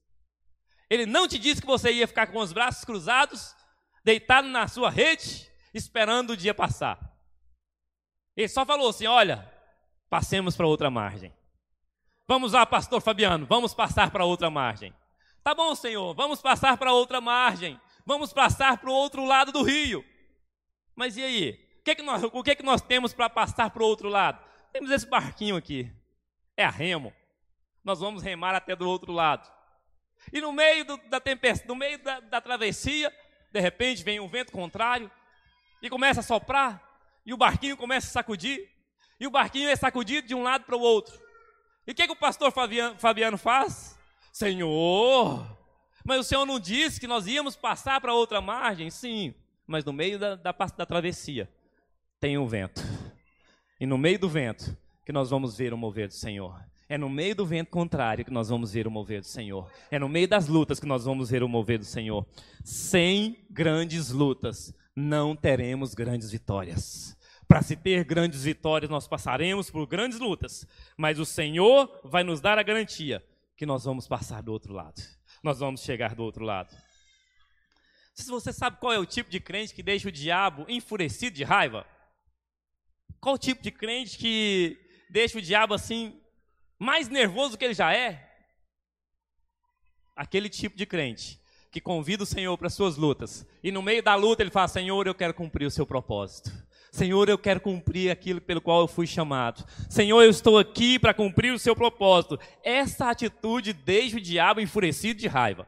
Ele 0.90 1.06
não 1.06 1.26
te 1.26 1.40
disse 1.40 1.62
que 1.62 1.68
você 1.68 1.94
ia 1.94 2.08
ficar 2.08 2.28
com 2.28 2.40
os 2.40 2.52
braços 2.52 2.84
cruzados, 2.84 3.56
deitado 4.04 4.48
na 4.48 4.68
sua 4.68 4.90
rede, 4.90 5.50
esperando 5.74 6.32
o 6.32 6.38
dia 6.38 6.54
passar. 6.54 7.00
Ele 8.36 8.48
só 8.48 8.66
falou 8.66 8.90
assim: 8.90 9.08
olha, 9.08 9.52
passemos 10.10 10.56
para 10.56 10.68
outra 10.68 10.90
margem. 10.90 11.34
Vamos 12.28 12.54
lá, 12.54 12.66
pastor 12.66 13.02
Fabiano, 13.02 13.46
vamos 13.46 13.74
passar 13.74 14.10
para 14.12 14.26
outra 14.26 14.50
margem. 14.50 14.94
Tá 15.44 15.56
bom, 15.56 15.74
Senhor, 15.76 16.14
vamos 16.14 16.42
passar 16.42 16.78
para 16.78 16.94
outra 16.94 17.20
margem. 17.20 17.80
Vamos 18.06 18.32
passar 18.32 18.78
para 18.78 18.90
o 18.90 18.94
outro 18.94 19.26
lado 19.26 19.52
do 19.52 19.64
rio. 19.64 20.04
Mas 20.96 21.18
e 21.18 21.24
aí? 21.24 21.72
O 21.80 21.84
que, 21.84 21.92
é 21.92 21.96
que 21.96 22.02
nós, 22.04 22.24
o 22.24 22.44
que, 22.44 22.52
é 22.52 22.56
que 22.56 22.64
nós 22.64 22.82
temos 22.82 23.14
para 23.14 23.30
passar 23.30 23.72
para 23.72 23.82
o 23.82 23.86
outro 23.86 24.08
lado? 24.08 24.40
Temos 24.72 24.92
esse 24.92 25.08
barquinho 25.08 25.56
aqui. 25.56 25.92
É 26.56 26.64
a 26.64 26.70
remo. 26.70 27.14
Nós 27.84 28.00
vamos 28.00 28.22
remar 28.22 28.54
até 28.54 28.76
do 28.76 28.88
outro 28.88 29.12
lado. 29.12 29.52
E 30.32 30.40
no 30.40 30.52
meio 30.52 30.86
do, 30.86 30.98
da 31.10 31.20
tempestade, 31.20 31.68
no 31.68 31.76
meio 31.76 31.98
da, 32.04 32.20
da 32.20 32.40
travessia, 32.40 33.12
de 33.52 33.60
repente 33.60 34.04
vem 34.04 34.20
um 34.20 34.28
vento 34.28 34.52
contrário 34.52 35.12
e 35.82 35.90
começa 35.90 36.20
a 36.20 36.24
soprar, 36.24 36.82
e 37.26 37.34
o 37.34 37.38
barquinho 37.38 37.76
começa 37.76 38.08
a 38.08 38.12
sacudir, 38.12 38.70
e 39.20 39.28
o 39.28 39.32
barquinho 39.32 39.70
é 39.70 39.76
sacudido 39.76 40.28
de 40.28 40.36
um 40.36 40.44
lado 40.44 40.64
para 40.64 40.76
o 40.76 40.82
outro. 40.82 41.20
E 41.86 41.92
o 41.92 41.96
que, 41.96 42.06
que 42.06 42.14
o 42.14 42.16
pastor 42.16 42.52
Fabiano, 42.52 42.98
Fabiano 42.98 43.38
faz? 43.38 43.98
Senhor, 44.32 45.58
mas 46.06 46.20
o 46.20 46.24
Senhor 46.24 46.46
não 46.46 46.60
disse 46.60 47.00
que 47.00 47.08
nós 47.08 47.28
íamos 47.28 47.56
passar 47.56 48.00
para 48.00 48.14
outra 48.14 48.40
margem? 48.40 48.90
Sim, 48.90 49.34
mas 49.68 49.84
no 49.84 49.92
meio 49.92 50.18
da, 50.18 50.36
da, 50.36 50.52
da 50.52 50.86
travessia 50.86 51.50
tem 52.20 52.38
um 52.38 52.48
vento. 52.48 52.82
E 53.80 53.86
no 53.86 53.98
meio 53.98 54.20
do 54.20 54.30
vento 54.30 54.78
que 55.06 55.12
nós 55.12 55.30
vamos 55.30 55.58
ver 55.58 55.74
o 55.74 55.78
mover 55.78 56.08
do 56.08 56.14
Senhor. 56.14 56.64
É 56.92 56.98
no 56.98 57.10
meio 57.10 57.34
do 57.34 57.46
vento 57.46 57.70
contrário 57.70 58.26
que 58.26 58.32
nós 58.32 58.50
vamos 58.50 58.74
ver 58.74 58.86
o 58.86 58.92
mover 58.92 59.22
do 59.22 59.26
Senhor. 59.26 59.72
É 59.90 59.98
no 59.98 60.10
meio 60.10 60.28
das 60.28 60.50
lutas 60.50 60.78
que 60.78 60.86
nós 60.86 61.06
vamos 61.06 61.30
ver 61.30 61.42
o 61.42 61.48
mover 61.48 61.80
do 61.80 61.86
Senhor. 61.86 62.28
Sem 62.66 63.46
grandes 63.50 64.10
lutas, 64.10 64.74
não 64.94 65.34
teremos 65.34 65.94
grandes 65.94 66.30
vitórias. 66.30 67.18
Para 67.48 67.62
se 67.62 67.78
ter 67.78 68.04
grandes 68.04 68.44
vitórias, 68.44 68.92
nós 68.92 69.08
passaremos 69.08 69.72
por 69.72 69.88
grandes 69.88 70.20
lutas, 70.20 70.68
mas 70.98 71.18
o 71.18 71.26
Senhor 71.26 71.90
vai 72.04 72.26
nos 72.26 72.42
dar 72.42 72.60
a 72.60 72.64
garantia 72.64 73.24
que 73.56 73.66
nós 73.66 73.86
vamos 73.86 74.06
passar 74.06 74.44
do 74.44 74.52
outro 74.52 74.74
lado. 74.74 75.02
Nós 75.42 75.60
vamos 75.60 75.84
chegar 75.84 76.14
do 76.14 76.24
outro 76.24 76.44
lado. 76.44 76.76
Se 78.14 78.30
você 78.30 78.52
sabe 78.52 78.82
qual 78.82 78.92
é 78.92 79.00
o 79.00 79.06
tipo 79.06 79.32
de 79.32 79.40
crente 79.40 79.74
que 79.74 79.82
deixa 79.82 80.10
o 80.10 80.12
diabo 80.12 80.66
enfurecido 80.68 81.38
de 81.38 81.46
raiva? 81.46 81.86
Qual 83.22 83.36
o 83.36 83.40
tipo 83.40 83.64
de 83.64 83.72
crente 83.72 84.18
que 84.18 84.78
deixa 85.10 85.38
o 85.38 85.42
diabo 85.42 85.74
assim 85.74 86.21
mais 86.82 87.08
nervoso 87.08 87.60
que 87.60 87.64
ele 87.64 87.76
já 87.76 87.94
é? 87.94 88.28
Aquele 90.16 90.50
tipo 90.50 90.76
de 90.76 90.88
crente 90.88 91.40
que 91.70 91.80
convida 91.80 92.24
o 92.24 92.26
Senhor 92.26 92.58
para 92.58 92.72
suas 92.72 92.98
lutas 92.98 93.46
e 93.64 93.72
no 93.72 93.84
meio 93.84 94.02
da 94.02 94.16
luta 94.16 94.42
ele 94.42 94.50
fala: 94.50 94.68
Senhor, 94.68 95.06
eu 95.06 95.14
quero 95.14 95.32
cumprir 95.32 95.68
o 95.68 95.72
seu 95.72 95.86
propósito. 95.86 96.52
Senhor, 96.92 97.30
eu 97.30 97.38
quero 97.38 97.62
cumprir 97.62 98.10
aquilo 98.10 98.42
pelo 98.42 98.60
qual 98.60 98.82
eu 98.82 98.88
fui 98.88 99.06
chamado. 99.06 99.64
Senhor, 99.90 100.24
eu 100.24 100.30
estou 100.32 100.58
aqui 100.58 100.98
para 100.98 101.14
cumprir 101.14 101.54
o 101.54 101.60
seu 101.60 101.76
propósito. 101.76 102.40
Essa 102.64 103.12
atitude 103.12 103.74
deixa 103.74 104.18
o 104.18 104.22
diabo 104.22 104.60
enfurecido 104.60 105.20
de 105.20 105.28
raiva. 105.28 105.68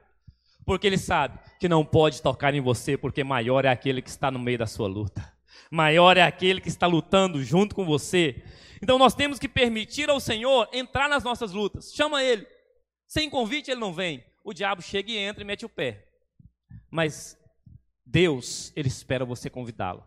Porque 0.66 0.88
ele 0.88 0.98
sabe 0.98 1.40
que 1.60 1.70
não 1.70 1.86
pode 1.86 2.22
tocar 2.22 2.54
em 2.54 2.60
você, 2.60 2.98
porque 2.98 3.24
maior 3.24 3.64
é 3.66 3.70
aquele 3.70 4.02
que 4.02 4.10
está 4.10 4.30
no 4.32 4.40
meio 4.40 4.58
da 4.58 4.68
sua 4.68 4.88
luta. 4.88 5.33
Maior 5.72 6.18
é 6.18 6.22
aquele 6.22 6.62
que 6.62 6.70
está 6.70 6.88
lutando 6.88 7.44
junto 7.44 7.76
com 7.76 7.86
você. 7.86 8.44
Então 8.82 8.98
nós 8.98 9.16
temos 9.16 9.40
que 9.40 9.48
permitir 9.48 10.10
ao 10.10 10.20
Senhor 10.20 10.68
entrar 10.74 11.08
nas 11.08 11.24
nossas 11.24 11.52
lutas. 11.52 11.94
Chama 11.94 12.24
ele. 12.24 12.46
Sem 13.08 13.30
convite 13.30 13.72
ele 13.72 13.80
não 13.80 13.94
vem. 13.94 14.24
O 14.44 14.54
diabo 14.54 14.82
chega 14.82 15.12
e 15.12 15.18
entra 15.18 15.44
e 15.44 15.46
mete 15.46 15.66
o 15.66 15.70
pé. 15.70 16.06
Mas 16.90 17.38
Deus, 18.06 18.74
ele 18.76 18.88
espera 18.88 19.26
você 19.26 19.50
convidá-lo. 19.50 20.04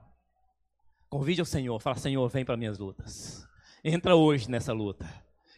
Convide 1.08 1.40
ao 1.40 1.46
Senhor, 1.46 1.80
fala: 1.80 1.96
Senhor, 1.96 2.28
vem 2.28 2.44
para 2.44 2.56
minhas 2.56 2.78
lutas. 2.78 3.46
Entra 3.82 4.14
hoje 4.14 4.50
nessa 4.50 4.72
luta. 4.72 5.08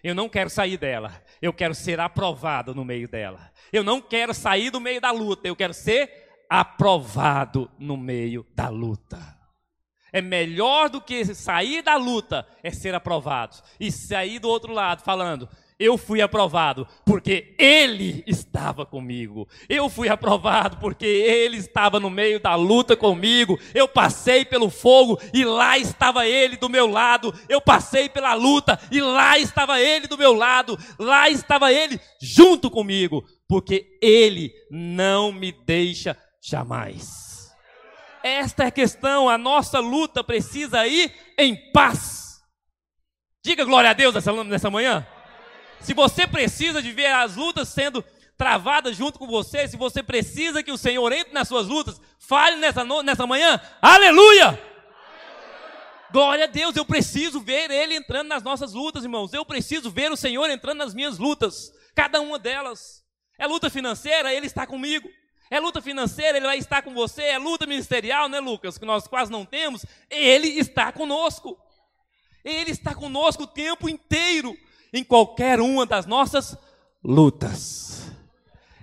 Eu 0.03 0.14
não 0.14 0.29
quero 0.29 0.48
sair 0.48 0.77
dela, 0.77 1.20
eu 1.42 1.53
quero 1.53 1.74
ser 1.74 1.98
aprovado 1.98 2.74
no 2.74 2.85
meio 2.85 3.09
dela. 3.09 3.51
Eu 3.72 3.83
não 3.83 4.01
quero 4.01 4.33
sair 4.33 4.70
do 4.70 4.81
meio 4.81 5.01
da 5.01 5.11
luta, 5.11 5.48
eu 5.48 5.57
quero 5.57 5.74
ser 5.74 6.44
aprovado 6.48 7.70
no 7.79 7.96
meio 7.96 8.46
da 8.55 8.68
luta. 8.68 9.38
É 10.12 10.21
melhor 10.21 10.88
do 10.88 11.01
que 11.01 11.25
sair 11.35 11.83
da 11.83 11.97
luta, 11.97 12.47
é 12.62 12.71
ser 12.71 12.94
aprovado. 12.94 13.57
E 13.79 13.92
sair 13.92 14.38
do 14.38 14.49
outro 14.49 14.73
lado 14.73 15.03
falando: 15.03 15.49
eu 15.79 15.97
fui 15.97 16.21
aprovado 16.21 16.88
porque 17.05 17.55
Ele 17.57 18.25
estava 18.27 18.85
comigo. 18.85 19.49
Eu 19.68 19.88
fui 19.88 20.09
aprovado 20.09 20.79
porque 20.79 21.07
Ele 21.07 21.57
estava 21.57 22.01
no 22.01 22.11
meio 22.11 22.40
da 22.40 22.57
luta 22.57 22.97
comigo. 22.97 23.59
Eu 23.73 23.87
passei 23.87 24.44
pelo 24.44 24.71
fogo 24.71 25.21
e 25.33 25.44
lá 25.44 25.79
estava 25.79 26.27
Ele 26.27 26.57
do 26.57 26.68
meu 26.68 26.88
lado. 26.88 27.33
Eu 27.49 27.61
passei 27.61 28.09
pela 28.09 28.35
luta 28.35 28.79
e 28.90 29.01
lá 29.01 29.38
estava 29.38 29.81
Ele 29.81 30.09
do 30.09 30.18
meu 30.18 30.35
lado. 30.35 30.77
Lá 30.99 31.31
estava 31.31 31.73
Ele 31.73 32.01
junto 32.21 32.68
comigo, 32.68 33.25
porque 33.47 33.99
Ele 34.03 34.53
não 34.68 35.31
me 35.31 35.53
deixa 35.53 36.16
jamais. 36.42 37.27
Esta 38.22 38.64
é 38.64 38.66
a 38.66 38.70
questão. 38.72 39.28
A 39.28 39.38
nossa 39.38 39.78
luta 39.78 40.22
precisa 40.24 40.87
ir 40.87 41.12
em 41.37 41.54
paz. 41.72 42.40
Diga 43.44 43.64
glória 43.64 43.90
a 43.90 43.94
Deus 43.94 44.14
nessa, 44.14 44.70
manhã. 44.70 45.07
Se 45.81 45.94
você 45.94 46.26
precisa 46.26 46.83
de 46.83 46.92
ver 46.92 47.07
as 47.07 47.37
lutas 47.37 47.68
sendo 47.68 48.04
travadas 48.37 48.96
junto 48.96 49.18
com 49.18 49.26
você, 49.26 49.66
se 49.66 49.76
você 49.76 50.02
precisa 50.02 50.62
que 50.62 50.70
o 50.70 50.78
Senhor 50.78 51.11
entre 51.12 51.33
nas 51.33 51.48
suas 51.48 51.66
lutas, 51.66 52.00
fale 52.18 52.57
nessa, 52.57 52.85
nessa 53.02 53.26
manhã, 53.26 53.61
aleluia! 53.81 54.61
Glória 56.11 56.44
a 56.44 56.48
Deus, 56.48 56.74
eu 56.74 56.85
preciso 56.85 57.40
ver 57.40 57.70
Ele 57.70 57.94
entrando 57.94 58.28
nas 58.28 58.42
nossas 58.42 58.72
lutas, 58.72 59.02
irmãos. 59.02 59.33
Eu 59.35 59.44
preciso 59.44 59.90
ver 59.90 60.11
o 60.11 60.16
Senhor 60.16 60.48
entrando 60.48 60.78
nas 60.78 60.94
minhas 60.94 61.18
lutas, 61.18 61.70
cada 61.94 62.20
uma 62.20 62.38
delas. 62.38 63.04
É 63.38 63.46
luta 63.46 63.68
financeira, 63.68 64.33
Ele 64.33 64.46
está 64.46 64.66
comigo. 64.66 65.09
É 65.50 65.58
luta 65.58 65.80
financeira, 65.80 66.37
Ele 66.37 66.46
vai 66.46 66.58
estar 66.58 66.82
com 66.82 66.92
você. 66.92 67.22
É 67.22 67.38
luta 67.38 67.66
ministerial, 67.66 68.28
né, 68.28 68.40
Lucas? 68.40 68.76
Que 68.76 68.84
nós 68.84 69.06
quase 69.06 69.30
não 69.30 69.44
temos. 69.44 69.84
Ele 70.11 70.48
está 70.48 70.92
conosco. 70.92 71.58
Ele 72.44 72.70
está 72.70 72.94
conosco 72.94 73.44
o 73.44 73.46
tempo 73.46 73.88
inteiro 73.88 74.56
em 74.92 75.04
qualquer 75.04 75.61
uma 75.61 75.84
das 75.84 76.06
nossas 76.06 76.56
lutas. 77.02 78.11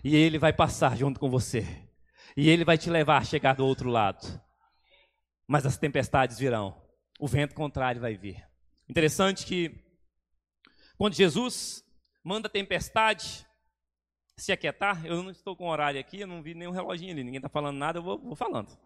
E 0.03 0.15
Ele 0.15 0.37
vai 0.37 0.53
passar 0.53 0.97
junto 0.97 1.19
com 1.19 1.29
você. 1.29 1.65
E 2.35 2.49
Ele 2.49 2.65
vai 2.65 2.77
te 2.77 2.89
levar 2.89 3.17
a 3.17 3.23
chegar 3.23 3.55
do 3.55 3.65
outro 3.65 3.89
lado. 3.89 4.41
Mas 5.47 5.65
as 5.65 5.77
tempestades 5.77 6.37
virão. 6.37 6.81
O 7.19 7.27
vento 7.27 7.55
contrário 7.55 8.01
vai 8.01 8.15
vir. 8.15 8.43
Interessante 8.89 9.45
que 9.45 9.83
quando 10.97 11.13
Jesus 11.13 11.83
manda 12.23 12.47
a 12.47 12.51
tempestade 12.51 13.44
se 14.37 14.51
aquietar, 14.51 15.05
eu 15.05 15.23
não 15.23 15.31
estou 15.31 15.55
com 15.55 15.69
horário 15.69 15.99
aqui, 15.99 16.21
eu 16.21 16.27
não 16.27 16.41
vi 16.41 16.53
nenhum 16.53 16.71
reloginho 16.71 17.11
ali, 17.11 17.23
ninguém 17.23 17.37
está 17.37 17.49
falando 17.49 17.77
nada, 17.77 17.99
eu 17.99 18.03
vou, 18.03 18.17
vou, 18.19 18.35
falando. 18.35 18.77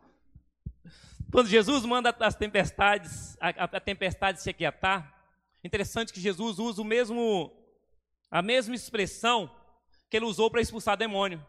Quando 1.32 1.48
Jesus 1.48 1.86
manda 1.86 2.16
as 2.20 2.36
tempestades, 2.36 3.38
a, 3.40 3.50
a 3.64 3.80
tempestade 3.80 4.42
se 4.42 4.50
aquietar, 4.50 5.20
Interessante 5.64 6.14
que 6.14 6.22
Jesus 6.22 6.58
usa 6.58 6.82
o 6.82 6.86
mesmo, 6.86 7.52
a 8.32 8.42
mesma 8.42 8.76
expressão 8.76 9.54
que 10.10 10.18
ele 10.18 10.26
usou 10.26 10.50
para 10.50 10.62
expulsar 10.62 10.96
demônio. 10.96 11.46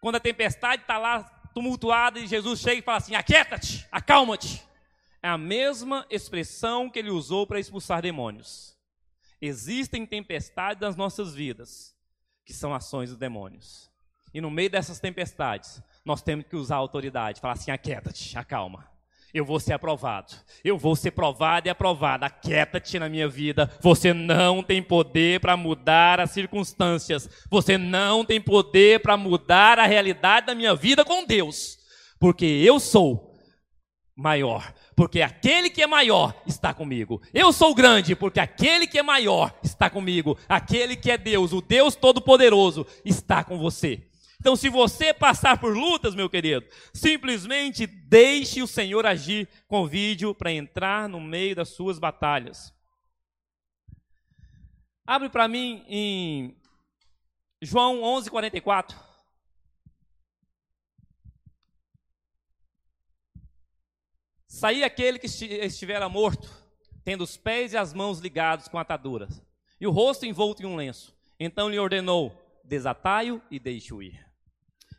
Quando 0.00 0.16
a 0.16 0.20
tempestade 0.20 0.82
está 0.82 0.98
lá 0.98 1.22
tumultuada 1.54 2.18
e 2.18 2.26
Jesus 2.26 2.60
chega 2.60 2.80
e 2.80 2.82
fala 2.82 2.98
assim: 2.98 3.14
aquieta-te, 3.14 3.86
acalma-te. 3.90 4.62
É 5.22 5.28
a 5.28 5.38
mesma 5.38 6.04
expressão 6.10 6.90
que 6.90 6.98
ele 6.98 7.10
usou 7.10 7.46
para 7.46 7.60
expulsar 7.60 8.02
demônios. 8.02 8.76
Existem 9.40 10.04
tempestades 10.04 10.80
nas 10.80 10.96
nossas 10.96 11.34
vidas, 11.34 11.93
que 12.44 12.52
são 12.52 12.74
ações 12.74 13.10
dos 13.10 13.18
demônios. 13.18 13.90
E 14.32 14.40
no 14.40 14.50
meio 14.50 14.68
dessas 14.68 14.98
tempestades, 14.98 15.80
nós 16.04 16.20
temos 16.20 16.46
que 16.46 16.56
usar 16.56 16.76
a 16.76 16.78
autoridade, 16.78 17.40
falar 17.40 17.54
assim: 17.54 17.70
aquieta-te, 17.70 18.36
acalma. 18.36 18.86
eu 19.32 19.44
vou 19.44 19.58
ser 19.58 19.72
aprovado. 19.72 20.32
Eu 20.62 20.78
vou 20.78 20.94
ser 20.94 21.10
provado 21.10 21.66
e 21.66 21.70
aprovado. 21.70 22.24
Aquieta-te 22.24 22.98
na 22.98 23.08
minha 23.08 23.28
vida. 23.28 23.70
Você 23.80 24.12
não 24.12 24.62
tem 24.62 24.82
poder 24.82 25.40
para 25.40 25.56
mudar 25.56 26.20
as 26.20 26.30
circunstâncias. 26.30 27.28
Você 27.50 27.76
não 27.76 28.24
tem 28.24 28.40
poder 28.40 29.00
para 29.00 29.16
mudar 29.16 29.78
a 29.80 29.86
realidade 29.86 30.46
da 30.46 30.54
minha 30.54 30.74
vida 30.74 31.04
com 31.04 31.26
Deus. 31.26 31.78
Porque 32.20 32.44
eu 32.44 32.78
sou 32.78 33.34
maior. 34.16 34.72
Porque 34.96 35.22
aquele 35.22 35.68
que 35.70 35.82
é 35.82 35.86
maior 35.86 36.40
está 36.46 36.72
comigo. 36.72 37.20
Eu 37.32 37.52
sou 37.52 37.74
grande, 37.74 38.14
porque 38.14 38.38
aquele 38.38 38.86
que 38.86 38.98
é 38.98 39.02
maior 39.02 39.58
está 39.62 39.90
comigo. 39.90 40.38
Aquele 40.48 40.96
que 40.96 41.10
é 41.10 41.18
Deus, 41.18 41.52
o 41.52 41.60
Deus 41.60 41.96
Todo-Poderoso, 41.96 42.86
está 43.04 43.42
com 43.42 43.58
você. 43.58 44.06
Então, 44.40 44.54
se 44.54 44.68
você 44.68 45.14
passar 45.14 45.58
por 45.58 45.76
lutas, 45.76 46.14
meu 46.14 46.28
querido, 46.28 46.66
simplesmente 46.92 47.86
deixe 47.86 48.62
o 48.62 48.66
Senhor 48.66 49.06
agir. 49.06 49.48
Convide-o 49.66 50.34
para 50.34 50.52
entrar 50.52 51.08
no 51.08 51.20
meio 51.20 51.56
das 51.56 51.70
suas 51.70 51.98
batalhas. 51.98 52.72
Abre 55.06 55.28
para 55.28 55.48
mim 55.48 55.84
em 55.88 56.56
João 57.60 58.02
11:44. 58.02 59.03
Saí 64.54 64.84
aquele 64.84 65.18
que 65.18 65.26
estivera 65.26 66.08
morto, 66.08 66.48
tendo 67.04 67.24
os 67.24 67.36
pés 67.36 67.72
e 67.72 67.76
as 67.76 67.92
mãos 67.92 68.20
ligados 68.20 68.68
com 68.68 68.78
ataduras, 68.78 69.42
e 69.80 69.86
o 69.86 69.90
rosto 69.90 70.24
envolto 70.24 70.62
em 70.62 70.64
um 70.64 70.76
lenço. 70.76 71.12
Então 71.40 71.68
lhe 71.68 71.76
ordenou: 71.76 72.40
desatai-o 72.62 73.42
e 73.50 73.58
deixe-o 73.58 74.00
ir. 74.00 74.24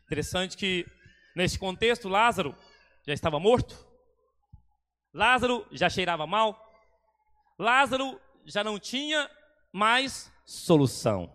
Interessante 0.04 0.58
que, 0.58 0.86
nesse 1.34 1.58
contexto, 1.58 2.06
Lázaro 2.06 2.54
já 3.06 3.14
estava 3.14 3.40
morto, 3.40 3.74
Lázaro 5.10 5.66
já 5.72 5.88
cheirava 5.88 6.26
mal, 6.26 6.54
Lázaro 7.58 8.20
já 8.44 8.62
não 8.62 8.78
tinha 8.78 9.26
mais 9.72 10.30
solução. 10.44 11.34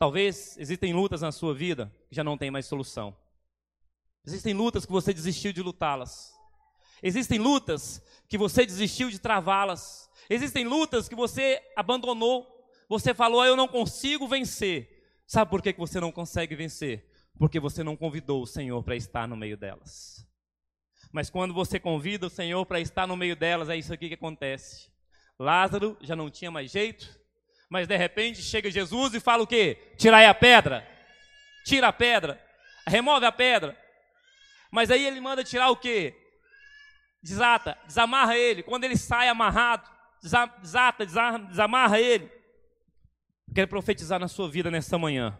Talvez 0.00 0.58
existem 0.58 0.92
lutas 0.92 1.20
na 1.20 1.30
sua 1.30 1.54
vida 1.54 1.94
que 2.08 2.16
já 2.16 2.24
não 2.24 2.36
tem 2.36 2.50
mais 2.50 2.66
solução. 2.66 3.16
Existem 4.26 4.52
lutas 4.52 4.84
que 4.84 4.90
você 4.90 5.14
desistiu 5.14 5.52
de 5.52 5.62
lutá-las. 5.62 6.33
Existem 7.02 7.38
lutas 7.38 8.02
que 8.28 8.38
você 8.38 8.64
desistiu 8.64 9.10
de 9.10 9.18
travá-las. 9.18 10.10
Existem 10.28 10.64
lutas 10.64 11.08
que 11.08 11.14
você 11.14 11.60
abandonou. 11.76 12.46
Você 12.88 13.14
falou, 13.14 13.40
ah, 13.40 13.46
eu 13.46 13.56
não 13.56 13.68
consigo 13.68 14.26
vencer. 14.26 14.90
Sabe 15.26 15.50
por 15.50 15.62
que 15.62 15.72
você 15.72 16.00
não 16.00 16.12
consegue 16.12 16.54
vencer? 16.54 17.10
porque 17.38 17.58
você 17.58 17.82
não 17.82 17.96
convidou 17.96 18.42
o 18.42 18.46
Senhor 18.46 18.82
para 18.82 18.96
estar 18.96 19.26
no 19.26 19.36
meio 19.36 19.56
delas. 19.56 20.26
Mas 21.12 21.30
quando 21.30 21.54
você 21.54 21.78
convida 21.78 22.26
o 22.26 22.30
Senhor 22.30 22.64
para 22.66 22.80
estar 22.80 23.06
no 23.06 23.16
meio 23.16 23.36
delas, 23.36 23.68
é 23.68 23.76
isso 23.76 23.92
aqui 23.92 24.08
que 24.08 24.14
acontece. 24.14 24.90
Lázaro 25.38 25.96
já 26.00 26.14
não 26.14 26.30
tinha 26.30 26.50
mais 26.50 26.70
jeito, 26.70 27.08
mas 27.68 27.86
de 27.86 27.96
repente 27.96 28.42
chega 28.42 28.70
Jesus 28.70 29.14
e 29.14 29.20
fala 29.20 29.42
o 29.42 29.46
quê? 29.46 29.94
Tirai 29.96 30.26
a 30.26 30.34
pedra. 30.34 30.86
Tira 31.64 31.88
a 31.88 31.92
pedra. 31.92 32.40
Remove 32.86 33.24
a 33.26 33.32
pedra. 33.32 33.78
Mas 34.70 34.90
aí 34.90 35.06
ele 35.06 35.20
manda 35.20 35.44
tirar 35.44 35.70
o 35.70 35.76
quê? 35.76 36.14
Desata, 37.24 37.78
desamarra 37.86 38.36
ele. 38.36 38.62
Quando 38.62 38.84
ele 38.84 38.98
sai 38.98 39.30
amarrado, 39.30 39.88
desata, 40.60 41.06
desamarra 41.48 41.98
ele. 41.98 42.30
Quero 43.54 43.66
profetizar 43.66 44.20
na 44.20 44.28
sua 44.28 44.46
vida 44.46 44.70
nessa 44.70 44.98
manhã 44.98 45.34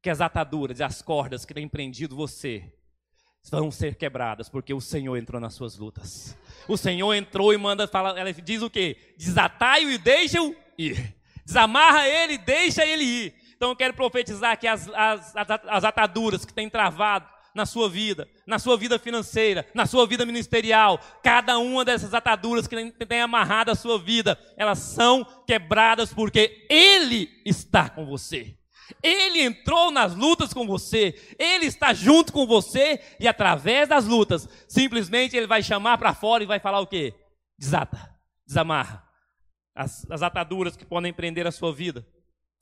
que 0.00 0.08
as 0.08 0.20
ataduras 0.20 0.78
e 0.78 0.84
as 0.84 1.02
cordas 1.02 1.44
que 1.44 1.52
têm 1.52 1.66
prendido 1.66 2.14
você 2.14 2.72
vão 3.50 3.72
ser 3.72 3.96
quebradas, 3.96 4.48
porque 4.48 4.72
o 4.72 4.80
Senhor 4.80 5.16
entrou 5.16 5.40
nas 5.40 5.54
suas 5.54 5.76
lutas. 5.76 6.38
O 6.68 6.76
Senhor 6.76 7.12
entrou 7.12 7.52
e 7.52 7.56
manda 7.56 7.88
falar, 7.88 8.16
ela 8.16 8.32
diz 8.32 8.62
o 8.62 8.70
quê? 8.70 8.96
Desatai-o 9.18 9.90
e 9.90 9.98
deixa-o 9.98 10.54
ir. 10.78 11.16
Desamarra 11.44 12.06
ele 12.06 12.34
e 12.34 12.38
deixa 12.38 12.86
ele 12.86 13.02
ir. 13.02 13.34
Então 13.56 13.70
eu 13.70 13.76
quero 13.76 13.94
profetizar 13.94 14.56
que 14.56 14.68
as, 14.68 14.88
as, 14.94 15.34
as 15.34 15.82
ataduras 15.82 16.44
que 16.44 16.54
têm 16.54 16.70
travado 16.70 17.28
na 17.54 17.66
sua 17.66 17.88
vida, 17.88 18.28
na 18.46 18.58
sua 18.58 18.76
vida 18.76 18.98
financeira, 18.98 19.66
na 19.74 19.86
sua 19.86 20.06
vida 20.06 20.24
ministerial, 20.24 21.00
cada 21.22 21.58
uma 21.58 21.84
dessas 21.84 22.14
ataduras 22.14 22.66
que 22.66 22.92
tem 23.06 23.20
amarrado 23.20 23.70
a 23.70 23.74
sua 23.74 23.98
vida, 23.98 24.38
elas 24.56 24.78
são 24.78 25.24
quebradas 25.46 26.12
porque 26.12 26.66
Ele 26.68 27.28
está 27.44 27.88
com 27.88 28.06
você. 28.06 28.56
Ele 29.02 29.42
entrou 29.42 29.90
nas 29.90 30.14
lutas 30.14 30.52
com 30.52 30.66
você, 30.66 31.14
ele 31.38 31.66
está 31.66 31.94
junto 31.94 32.32
com 32.32 32.46
você 32.46 33.00
e 33.20 33.28
através 33.28 33.88
das 33.88 34.04
lutas, 34.04 34.48
simplesmente 34.68 35.36
ele 35.36 35.46
vai 35.46 35.62
chamar 35.62 35.96
para 35.98 36.14
fora 36.14 36.42
e 36.42 36.46
vai 36.46 36.58
falar 36.58 36.80
o 36.80 36.86
quê? 36.86 37.14
Desata, 37.58 38.12
desamarra. 38.44 39.04
As, 39.74 40.04
as 40.10 40.22
ataduras 40.22 40.76
que 40.76 40.84
podem 40.84 41.12
prender 41.12 41.46
a 41.46 41.52
sua 41.52 41.72
vida, 41.72 42.04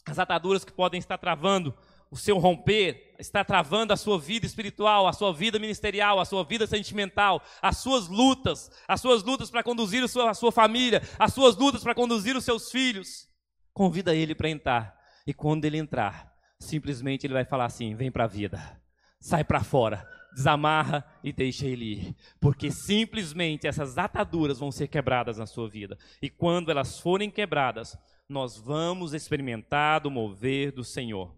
as 0.06 0.18
ataduras 0.18 0.64
que 0.64 0.72
podem 0.72 0.98
estar 0.98 1.18
travando 1.18 1.74
o 2.10 2.16
seu 2.16 2.38
romper, 2.38 3.07
está 3.18 3.44
travando 3.44 3.92
a 3.92 3.96
sua 3.96 4.18
vida 4.18 4.46
espiritual, 4.46 5.08
a 5.08 5.12
sua 5.12 5.32
vida 5.32 5.58
ministerial, 5.58 6.20
a 6.20 6.24
sua 6.24 6.44
vida 6.44 6.66
sentimental, 6.66 7.42
as 7.60 7.78
suas 7.78 8.08
lutas, 8.08 8.70
as 8.86 9.00
suas 9.00 9.22
lutas 9.22 9.50
para 9.50 9.62
conduzir 9.62 10.04
a 10.04 10.08
sua, 10.08 10.30
a 10.30 10.34
sua 10.34 10.52
família, 10.52 11.02
as 11.18 11.34
suas 11.34 11.56
lutas 11.56 11.82
para 11.82 11.94
conduzir 11.94 12.36
os 12.36 12.44
seus 12.44 12.70
filhos. 12.70 13.28
Convida 13.72 14.14
ele 14.14 14.34
para 14.34 14.48
entrar 14.48 14.98
e 15.26 15.34
quando 15.34 15.64
ele 15.66 15.76
entrar, 15.76 16.32
simplesmente 16.58 17.26
ele 17.26 17.34
vai 17.34 17.44
falar 17.44 17.66
assim: 17.66 17.94
vem 17.94 18.10
para 18.10 18.24
a 18.24 18.28
vida, 18.28 18.80
sai 19.20 19.44
para 19.44 19.62
fora, 19.62 20.08
desamarra 20.34 21.04
e 21.22 21.32
deixa 21.32 21.66
ele 21.66 21.84
ir. 21.84 22.16
Porque 22.40 22.70
simplesmente 22.70 23.66
essas 23.66 23.98
ataduras 23.98 24.58
vão 24.58 24.72
ser 24.72 24.88
quebradas 24.88 25.36
na 25.38 25.46
sua 25.46 25.68
vida. 25.68 25.98
E 26.22 26.30
quando 26.30 26.70
elas 26.70 26.98
forem 26.98 27.30
quebradas, 27.30 27.94
nós 28.28 28.56
vamos 28.56 29.12
experimentar 29.12 30.06
o 30.06 30.10
mover 30.10 30.72
do 30.72 30.82
Senhor. 30.82 31.37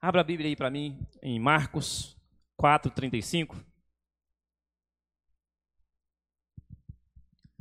Abra 0.00 0.20
a 0.20 0.24
Bíblia 0.24 0.48
aí 0.48 0.56
para 0.56 0.70
mim, 0.70 0.98
em 1.22 1.38
Marcos 1.40 2.16
4,35. 2.60 3.56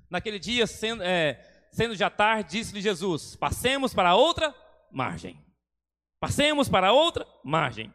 Naquele 0.09 0.39
dia, 0.39 0.67
sendo, 0.67 1.03
é, 1.03 1.67
sendo 1.71 1.95
já 1.95 2.09
tarde, 2.09 2.51
disse-lhe 2.51 2.81
Jesus: 2.81 3.35
Passemos 3.35 3.93
para 3.93 4.15
outra 4.15 4.53
margem. 4.91 5.43
Passemos 6.19 6.69
para 6.69 6.91
outra 6.91 7.27
margem. 7.43 7.93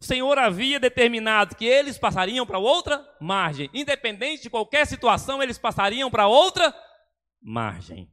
O 0.00 0.04
Senhor 0.04 0.36
havia 0.38 0.80
determinado 0.80 1.54
que 1.54 1.64
eles 1.64 1.96
passariam 1.96 2.44
para 2.44 2.58
outra 2.58 3.06
margem. 3.20 3.70
Independente 3.72 4.42
de 4.42 4.50
qualquer 4.50 4.86
situação, 4.86 5.42
eles 5.42 5.58
passariam 5.58 6.10
para 6.10 6.26
outra 6.26 6.74
margem. 7.40 8.10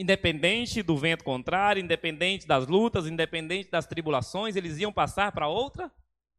Independente 0.00 0.82
do 0.82 0.96
vento 0.96 1.22
contrário, 1.22 1.78
independente 1.78 2.46
das 2.46 2.66
lutas, 2.66 3.06
independente 3.06 3.70
das 3.70 3.86
tribulações, 3.86 4.56
eles 4.56 4.78
iam 4.78 4.90
passar 4.90 5.30
para 5.30 5.46
outra 5.46 5.92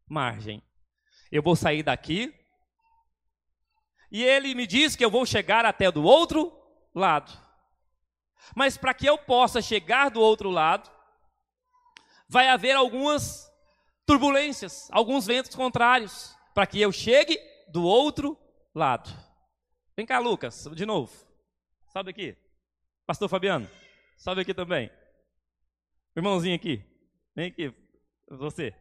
margem. 0.09 0.63
Eu 1.31 1.43
vou 1.43 1.55
sair 1.55 1.83
daqui. 1.83 2.33
E 4.11 4.23
ele 4.23 4.55
me 4.55 4.65
diz 4.65 4.95
que 4.95 5.05
eu 5.05 5.11
vou 5.11 5.27
chegar 5.27 5.63
até 5.63 5.91
do 5.91 6.03
outro 6.03 6.51
lado. 6.91 7.31
Mas 8.55 8.77
para 8.77 8.95
que 8.95 9.05
eu 9.05 9.15
possa 9.15 9.61
chegar 9.61 10.09
do 10.09 10.19
outro 10.19 10.49
lado, 10.49 10.89
vai 12.27 12.47
haver 12.47 12.75
algumas 12.75 13.47
turbulências, 14.07 14.89
alguns 14.91 15.27
ventos 15.27 15.53
contrários, 15.55 16.35
para 16.55 16.65
que 16.65 16.81
eu 16.81 16.91
chegue 16.91 17.39
do 17.71 17.83
outro 17.83 18.35
lado. 18.73 19.07
Vem 19.95 20.07
cá, 20.07 20.17
Lucas, 20.17 20.67
de 20.73 20.83
novo. 20.83 21.13
Sobe 21.93 22.09
aqui. 22.09 22.35
Pastor 23.11 23.27
Fabiano, 23.27 23.69
sobe 24.15 24.39
aqui 24.39 24.53
também. 24.53 24.89
Irmãozinho 26.15 26.55
aqui, 26.55 26.81
vem 27.35 27.47
aqui, 27.47 27.75
você. 28.29 28.73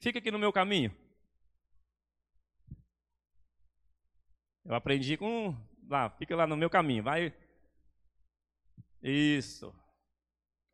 Fica 0.00 0.18
aqui 0.18 0.32
no 0.32 0.38
meu 0.38 0.52
caminho. 0.52 0.92
Eu 4.64 4.74
aprendi 4.74 5.16
com. 5.16 5.56
Lá, 5.88 6.10
fica 6.10 6.34
lá 6.34 6.44
no 6.44 6.56
meu 6.56 6.68
caminho. 6.68 7.04
Vai. 7.04 7.32
Isso. 9.00 9.72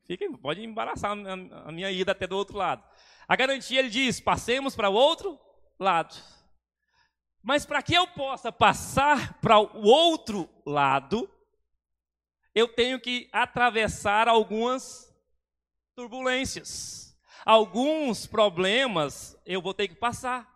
Fica, 0.07 0.25
pode 0.39 0.65
embaraçar 0.65 1.11
a 1.11 1.71
minha 1.71 1.91
ida 1.91 2.13
até 2.13 2.27
do 2.27 2.39
outro 2.39 2.57
lado. 2.57 2.83
A 3.29 3.37
garantia, 3.37 3.81
ele 3.81 3.91
diz: 3.91 4.19
passemos 4.19 4.75
para 4.75 4.89
o 4.89 4.95
outro 4.95 5.39
lado. 5.79 6.17
Mas 7.43 7.67
para 7.67 7.83
que 7.83 7.93
eu 7.93 8.07
possa 8.07 8.51
passar 8.51 9.39
para 9.43 9.61
o 9.61 9.83
outro 9.83 10.49
lado, 10.65 11.31
eu 12.55 12.69
tenho 12.69 13.01
que 13.01 13.29
atravessar 13.33 14.29
algumas 14.29 15.09
turbulências. 15.95 17.17
Alguns 17.45 18.27
problemas 18.27 19.37
eu 19.47 19.63
vou 19.63 19.73
ter 19.73 19.89
que 19.89 19.95
passar. 19.95 20.49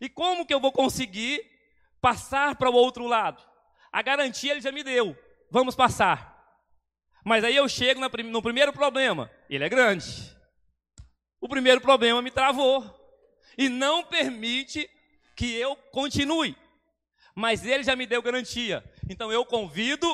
E 0.00 0.08
como 0.08 0.46
que 0.46 0.54
eu 0.54 0.60
vou 0.60 0.72
conseguir 0.72 1.44
passar 2.00 2.56
para 2.56 2.70
o 2.70 2.74
outro 2.74 3.06
lado? 3.06 3.42
A 3.92 4.02
garantia 4.02 4.52
ele 4.52 4.60
já 4.60 4.70
me 4.70 4.82
deu. 4.82 5.16
Vamos 5.50 5.74
passar. 5.74 6.30
Mas 7.24 7.44
aí 7.44 7.56
eu 7.56 7.68
chego 7.68 8.00
no 8.00 8.42
primeiro 8.42 8.72
problema, 8.72 9.30
ele 9.48 9.64
é 9.64 9.68
grande. 9.68 10.34
O 11.40 11.48
primeiro 11.48 11.80
problema 11.80 12.22
me 12.22 12.30
travou 12.30 12.82
e 13.58 13.68
não 13.68 14.04
permite 14.04 14.88
que 15.36 15.54
eu 15.54 15.74
continue. 15.90 16.56
mas 17.34 17.64
ele 17.64 17.82
já 17.82 17.96
me 17.96 18.06
deu 18.06 18.22
garantia. 18.22 18.84
Então 19.08 19.32
eu 19.32 19.44
convido 19.44 20.06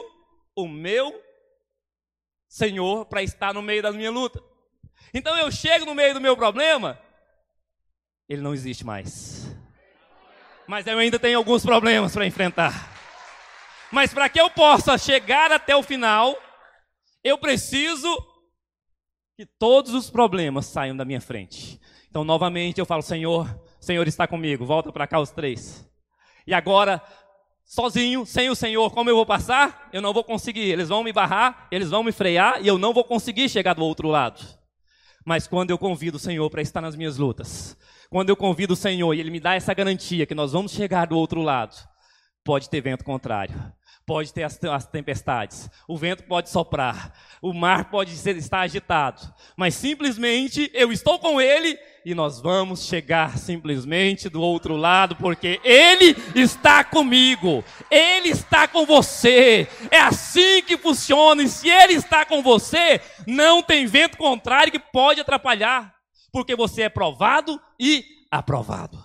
o 0.56 0.66
meu 0.66 1.22
Senhor 2.48 3.04
para 3.04 3.22
estar 3.22 3.52
no 3.52 3.62
meio 3.62 3.82
da 3.82 3.92
minha 3.92 4.10
luta. 4.10 4.42
Então 5.12 5.36
eu 5.38 5.52
chego 5.52 5.84
no 5.84 5.94
meio 5.94 6.14
do 6.14 6.20
meu 6.20 6.36
problema, 6.36 6.98
ele 8.28 8.42
não 8.42 8.54
existe 8.54 8.84
mais. 8.84 9.54
Mas 10.66 10.86
eu 10.86 10.98
ainda 10.98 11.18
tenho 11.18 11.38
alguns 11.38 11.64
problemas 11.64 12.12
para 12.12 12.26
enfrentar. 12.26 12.92
Mas 13.92 14.12
para 14.12 14.28
que 14.28 14.40
eu 14.40 14.50
possa 14.50 14.98
chegar 14.98 15.52
até 15.52 15.76
o 15.76 15.82
final, 15.82 16.36
eu 17.22 17.38
preciso 17.38 18.08
que 19.36 19.46
todos 19.58 19.94
os 19.94 20.10
problemas 20.10 20.66
saiam 20.66 20.96
da 20.96 21.04
minha 21.04 21.20
frente. 21.20 21.80
Então, 22.08 22.24
novamente, 22.24 22.78
eu 22.78 22.86
falo: 22.86 23.02
Senhor, 23.02 23.46
Senhor 23.78 24.08
está 24.08 24.26
comigo, 24.26 24.64
volta 24.64 24.90
para 24.90 25.06
cá 25.06 25.20
os 25.20 25.30
três. 25.30 25.88
E 26.46 26.54
agora, 26.54 27.02
sozinho, 27.66 28.24
sem 28.24 28.48
o 28.48 28.54
Senhor, 28.54 28.90
como 28.90 29.10
eu 29.10 29.16
vou 29.16 29.26
passar? 29.26 29.88
Eu 29.92 30.00
não 30.00 30.14
vou 30.14 30.24
conseguir. 30.24 30.70
Eles 30.70 30.88
vão 30.88 31.02
me 31.02 31.12
barrar, 31.12 31.66
eles 31.70 31.90
vão 31.90 32.02
me 32.02 32.12
frear 32.12 32.62
e 32.62 32.68
eu 32.68 32.78
não 32.78 32.94
vou 32.94 33.04
conseguir 33.04 33.48
chegar 33.48 33.74
do 33.74 33.84
outro 33.84 34.08
lado. 34.08 34.40
Mas 35.24 35.48
quando 35.48 35.70
eu 35.70 35.76
convido 35.76 36.16
o 36.16 36.20
Senhor 36.20 36.48
para 36.48 36.62
estar 36.62 36.80
nas 36.80 36.94
minhas 36.94 37.18
lutas, 37.18 37.76
quando 38.08 38.30
eu 38.30 38.36
convido 38.36 38.74
o 38.74 38.76
Senhor 38.76 39.12
e 39.12 39.18
Ele 39.18 39.30
me 39.30 39.40
dá 39.40 39.54
essa 39.54 39.74
garantia 39.74 40.24
que 40.24 40.34
nós 40.34 40.52
vamos 40.52 40.70
chegar 40.70 41.06
do 41.08 41.18
outro 41.18 41.42
lado, 41.42 41.76
pode 42.44 42.70
ter 42.70 42.80
vento 42.80 43.02
contrário, 43.02 43.54
pode 44.06 44.32
ter 44.32 44.44
as, 44.44 44.62
as, 44.62 44.86
tempestades, 44.86 45.68
o 45.88 45.96
vento 45.98 46.22
pode 46.22 46.48
soprar, 46.48 47.12
o 47.42 47.52
mar 47.52 47.90
pode 47.90 48.12
ser, 48.12 48.36
estar 48.36 48.60
agitado, 48.60 49.20
mas 49.56 49.74
simplesmente 49.74 50.70
eu 50.72 50.92
estou 50.92 51.18
com 51.18 51.40
Ele 51.40 51.76
e 52.04 52.14
nós 52.14 52.40
vamos 52.40 52.86
chegar 52.86 53.36
simplesmente 53.36 54.28
do 54.28 54.40
outro 54.40 54.76
lado, 54.76 55.16
porque 55.16 55.60
Ele 55.64 56.16
está 56.36 56.84
comigo, 56.84 57.64
Ele 57.90 58.28
está 58.28 58.68
com 58.68 58.86
você. 58.86 59.66
É 59.90 59.98
assim 59.98 60.62
que 60.62 60.76
funciona, 60.76 61.42
e 61.42 61.48
se 61.48 61.68
Ele 61.68 61.94
está 61.94 62.24
com 62.24 62.44
você, 62.44 63.00
não 63.26 63.60
tem 63.60 63.86
vento 63.86 64.16
contrário 64.16 64.70
que 64.70 64.78
pode 64.78 65.20
atrapalhar, 65.20 65.92
porque 66.32 66.54
você 66.54 66.82
é 66.82 66.88
provado 66.88 67.60
e 67.78 68.04
aprovado. 68.30 69.02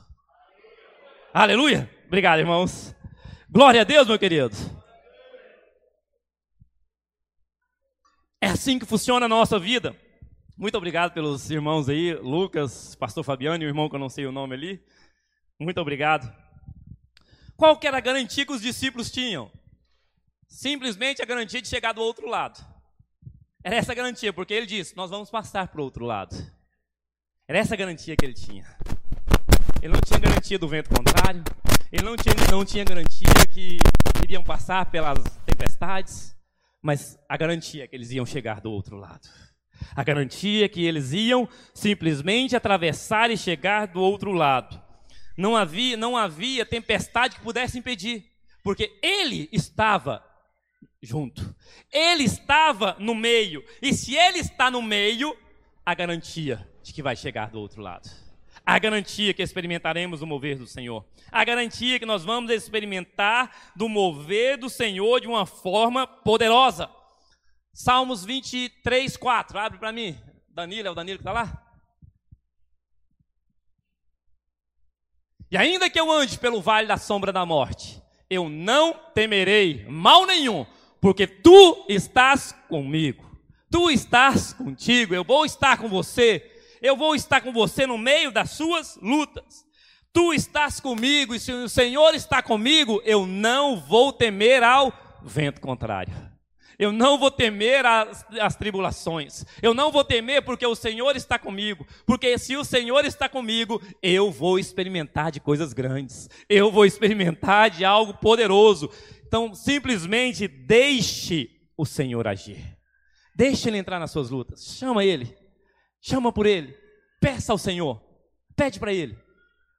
Aleluia! 1.33 1.89
Obrigado, 2.05 2.39
irmãos. 2.39 2.93
Glória 3.49 3.81
a 3.81 3.85
Deus, 3.85 4.07
meu 4.07 4.19
querido. 4.19 4.80
É 8.43 8.47
assim 8.47 8.79
que 8.79 8.87
funciona 8.87 9.27
a 9.27 9.29
nossa 9.29 9.59
vida. 9.59 9.95
Muito 10.57 10.75
obrigado 10.75 11.13
pelos 11.13 11.51
irmãos 11.51 11.87
aí, 11.87 12.15
Lucas, 12.15 12.95
pastor 12.95 13.23
Fabiano 13.23 13.63
e 13.63 13.67
o 13.67 13.69
irmão 13.69 13.87
que 13.87 13.95
eu 13.95 13.99
não 13.99 14.09
sei 14.09 14.25
o 14.25 14.31
nome 14.31 14.55
ali. 14.55 14.83
Muito 15.59 15.79
obrigado. 15.79 16.27
Qual 17.55 17.77
que 17.77 17.85
era 17.85 17.99
a 17.99 18.01
garantia 18.01 18.43
que 18.43 18.51
os 18.51 18.61
discípulos 18.61 19.11
tinham? 19.11 19.51
Simplesmente 20.47 21.21
a 21.21 21.25
garantia 21.25 21.61
de 21.61 21.67
chegar 21.67 21.93
do 21.93 22.01
outro 22.01 22.27
lado. 22.27 22.59
Era 23.63 23.75
essa 23.75 23.91
a 23.91 23.95
garantia, 23.95 24.33
porque 24.33 24.55
ele 24.55 24.65
disse: 24.65 24.97
Nós 24.97 25.11
vamos 25.11 25.29
passar 25.29 25.67
para 25.67 25.79
o 25.79 25.83
outro 25.83 26.03
lado. 26.03 26.35
Era 27.47 27.59
essa 27.59 27.75
a 27.75 27.77
garantia 27.77 28.15
que 28.15 28.25
ele 28.25 28.33
tinha. 28.33 28.65
Ele 29.83 29.93
não 29.93 30.01
tinha 30.01 30.19
garantia 30.19 30.57
do 30.57 30.67
vento 30.67 30.89
contrário, 30.89 31.43
ele 31.91 32.03
não 32.03 32.15
tinha, 32.15 32.33
não 32.49 32.65
tinha 32.65 32.83
garantia 32.83 33.27
que 33.53 33.77
iriam 34.23 34.43
passar 34.43 34.89
pelas 34.89 35.19
tempestades, 35.45 36.35
mas 36.81 37.19
a 37.29 37.37
garantia 37.37 37.83
é 37.83 37.87
que 37.87 37.95
eles 37.95 38.11
iam 38.11 38.25
chegar 38.25 38.59
do 38.59 38.71
outro 38.71 38.97
lado. 38.97 39.27
A 39.95 40.03
garantia 40.03 40.69
que 40.69 40.83
eles 40.85 41.11
iam 41.11 41.47
simplesmente 41.73 42.55
atravessar 42.55 43.29
e 43.31 43.37
chegar 43.37 43.87
do 43.87 44.01
outro 44.01 44.31
lado. 44.31 44.81
Não 45.37 45.55
havia, 45.55 45.97
não 45.97 46.17
havia 46.17 46.65
tempestade 46.65 47.35
que 47.35 47.41
pudesse 47.41 47.77
impedir, 47.77 48.25
porque 48.63 48.97
ele 49.01 49.49
estava 49.51 50.23
junto. 51.01 51.55
Ele 51.91 52.23
estava 52.23 52.95
no 52.99 53.15
meio. 53.15 53.63
E 53.81 53.93
se 53.93 54.15
ele 54.15 54.39
está 54.39 54.69
no 54.69 54.81
meio, 54.81 55.35
a 55.85 55.93
garantia 55.95 56.67
de 56.83 56.93
que 56.93 57.01
vai 57.01 57.15
chegar 57.15 57.49
do 57.49 57.59
outro 57.59 57.81
lado. 57.81 58.09
A 58.65 58.77
garantia 58.79 59.33
que 59.33 59.41
experimentaremos 59.41 60.21
o 60.21 60.27
mover 60.27 60.57
do 60.57 60.67
Senhor. 60.67 61.05
A 61.31 61.43
garantia 61.43 61.99
que 61.99 62.05
nós 62.05 62.23
vamos 62.23 62.51
experimentar 62.51 63.73
do 63.75 63.89
mover 63.89 64.57
do 64.57 64.69
Senhor 64.69 65.19
de 65.19 65.27
uma 65.27 65.45
forma 65.45 66.05
poderosa. 66.05 66.89
Salmos 67.73 68.23
23, 68.23 69.17
4. 69.17 69.57
Abre 69.57 69.79
para 69.79 69.91
mim. 69.91 70.17
Danilo, 70.49 70.87
é 70.87 70.91
o 70.91 70.95
Danilo 70.95 71.17
que 71.17 71.21
está 71.21 71.31
lá? 71.31 71.71
E 75.49 75.57
ainda 75.57 75.89
que 75.89 75.99
eu 75.99 76.09
ande 76.09 76.39
pelo 76.39 76.61
vale 76.61 76.87
da 76.87 76.97
sombra 76.97 77.33
da 77.33 77.45
morte, 77.45 78.01
eu 78.29 78.47
não 78.47 78.93
temerei 79.13 79.85
mal 79.89 80.25
nenhum, 80.25 80.65
porque 81.01 81.27
tu 81.27 81.85
estás 81.89 82.53
comigo. 82.69 83.29
Tu 83.69 83.89
estás 83.89 84.53
contigo, 84.53 85.13
eu 85.13 85.23
vou 85.23 85.45
estar 85.45 85.77
com 85.77 85.89
você. 85.89 86.50
Eu 86.81 86.97
vou 86.97 87.15
estar 87.15 87.41
com 87.41 87.53
você 87.53 87.85
no 87.85 87.97
meio 87.97 88.31
das 88.31 88.51
suas 88.51 88.97
lutas. 89.01 89.65
Tu 90.11 90.33
estás 90.33 90.79
comigo, 90.79 91.33
e 91.33 91.39
se 91.39 91.51
o 91.51 91.69
Senhor 91.69 92.13
está 92.15 92.41
comigo, 92.41 93.01
eu 93.05 93.25
não 93.25 93.79
vou 93.79 94.11
temer 94.11 94.63
ao 94.63 94.91
vento 95.23 95.61
contrário. 95.61 96.13
Eu 96.77 96.91
não 96.91 97.19
vou 97.19 97.29
temer 97.29 97.85
as, 97.85 98.25
as, 98.39 98.55
tribulações. 98.55 99.45
Eu 99.61 99.71
não 99.71 99.91
vou 99.91 100.03
temer 100.03 100.41
porque 100.41 100.65
o 100.65 100.73
Senhor 100.73 101.15
está 101.15 101.37
comigo. 101.37 101.85
Porque 102.07 102.35
se 102.39 102.57
o 102.57 102.65
Senhor 102.65 103.05
está 103.05 103.29
comigo, 103.29 103.79
eu 104.01 104.31
vou 104.31 104.57
experimentar 104.57 105.31
de 105.31 105.39
coisas 105.39 105.73
grandes. 105.73 106.27
Eu 106.49 106.71
vou 106.71 106.83
experimentar 106.83 107.69
de 107.69 107.85
algo 107.85 108.15
poderoso. 108.15 108.89
Então, 109.27 109.53
simplesmente 109.53 110.47
deixe 110.47 111.51
o 111.77 111.85
Senhor 111.85 112.27
agir. 112.27 112.75
Deixe 113.35 113.69
ele 113.69 113.77
entrar 113.77 113.99
nas 113.99 114.09
suas 114.09 114.31
lutas. 114.31 114.75
Chama 114.75 115.05
ele. 115.05 115.40
Chama 116.01 116.33
por 116.33 116.45
ele. 116.45 116.77
Peça 117.19 117.51
ao 117.51 117.57
Senhor. 117.57 118.01
Pede 118.55 118.79
para 118.79 118.91
ele. 118.91 119.17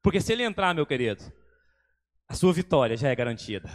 Porque 0.02 0.20
se 0.20 0.32
ele 0.32 0.42
entrar, 0.42 0.74
meu 0.74 0.86
querido, 0.86 1.22
a 2.28 2.34
sua 2.34 2.52
vitória 2.52 2.96
já 2.96 3.08
é 3.08 3.14
garantida. 3.14 3.68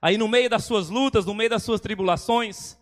Aí 0.00 0.16
no 0.16 0.26
meio 0.28 0.48
das 0.48 0.64
suas 0.64 0.88
lutas, 0.88 1.26
no 1.26 1.34
meio 1.34 1.50
das 1.50 1.62
suas 1.62 1.80
tribulações, 1.80 2.76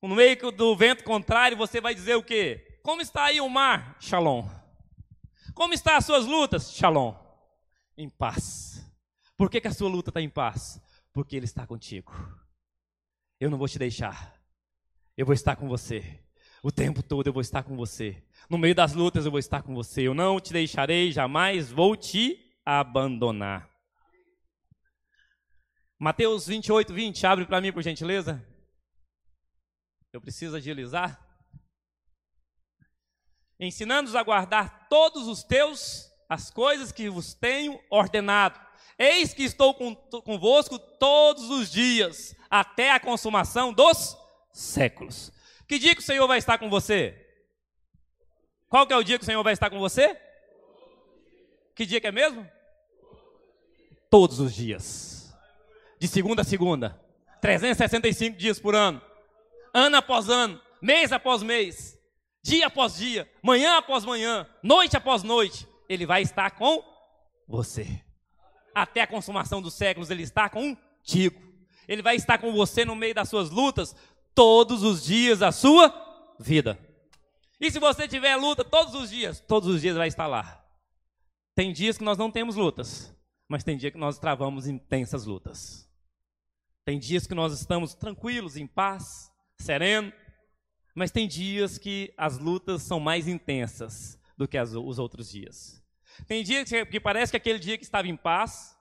no 0.00 0.14
meio 0.14 0.52
do 0.52 0.76
vento 0.76 1.04
contrário, 1.04 1.56
você 1.56 1.80
vai 1.80 1.94
dizer 1.94 2.14
o 2.14 2.22
quê? 2.22 2.80
Como 2.82 3.02
está 3.02 3.24
aí 3.24 3.40
o 3.40 3.48
mar? 3.48 3.96
Shalom. 4.00 4.48
Como 5.54 5.74
estão 5.74 5.96
as 5.96 6.04
suas 6.06 6.24
lutas? 6.24 6.72
Shalom. 6.72 7.14
Em 7.96 8.08
paz. 8.08 8.86
Por 9.36 9.50
que, 9.50 9.60
que 9.60 9.68
a 9.68 9.72
sua 9.72 9.88
luta 9.88 10.10
está 10.10 10.20
em 10.20 10.30
paz? 10.30 10.80
Porque 11.12 11.36
Ele 11.36 11.44
está 11.44 11.66
contigo. 11.66 12.12
Eu 13.40 13.50
não 13.50 13.58
vou 13.58 13.68
te 13.68 13.78
deixar. 13.78 14.34
Eu 15.16 15.26
vou 15.26 15.34
estar 15.34 15.56
com 15.56 15.68
você. 15.68 16.25
O 16.66 16.72
tempo 16.72 17.00
todo 17.00 17.28
eu 17.28 17.32
vou 17.32 17.40
estar 17.40 17.62
com 17.62 17.76
você. 17.76 18.20
No 18.50 18.58
meio 18.58 18.74
das 18.74 18.92
lutas 18.92 19.24
eu 19.24 19.30
vou 19.30 19.38
estar 19.38 19.62
com 19.62 19.72
você. 19.72 20.02
Eu 20.02 20.14
não 20.14 20.40
te 20.40 20.52
deixarei, 20.52 21.12
jamais 21.12 21.70
vou 21.70 21.94
te 21.94 22.58
abandonar. 22.64 23.70
Mateus 25.96 26.48
28, 26.48 26.92
20, 26.92 27.24
abre 27.24 27.46
para 27.46 27.60
mim, 27.60 27.72
por 27.72 27.84
gentileza. 27.84 28.44
Eu 30.12 30.20
preciso 30.20 30.56
agilizar. 30.56 31.24
Ensinando-os 33.60 34.16
a 34.16 34.24
guardar 34.24 34.88
todos 34.88 35.28
os 35.28 35.44
teus, 35.44 36.10
as 36.28 36.50
coisas 36.50 36.90
que 36.90 37.08
vos 37.08 37.32
tenho 37.32 37.80
ordenado. 37.88 38.58
Eis 38.98 39.32
que 39.32 39.44
estou 39.44 39.72
convosco 39.72 40.80
todos 40.80 41.48
os 41.48 41.70
dias, 41.70 42.34
até 42.50 42.90
a 42.90 42.98
consumação 42.98 43.72
dos 43.72 44.16
séculos. 44.52 45.30
Que 45.66 45.78
dia 45.78 45.94
que 45.94 46.00
o 46.00 46.04
Senhor 46.04 46.26
vai 46.26 46.38
estar 46.38 46.58
com 46.58 46.70
você? 46.70 47.14
Qual 48.68 48.86
que 48.86 48.92
é 48.92 48.96
o 48.96 49.02
dia 49.02 49.18
que 49.18 49.22
o 49.22 49.26
Senhor 49.26 49.42
vai 49.42 49.52
estar 49.52 49.70
com 49.70 49.78
você? 49.78 50.16
Que 51.74 51.84
dia 51.84 52.00
que 52.00 52.06
é 52.06 52.12
mesmo? 52.12 52.48
Todos 54.08 54.38
os 54.40 54.54
dias 54.54 55.16
de 55.98 56.06
segunda 56.06 56.42
a 56.42 56.44
segunda, 56.44 57.00
365 57.40 58.36
dias 58.36 58.60
por 58.60 58.74
ano, 58.74 59.00
ano 59.72 59.96
após 59.96 60.28
ano, 60.28 60.60
mês 60.80 61.12
após 61.12 61.42
mês, 61.42 61.98
dia 62.42 62.66
após 62.66 62.96
dia, 62.96 63.30
manhã 63.42 63.78
após 63.78 64.04
manhã, 64.04 64.46
noite 64.62 64.96
após 64.96 65.22
noite, 65.22 65.66
Ele 65.88 66.06
vai 66.06 66.22
estar 66.22 66.50
com 66.52 66.82
você. 67.48 68.02
Até 68.74 69.00
a 69.00 69.06
consumação 69.06 69.62
dos 69.62 69.74
séculos, 69.74 70.10
Ele 70.10 70.22
está 70.22 70.48
contigo. 70.48 71.40
Ele 71.88 72.02
vai 72.02 72.16
estar 72.16 72.38
com 72.38 72.52
você 72.52 72.84
no 72.84 72.94
meio 72.94 73.14
das 73.14 73.28
suas 73.28 73.48
lutas, 73.48 73.96
todos 74.36 74.82
os 74.82 75.02
dias 75.02 75.38
da 75.38 75.50
sua 75.50 75.92
vida. 76.38 76.78
E 77.58 77.70
se 77.70 77.80
você 77.80 78.06
tiver 78.06 78.36
luta 78.36 78.62
todos 78.62 78.94
os 78.94 79.08
dias, 79.08 79.40
todos 79.40 79.68
os 79.68 79.80
dias 79.80 79.96
vai 79.96 80.06
estar 80.06 80.26
lá. 80.26 80.62
Tem 81.54 81.72
dias 81.72 81.96
que 81.96 82.04
nós 82.04 82.18
não 82.18 82.30
temos 82.30 82.54
lutas, 82.54 83.16
mas 83.48 83.64
tem 83.64 83.78
dia 83.78 83.90
que 83.90 83.96
nós 83.96 84.18
travamos 84.18 84.66
intensas 84.66 85.24
lutas. 85.24 85.90
Tem 86.84 86.98
dias 86.98 87.26
que 87.26 87.34
nós 87.34 87.58
estamos 87.58 87.94
tranquilos, 87.94 88.58
em 88.58 88.66
paz, 88.66 89.32
sereno, 89.58 90.12
mas 90.94 91.10
tem 91.10 91.26
dias 91.26 91.78
que 91.78 92.12
as 92.16 92.38
lutas 92.38 92.82
são 92.82 93.00
mais 93.00 93.26
intensas 93.26 94.20
do 94.36 94.46
que 94.46 94.58
as, 94.58 94.74
os 94.74 94.98
outros 94.98 95.30
dias. 95.30 95.82
Tem 96.28 96.44
dias 96.44 96.68
que, 96.68 96.84
que 96.84 97.00
parece 97.00 97.32
que 97.32 97.38
aquele 97.38 97.58
dia 97.58 97.78
que 97.78 97.84
estava 97.84 98.06
em 98.06 98.16
paz, 98.16 98.75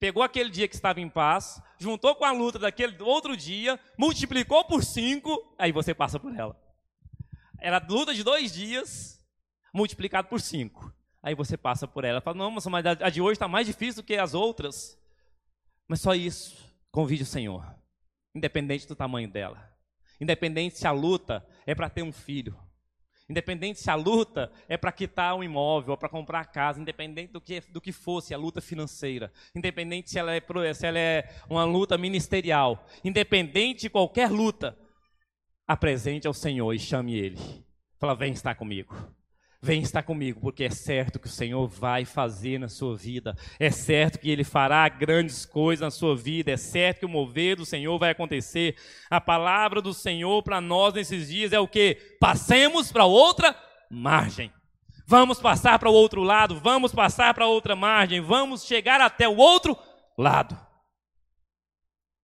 pegou 0.00 0.22
aquele 0.22 0.48
dia 0.48 0.66
que 0.66 0.74
estava 0.74 0.98
em 1.00 1.08
paz, 1.08 1.62
juntou 1.78 2.14
com 2.14 2.24
a 2.24 2.32
luta 2.32 2.58
daquele 2.58 3.00
outro 3.02 3.36
dia, 3.36 3.78
multiplicou 3.98 4.64
por 4.64 4.82
cinco, 4.82 5.54
aí 5.58 5.70
você 5.70 5.94
passa 5.94 6.18
por 6.18 6.34
ela. 6.34 6.58
Era 7.60 7.84
luta 7.86 8.14
de 8.14 8.24
dois 8.24 8.52
dias, 8.52 9.22
multiplicado 9.72 10.26
por 10.28 10.40
cinco. 10.40 10.92
Aí 11.22 11.34
você 11.34 11.54
passa 11.54 11.86
por 11.86 12.04
ela. 12.04 12.22
Fala, 12.22 12.38
não, 12.38 12.50
mas 12.50 12.86
a 12.86 13.10
de 13.10 13.20
hoje 13.20 13.32
está 13.32 13.46
mais 13.46 13.66
difícil 13.66 14.02
do 14.02 14.06
que 14.06 14.16
as 14.16 14.32
outras. 14.32 14.98
Mas 15.86 16.00
só 16.00 16.14
isso, 16.14 16.56
convide 16.90 17.24
o 17.24 17.26
Senhor. 17.26 17.62
Independente 18.34 18.88
do 18.88 18.96
tamanho 18.96 19.30
dela. 19.30 19.70
Independente 20.18 20.78
se 20.78 20.86
a 20.86 20.92
luta 20.92 21.46
é 21.66 21.74
para 21.74 21.90
ter 21.90 22.02
um 22.02 22.12
filho. 22.12 22.58
Independente 23.30 23.78
se 23.78 23.88
a 23.88 23.94
luta 23.94 24.50
é 24.68 24.76
para 24.76 24.90
quitar 24.90 25.36
um 25.36 25.44
imóvel 25.44 25.92
ou 25.92 25.96
para 25.96 26.08
comprar 26.08 26.40
a 26.40 26.44
casa, 26.44 26.80
independente 26.80 27.32
do 27.32 27.40
que, 27.40 27.60
do 27.70 27.80
que 27.80 27.92
fosse 27.92 28.34
a 28.34 28.36
luta 28.36 28.60
financeira, 28.60 29.32
independente 29.54 30.10
se 30.10 30.18
ela, 30.18 30.34
é, 30.34 30.74
se 30.74 30.84
ela 30.84 30.98
é 30.98 31.32
uma 31.48 31.62
luta 31.62 31.96
ministerial, 31.96 32.84
independente 33.04 33.82
de 33.82 33.90
qualquer 33.90 34.32
luta, 34.32 34.76
apresente 35.64 36.26
ao 36.26 36.34
Senhor 36.34 36.74
e 36.74 36.78
chame 36.80 37.14
Ele. 37.14 37.38
Fala, 38.00 38.16
vem 38.16 38.32
estar 38.32 38.56
comigo. 38.56 38.96
Vem 39.62 39.82
estar 39.82 40.02
comigo, 40.02 40.40
porque 40.40 40.64
é 40.64 40.70
certo 40.70 41.18
que 41.18 41.26
o 41.26 41.30
Senhor 41.30 41.68
vai 41.68 42.06
fazer 42.06 42.58
na 42.58 42.68
sua 42.68 42.96
vida, 42.96 43.36
é 43.58 43.70
certo 43.70 44.18
que 44.18 44.30
Ele 44.30 44.42
fará 44.42 44.88
grandes 44.88 45.44
coisas 45.44 45.84
na 45.84 45.90
sua 45.90 46.16
vida, 46.16 46.50
é 46.50 46.56
certo 46.56 47.00
que 47.00 47.04
o 47.04 47.10
mover 47.10 47.56
do 47.56 47.66
Senhor 47.66 47.98
vai 47.98 48.10
acontecer. 48.10 48.74
A 49.10 49.20
palavra 49.20 49.82
do 49.82 49.92
Senhor 49.92 50.42
para 50.42 50.62
nós 50.62 50.94
nesses 50.94 51.28
dias 51.28 51.52
é 51.52 51.60
o 51.60 51.68
que? 51.68 52.16
Passemos 52.18 52.90
para 52.90 53.04
outra 53.04 53.54
margem. 53.90 54.50
Vamos 55.06 55.38
passar 55.38 55.78
para 55.78 55.90
o 55.90 55.94
outro 55.94 56.22
lado, 56.22 56.58
vamos 56.58 56.92
passar 56.92 57.34
para 57.34 57.46
outra 57.46 57.76
margem, 57.76 58.20
vamos 58.22 58.64
chegar 58.64 58.98
até 58.98 59.28
o 59.28 59.36
outro 59.36 59.76
lado. 60.16 60.58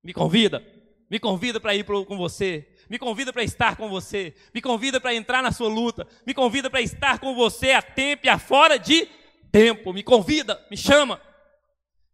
Me 0.03 0.15
convida, 0.15 0.65
me 1.11 1.19
convida 1.19 1.61
para 1.61 1.75
ir 1.75 1.85
com 1.85 2.17
você 2.17 2.76
me 2.89 2.99
convida 2.99 3.33
para 3.33 3.43
estar 3.43 3.77
com 3.77 3.89
você, 3.89 4.35
me 4.55 4.61
convida 4.61 5.01
para 5.01 5.15
entrar 5.15 5.43
na 5.43 5.53
sua 5.53 5.69
luta, 5.69 6.07
me 6.27 6.33
convida 6.33 6.71
para 6.71 6.81
estar 6.81 7.19
com 7.19 7.35
você 7.35 7.73
a 7.73 7.83
tempo 7.83 8.27
e 8.27 8.29
a 8.29 8.39
fora 8.39 8.79
de 8.79 9.09
tempo, 9.51 9.93
me 9.93 10.03
convida, 10.03 10.65
me 10.71 10.77
chama. 10.77 11.21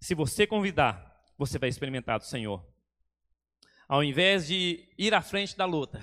Se 0.00 0.14
você 0.14 0.46
convidar, 0.46 1.22
você 1.36 1.58
vai 1.58 1.68
experimentar 1.68 2.18
do 2.18 2.24
Senhor. 2.24 2.64
Ao 3.88 4.02
invés 4.02 4.46
de 4.46 4.88
ir 4.96 5.12
à 5.14 5.20
frente 5.20 5.56
da 5.56 5.64
luta, 5.64 6.00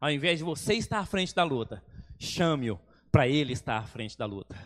ao 0.00 0.10
invés 0.10 0.38
de 0.38 0.44
você 0.44 0.74
estar 0.74 0.98
à 0.98 1.06
frente 1.06 1.34
da 1.34 1.44
luta, 1.44 1.84
chame-o 2.18 2.80
para 3.12 3.28
ele 3.28 3.52
estar 3.52 3.78
à 3.78 3.82
frente 3.82 4.16
da 4.16 4.26
luta. 4.26 4.56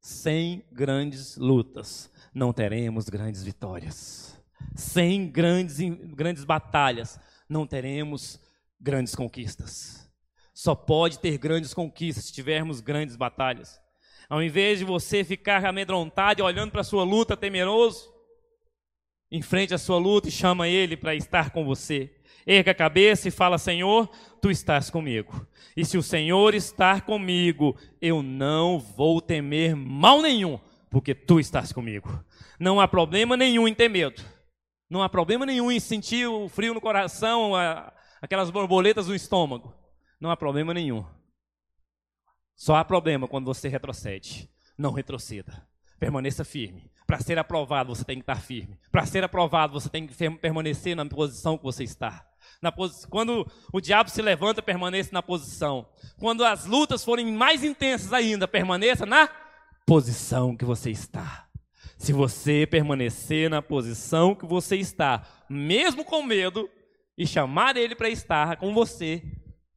Sem 0.00 0.64
grandes 0.72 1.36
lutas, 1.36 2.10
não 2.34 2.52
teremos 2.52 3.08
grandes 3.08 3.42
vitórias. 3.42 4.38
Sem 4.74 5.30
grandes, 5.30 5.78
grandes 6.14 6.44
batalhas, 6.44 7.18
não 7.50 7.66
teremos 7.66 8.40
grandes 8.80 9.14
conquistas. 9.14 10.08
Só 10.54 10.74
pode 10.74 11.18
ter 11.18 11.36
grandes 11.36 11.74
conquistas 11.74 12.26
se 12.26 12.32
tivermos 12.32 12.80
grandes 12.80 13.16
batalhas. 13.16 13.80
Ao 14.28 14.42
invés 14.42 14.78
de 14.78 14.84
você 14.84 15.24
ficar 15.24 15.64
amedrontado 15.64 16.40
e 16.40 16.42
olhando 16.42 16.70
para 16.70 16.82
a 16.82 16.84
sua 16.84 17.02
luta 17.02 17.36
temeroso, 17.36 18.08
enfrente 19.30 19.74
a 19.74 19.78
sua 19.78 19.98
luta 19.98 20.28
e 20.28 20.32
chama 20.32 20.68
ele 20.68 20.96
para 20.96 21.14
estar 21.14 21.50
com 21.50 21.64
você. 21.64 22.14
Erga 22.46 22.70
a 22.70 22.74
cabeça 22.74 23.28
e 23.28 23.30
fala: 23.32 23.58
Senhor, 23.58 24.08
tu 24.40 24.50
estás 24.50 24.88
comigo. 24.88 25.46
E 25.76 25.84
se 25.84 25.98
o 25.98 26.02
Senhor 26.02 26.54
estar 26.54 27.02
comigo, 27.02 27.76
eu 28.00 28.22
não 28.22 28.78
vou 28.78 29.20
temer 29.20 29.74
mal 29.74 30.22
nenhum, 30.22 30.58
porque 30.88 31.14
tu 31.14 31.40
estás 31.40 31.72
comigo. 31.72 32.24
Não 32.58 32.80
há 32.80 32.86
problema 32.86 33.36
nenhum 33.36 33.66
em 33.66 33.74
ter 33.74 33.88
medo. 33.88 34.22
Não 34.90 35.02
há 35.02 35.08
problema 35.08 35.46
nenhum 35.46 35.70
em 35.70 35.78
sentir 35.78 36.26
o 36.26 36.48
frio 36.48 36.74
no 36.74 36.80
coração, 36.80 37.52
aquelas 38.20 38.50
borboletas 38.50 39.06
no 39.06 39.14
estômago. 39.14 39.72
Não 40.20 40.30
há 40.30 40.36
problema 40.36 40.74
nenhum. 40.74 41.06
Só 42.56 42.74
há 42.74 42.84
problema 42.84 43.28
quando 43.28 43.46
você 43.46 43.68
retrocede. 43.68 44.50
Não 44.76 44.90
retroceda. 44.90 45.66
Permaneça 45.98 46.44
firme. 46.44 46.90
Para 47.06 47.20
ser 47.20 47.38
aprovado, 47.38 47.94
você 47.94 48.04
tem 48.04 48.16
que 48.16 48.22
estar 48.22 48.40
firme. 48.40 48.78
Para 48.90 49.06
ser 49.06 49.22
aprovado, 49.22 49.72
você 49.72 49.88
tem 49.88 50.06
que 50.06 50.30
permanecer 50.38 50.96
na 50.96 51.06
posição 51.06 51.56
que 51.56 51.64
você 51.64 51.84
está. 51.84 52.26
Quando 53.08 53.50
o 53.72 53.80
diabo 53.80 54.10
se 54.10 54.20
levanta, 54.20 54.60
permaneça 54.60 55.10
na 55.12 55.22
posição. 55.22 55.88
Quando 56.18 56.44
as 56.44 56.66
lutas 56.66 57.04
forem 57.04 57.32
mais 57.32 57.62
intensas 57.62 58.12
ainda, 58.12 58.48
permaneça 58.48 59.06
na 59.06 59.28
posição 59.86 60.56
que 60.56 60.64
você 60.64 60.90
está. 60.90 61.46
Se 62.00 62.14
você 62.14 62.66
permanecer 62.66 63.50
na 63.50 63.60
posição 63.60 64.34
que 64.34 64.46
você 64.46 64.76
está, 64.76 65.22
mesmo 65.50 66.02
com 66.02 66.22
medo, 66.22 66.66
e 67.16 67.26
chamar 67.26 67.76
ele 67.76 67.94
para 67.94 68.08
estar 68.08 68.56
com 68.56 68.72
você, 68.72 69.22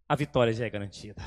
a 0.08 0.16
vitória 0.16 0.54
já 0.54 0.66
é 0.66 0.70
garantida. 0.70 1.22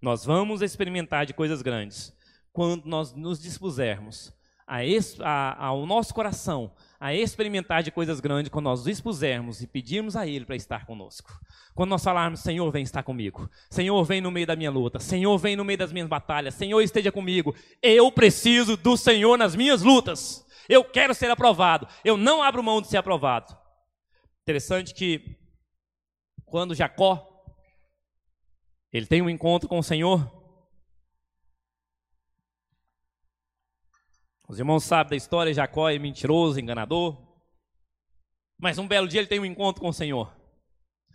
Nós 0.00 0.24
vamos 0.24 0.62
experimentar 0.62 1.26
de 1.26 1.34
coisas 1.34 1.60
grandes 1.60 2.10
quando 2.54 2.86
nós 2.86 3.12
nos 3.12 3.38
dispusermos 3.38 4.32
a, 4.66 4.78
a, 5.22 5.66
ao 5.66 5.84
nosso 5.84 6.14
coração 6.14 6.72
a 7.00 7.14
experimentar 7.14 7.82
de 7.82 7.90
coisas 7.90 8.20
grandes 8.20 8.50
quando 8.50 8.66
nós 8.66 8.80
nos 8.80 8.88
expusermos 8.88 9.62
e 9.62 9.66
pedirmos 9.66 10.14
a 10.14 10.26
Ele 10.26 10.44
para 10.44 10.54
estar 10.54 10.84
conosco. 10.84 11.32
Quando 11.74 11.88
nós 11.88 12.04
falarmos, 12.04 12.40
Senhor, 12.40 12.70
vem 12.70 12.82
estar 12.82 13.02
comigo. 13.02 13.48
Senhor, 13.70 14.04
vem 14.04 14.20
no 14.20 14.30
meio 14.30 14.46
da 14.46 14.54
minha 14.54 14.70
luta. 14.70 15.00
Senhor, 15.00 15.38
vem 15.38 15.56
no 15.56 15.64
meio 15.64 15.78
das 15.78 15.92
minhas 15.92 16.08
batalhas. 16.08 16.54
Senhor, 16.54 16.78
esteja 16.82 17.10
comigo. 17.10 17.56
Eu 17.82 18.12
preciso 18.12 18.76
do 18.76 18.98
Senhor 18.98 19.38
nas 19.38 19.56
minhas 19.56 19.80
lutas. 19.80 20.46
Eu 20.68 20.84
quero 20.84 21.14
ser 21.14 21.30
aprovado. 21.30 21.88
Eu 22.04 22.18
não 22.18 22.42
abro 22.42 22.62
mão 22.62 22.82
de 22.82 22.88
ser 22.88 22.98
aprovado. 22.98 23.56
Interessante 24.42 24.92
que 24.92 25.38
quando 26.44 26.74
Jacó 26.74 27.26
ele 28.92 29.06
tem 29.06 29.22
um 29.22 29.30
encontro 29.30 29.68
com 29.68 29.78
o 29.78 29.82
Senhor, 29.82 30.39
Os 34.50 34.58
irmãos 34.58 34.82
sabem 34.82 35.10
da 35.10 35.16
história, 35.16 35.54
Jacó 35.54 35.88
é 35.88 35.96
mentiroso, 35.96 36.58
enganador. 36.58 37.16
Mas 38.58 38.78
um 38.78 38.88
belo 38.88 39.06
dia 39.06 39.20
ele 39.20 39.28
tem 39.28 39.38
um 39.38 39.44
encontro 39.44 39.80
com 39.80 39.90
o 39.90 39.92
Senhor. 39.92 40.28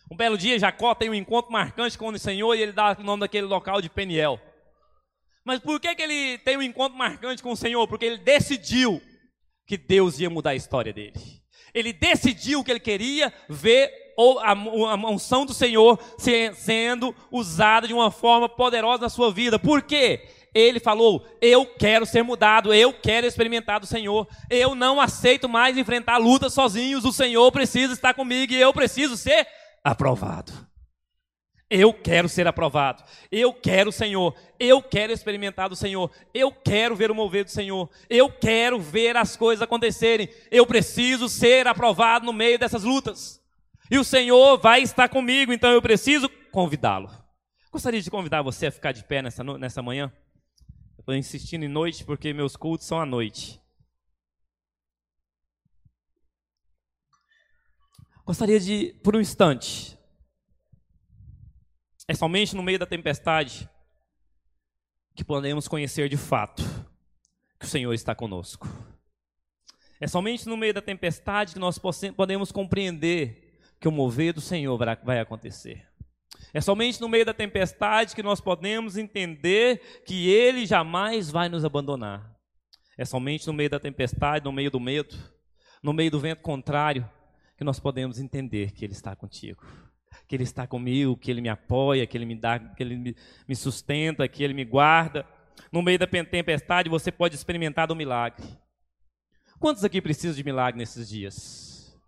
Um 0.09 0.15
belo 0.15 0.37
dia 0.37 0.57
Jacó 0.57 0.95
tem 0.95 1.09
um 1.09 1.13
encontro 1.13 1.51
marcante 1.51 1.97
com 1.97 2.07
o 2.07 2.17
Senhor 2.17 2.55
e 2.55 2.61
ele 2.61 2.71
dá 2.71 2.95
o 2.97 3.03
nome 3.03 3.19
daquele 3.19 3.45
local 3.45 3.81
de 3.81 3.89
Peniel. 3.89 4.39
Mas 5.43 5.59
por 5.59 5.81
que, 5.81 5.93
que 5.93 6.01
ele 6.01 6.37
tem 6.45 6.55
um 6.55 6.61
encontro 6.61 6.97
marcante 6.97 7.43
com 7.43 7.51
o 7.51 7.57
Senhor? 7.57 7.85
Porque 7.89 8.05
ele 8.05 8.19
decidiu 8.19 9.01
que 9.67 9.75
Deus 9.75 10.17
ia 10.17 10.29
mudar 10.29 10.51
a 10.51 10.55
história 10.55 10.93
dele. 10.93 11.19
Ele 11.73 11.91
decidiu 11.91 12.63
que 12.63 12.71
ele 12.71 12.79
queria 12.79 13.33
ver 13.49 13.91
a, 14.45 14.53
unção 15.11 15.45
do 15.45 15.53
Senhor 15.53 15.99
sendo 16.55 17.13
usada 17.29 17.85
de 17.85 17.93
uma 17.93 18.11
forma 18.11 18.47
poderosa 18.47 19.01
na 19.01 19.09
sua 19.09 19.29
vida. 19.29 19.59
Por 19.59 19.81
quê? 19.81 20.25
Ele 20.55 20.79
falou: 20.79 21.27
Eu 21.41 21.65
quero 21.65 22.05
ser 22.05 22.23
mudado, 22.23 22.73
eu 22.73 22.93
quero 22.93 23.27
experimentar 23.27 23.81
do 23.81 23.85
Senhor, 23.85 24.25
eu 24.49 24.73
não 24.73 25.01
aceito 25.01 25.49
mais 25.49 25.77
enfrentar 25.77 26.17
lutas 26.17 26.53
sozinhos, 26.53 27.03
o 27.03 27.11
Senhor 27.11 27.51
precisa 27.51 27.91
estar 27.91 28.13
comigo 28.13 28.53
e 28.53 28.61
eu 28.61 28.73
preciso 28.73 29.17
ser 29.17 29.45
aprovado. 29.83 30.53
Eu 31.69 31.91
quero 31.91 32.29
ser 32.29 32.47
aprovado, 32.47 33.03
eu 33.31 33.51
quero 33.51 33.89
o 33.89 33.93
Senhor, 33.93 34.33
eu 34.59 34.81
quero 34.81 35.11
experimentar 35.11 35.67
do 35.67 35.75
Senhor, 35.75 36.09
eu 36.33 36.51
quero 36.51 36.95
ver 36.95 37.11
o 37.11 37.15
mover 37.15 37.43
do 37.43 37.51
Senhor, 37.51 37.89
eu 38.07 38.29
quero 38.29 38.79
ver 38.79 39.17
as 39.17 39.35
coisas 39.35 39.63
acontecerem, 39.63 40.29
eu 40.51 40.65
preciso 40.65 41.27
ser 41.27 41.67
aprovado 41.67 42.25
no 42.25 42.31
meio 42.31 42.57
dessas 42.57 42.83
lutas. 42.83 43.41
E 43.89 43.97
o 43.97 44.03
Senhor 44.03 44.57
vai 44.59 44.81
estar 44.81 45.09
comigo, 45.09 45.51
então 45.51 45.71
eu 45.71 45.81
preciso 45.81 46.29
convidá-lo. 46.51 47.09
Gostaria 47.71 48.01
de 48.01 48.11
convidar 48.11 48.41
você 48.41 48.67
a 48.67 48.71
ficar 48.71 48.91
de 48.91 49.03
pé 49.03 49.21
nessa, 49.21 49.43
nessa 49.43 49.81
manhã. 49.81 50.11
Estou 51.05 51.13
insistindo 51.13 51.63
em 51.63 51.67
noite 51.67 52.03
porque 52.03 52.33
meus 52.33 52.55
cultos 52.55 52.87
são 52.87 52.99
à 52.99 53.05
noite. 53.05 53.61
Gostaria 58.25 58.59
de, 58.59 58.99
por 59.03 59.15
um 59.15 59.19
instante, 59.19 59.95
é 62.07 62.15
somente 62.15 62.55
no 62.55 62.63
meio 62.63 62.79
da 62.79 62.87
tempestade 62.87 63.69
que 65.15 65.23
podemos 65.23 65.67
conhecer 65.67 66.09
de 66.09 66.17
fato 66.17 66.63
que 67.59 67.67
o 67.67 67.69
Senhor 67.69 67.93
está 67.93 68.15
conosco. 68.15 68.67
É 70.01 70.07
somente 70.07 70.47
no 70.47 70.57
meio 70.57 70.73
da 70.73 70.81
tempestade 70.81 71.53
que 71.53 71.59
nós 71.59 71.79
podemos 72.17 72.51
compreender 72.51 73.61
que 73.79 73.87
o 73.87 73.91
mover 73.91 74.33
do 74.33 74.41
Senhor 74.41 74.75
vai 75.03 75.19
acontecer. 75.19 75.87
É 76.55 76.61
somente 76.61 77.01
no 77.01 77.09
meio 77.09 77.25
da 77.25 77.33
tempestade 77.33 78.15
que 78.15 78.23
nós 78.23 78.39
podemos 78.39 78.95
entender 78.95 80.01
que 80.05 80.29
Ele 80.29 80.65
jamais 80.65 81.29
vai 81.29 81.49
nos 81.49 81.65
abandonar. 81.65 82.33
É 82.97 83.03
somente 83.03 83.45
no 83.45 83.51
meio 83.51 83.69
da 83.69 83.77
tempestade, 83.77 84.45
no 84.45 84.53
meio 84.53 84.71
do 84.71 84.79
medo, 84.79 85.17
no 85.83 85.91
meio 85.91 86.09
do 86.09 86.17
vento 86.17 86.41
contrário, 86.41 87.11
que 87.57 87.63
nós 87.65 87.77
podemos 87.77 88.19
entender 88.19 88.71
que 88.71 88.85
Ele 88.85 88.93
está 88.93 89.13
contigo, 89.17 89.65
que 90.29 90.33
Ele 90.33 90.43
está 90.43 90.65
comigo, 90.65 91.17
que 91.17 91.29
Ele 91.29 91.41
me 91.41 91.49
apoia, 91.49 92.07
que 92.07 92.17
Ele 92.17 92.25
me 92.25 92.35
dá, 92.35 92.57
que 92.57 92.81
Ele 92.81 93.13
me 93.45 93.55
sustenta, 93.57 94.25
que 94.25 94.41
Ele 94.41 94.53
me 94.53 94.63
guarda. 94.63 95.27
No 95.73 95.81
meio 95.81 95.99
da 95.99 96.07
tempestade 96.07 96.87
você 96.87 97.11
pode 97.11 97.35
experimentar 97.35 97.85
do 97.85 97.97
milagre. 97.97 98.47
Quantos 99.59 99.83
aqui 99.83 100.01
precisam 100.01 100.33
de 100.33 100.43
milagre 100.45 100.77
nesses 100.77 101.09
dias? 101.09 101.99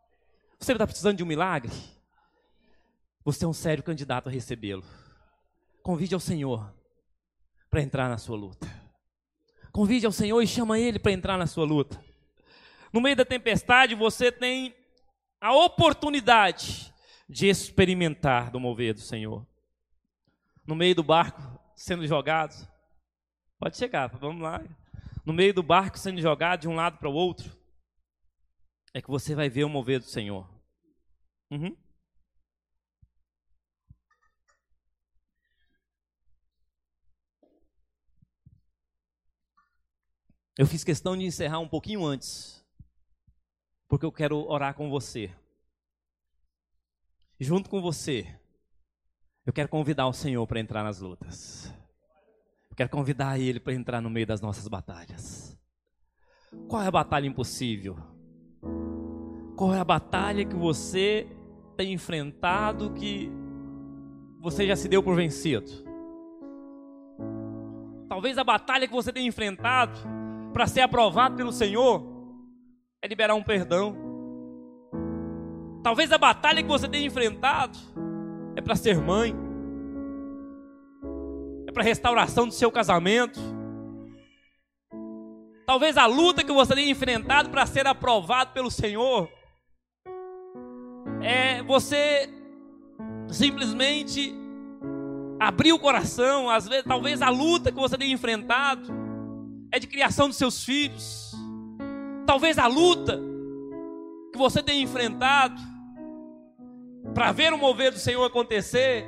Você 0.58 0.72
está 0.72 0.88
precisando 0.88 1.18
de 1.18 1.24
um 1.26 1.28
milagre? 1.28 1.97
Você 3.28 3.44
é 3.44 3.48
um 3.48 3.52
sério 3.52 3.84
candidato 3.84 4.30
a 4.30 4.32
recebê-lo. 4.32 4.86
Convide 5.84 6.14
ao 6.14 6.20
Senhor 6.20 6.74
para 7.70 7.82
entrar 7.82 8.08
na 8.08 8.18
sua 8.18 8.38
luta. 8.38 8.66
Convide 9.70 10.06
ao 10.06 10.14
Senhor 10.14 10.42
e 10.42 10.48
chama 10.48 10.80
Ele 10.80 10.98
para 10.98 11.12
entrar 11.12 11.38
na 11.38 11.46
sua 11.46 11.66
luta. 11.66 12.02
No 12.94 13.02
meio 13.02 13.18
da 13.18 13.26
tempestade, 13.26 13.96
você 13.96 14.32
tem 14.32 14.74
a 15.42 15.54
oportunidade 15.54 16.94
de 17.28 17.48
experimentar 17.48 18.50
do 18.50 18.62
mover 18.62 18.94
do 18.94 19.02
Senhor. 19.02 19.46
No 20.66 20.74
meio 20.74 20.96
do 20.96 21.04
barco 21.04 21.60
sendo 21.76 22.08
jogado, 22.08 22.56
pode 23.60 23.76
chegar, 23.76 24.08
vamos 24.08 24.42
lá. 24.42 24.64
No 25.26 25.34
meio 25.34 25.54
do 25.54 25.62
barco 25.62 26.00
sendo 26.00 26.22
jogado 26.22 26.62
de 26.62 26.70
um 26.70 26.76
lado 26.76 26.98
para 26.98 27.10
o 27.10 27.14
outro, 27.14 27.52
é 28.94 29.02
que 29.02 29.10
você 29.10 29.36
vai 29.36 29.50
ver 29.50 29.66
o 29.66 29.70
mover 29.70 30.00
do 30.00 30.06
Senhor. 30.06 30.50
Uhum. 31.52 31.76
Eu 40.58 40.66
fiz 40.66 40.84
questão 40.84 41.16
de 41.16 41.24
encerrar 41.24 41.60
um 41.60 41.68
pouquinho 41.68 42.04
antes, 42.04 42.66
porque 43.88 44.04
eu 44.04 44.12
quero 44.12 44.40
orar 44.50 44.74
com 44.74 44.90
você. 44.90 45.30
Junto 47.40 47.70
com 47.70 47.80
você, 47.80 48.26
eu 49.46 49.54
quero 49.54 49.70
convidar 49.70 50.08
o 50.08 50.14
Senhor 50.14 50.48
para 50.48 50.60
entrar 50.60 50.84
nas 50.84 51.00
lutas. 51.00 51.72
Eu 52.72 52.76
quero 52.76 52.90
convidar 52.90 53.40
Ele 53.40 53.60
para 53.60 53.72
entrar 53.74 54.02
no 54.02 54.10
meio 54.10 54.26
das 54.26 54.42
nossas 54.42 54.68
batalhas. 54.68 55.56
Qual 56.68 56.82
é 56.82 56.88
a 56.88 56.92
batalha 56.92 57.28
impossível? 57.28 57.96
Qual 59.56 59.76
é 59.76 59.80
a 59.80 59.86
batalha 59.86 60.44
que 60.44 60.56
você 60.56 61.28
tem 61.76 61.94
enfrentado 61.94 62.96
que 62.96 63.30
você 64.40 64.66
já 64.66 64.76
se 64.76 64.90
deu 64.90 65.04
por 65.04 65.16
vencido? 65.16 65.86
Talvez 68.10 68.40
a 68.40 68.44
batalha 68.44 68.88
que 68.88 68.94
você 68.94 69.14
tem 69.14 69.28
enfrentado 69.28 70.17
para 70.58 70.66
ser 70.66 70.82
aprovado 70.82 71.36
pelo 71.36 71.52
Senhor 71.52 72.04
é 73.00 73.08
liberar 73.08 73.36
um 73.36 73.44
perdão. 73.44 73.96
Talvez 75.84 76.12
a 76.12 76.18
batalha 76.18 76.64
que 76.64 76.68
você 76.68 76.90
tenha 76.90 77.06
enfrentado 77.06 77.78
é 78.56 78.62
para 78.62 78.76
ser 78.76 79.00
mãe, 79.00 79.36
é 81.68 81.72
para 81.72 81.84
restauração 81.84 82.48
do 82.48 82.56
seu 82.56 82.72
casamento. 82.72 83.40
Talvez 85.68 85.96
a 85.96 86.08
luta 86.08 86.44
que 86.44 86.52
você 86.52 86.74
tenha 86.74 86.90
enfrentado 86.90 87.52
para 87.52 87.68
ser 87.68 87.86
aprovado 87.86 88.52
pelo 88.52 88.72
Senhor 88.72 89.30
é 91.22 91.62
você 91.62 92.34
simplesmente 93.28 94.34
abrir 95.40 95.72
o 95.72 95.78
coração, 95.78 96.50
às 96.50 96.68
vezes, 96.68 96.84
talvez 96.84 97.22
a 97.22 97.30
luta 97.30 97.72
que 97.72 97.78
você 97.78 97.96
tenha 97.96 98.12
enfrentado 98.12 99.06
é 99.78 99.80
de 99.80 99.88
criação 99.88 100.28
dos 100.28 100.38
seus 100.38 100.64
filhos. 100.64 101.32
Talvez 102.26 102.58
a 102.58 102.68
luta 102.68 103.22
que 104.32 104.38
você 104.38 104.62
tenha 104.62 104.82
enfrentado 104.82 105.62
para 107.14 107.32
ver 107.32 107.54
o 107.54 107.58
mover 107.58 107.92
do 107.92 108.00
Senhor 108.00 108.26
acontecer 108.26 109.06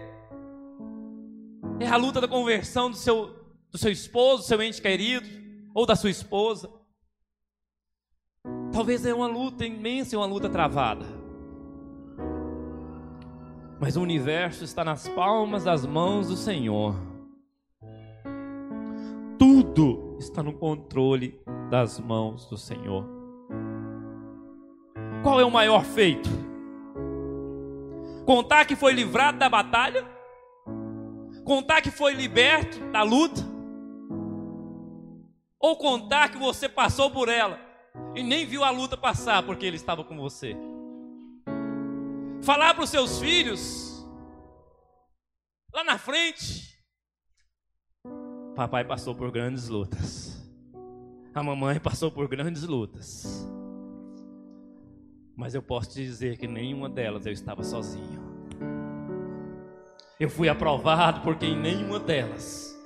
é 1.79 1.87
a 1.87 1.97
luta 1.97 2.21
da 2.21 2.27
conversão 2.27 2.89
do 2.89 2.95
seu, 2.95 3.35
do 3.71 3.77
seu 3.77 3.91
esposo, 3.91 4.43
do 4.43 4.47
seu 4.47 4.61
ente 4.61 4.81
querido, 4.81 5.27
ou 5.73 5.85
da 5.85 5.95
sua 5.95 6.09
esposa. 6.09 6.69
Talvez 8.71 9.05
é 9.05 9.13
uma 9.13 9.27
luta 9.27 9.65
imensa 9.65 10.15
uma 10.17 10.25
luta 10.25 10.49
travada. 10.49 11.05
Mas 13.79 13.97
o 13.97 14.01
universo 14.01 14.63
está 14.63 14.83
nas 14.83 15.07
palmas 15.07 15.63
das 15.63 15.85
mãos 15.85 16.27
do 16.27 16.35
Senhor. 16.35 16.95
Tudo 19.37 20.08
está 20.19 20.43
no 20.43 20.53
controle 20.53 21.39
das 21.69 21.99
mãos 21.99 22.45
do 22.45 22.57
Senhor. 22.57 23.05
Qual 25.23 25.39
é 25.39 25.45
o 25.45 25.51
maior 25.51 25.83
feito? 25.83 26.29
Contar 28.25 28.65
que 28.65 28.75
foi 28.75 28.93
livrado 28.93 29.39
da 29.39 29.49
batalha? 29.49 30.05
Contar 31.45 31.81
que 31.81 31.89
foi 31.89 32.13
liberto 32.13 32.79
da 32.91 33.01
luta? 33.01 33.41
Ou 35.59 35.75
contar 35.77 36.29
que 36.29 36.37
você 36.37 36.69
passou 36.69 37.09
por 37.09 37.27
ela 37.27 37.59
e 38.15 38.21
nem 38.21 38.45
viu 38.45 38.63
a 38.63 38.69
luta 38.69 38.95
passar 38.95 39.43
porque 39.43 39.65
ele 39.65 39.77
estava 39.77 40.03
com 40.03 40.15
você? 40.17 40.55
Falar 42.41 42.73
para 42.73 42.83
os 42.83 42.89
seus 42.89 43.19
filhos, 43.19 44.07
lá 45.73 45.83
na 45.83 45.97
frente, 45.97 46.68
Papai 48.59 48.83
passou 48.83 49.15
por 49.15 49.31
grandes 49.31 49.69
lutas. 49.69 50.37
A 51.33 51.41
mamãe 51.41 51.79
passou 51.79 52.11
por 52.11 52.27
grandes 52.27 52.63
lutas. 52.63 53.49
Mas 55.33 55.55
eu 55.55 55.61
posso 55.61 55.91
te 55.91 56.03
dizer 56.03 56.37
que 56.37 56.45
nenhuma 56.45 56.89
delas 56.89 57.25
eu 57.25 57.31
estava 57.31 57.63
sozinho. 57.63 58.19
Eu 60.19 60.29
fui 60.29 60.49
aprovado 60.49 61.21
porque 61.21 61.45
em 61.45 61.57
nenhuma 61.57 62.01
delas 62.01 62.77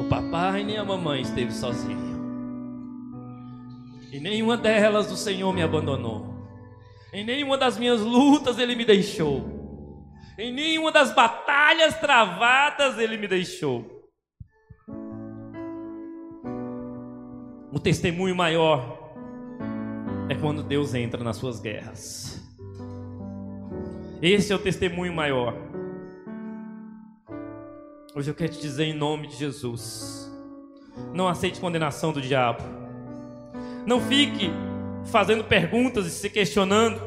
o 0.00 0.04
papai 0.08 0.62
nem 0.62 0.78
a 0.78 0.84
mamãe 0.84 1.22
esteve 1.22 1.50
sozinho. 1.50 2.16
Em 4.12 4.20
nenhuma 4.20 4.56
delas 4.56 5.10
o 5.10 5.16
Senhor 5.16 5.52
me 5.52 5.62
abandonou. 5.62 6.32
Em 7.12 7.24
nenhuma 7.24 7.58
das 7.58 7.76
minhas 7.76 8.02
lutas 8.02 8.56
ele 8.56 8.76
me 8.76 8.84
deixou. 8.84 10.06
Em 10.38 10.52
nenhuma 10.52 10.92
das 10.92 11.12
batalhas 11.12 11.98
travadas 11.98 13.00
ele 13.00 13.16
me 13.16 13.26
deixou. 13.26 13.97
O 17.78 17.80
testemunho 17.80 18.34
maior 18.34 19.14
é 20.28 20.34
quando 20.34 20.64
Deus 20.64 20.94
entra 20.94 21.22
nas 21.22 21.36
suas 21.36 21.60
guerras. 21.60 22.44
Esse 24.20 24.52
é 24.52 24.56
o 24.56 24.58
testemunho 24.58 25.14
maior. 25.14 25.54
Hoje 28.16 28.32
eu 28.32 28.34
quero 28.34 28.50
te 28.50 28.60
dizer 28.60 28.82
em 28.82 28.92
nome 28.92 29.28
de 29.28 29.36
Jesus: 29.36 30.28
não 31.14 31.28
aceite 31.28 31.60
condenação 31.60 32.12
do 32.12 32.20
diabo. 32.20 32.64
Não 33.86 34.00
fique 34.00 34.50
fazendo 35.04 35.44
perguntas 35.44 36.04
e 36.04 36.10
se 36.10 36.28
questionando. 36.28 37.00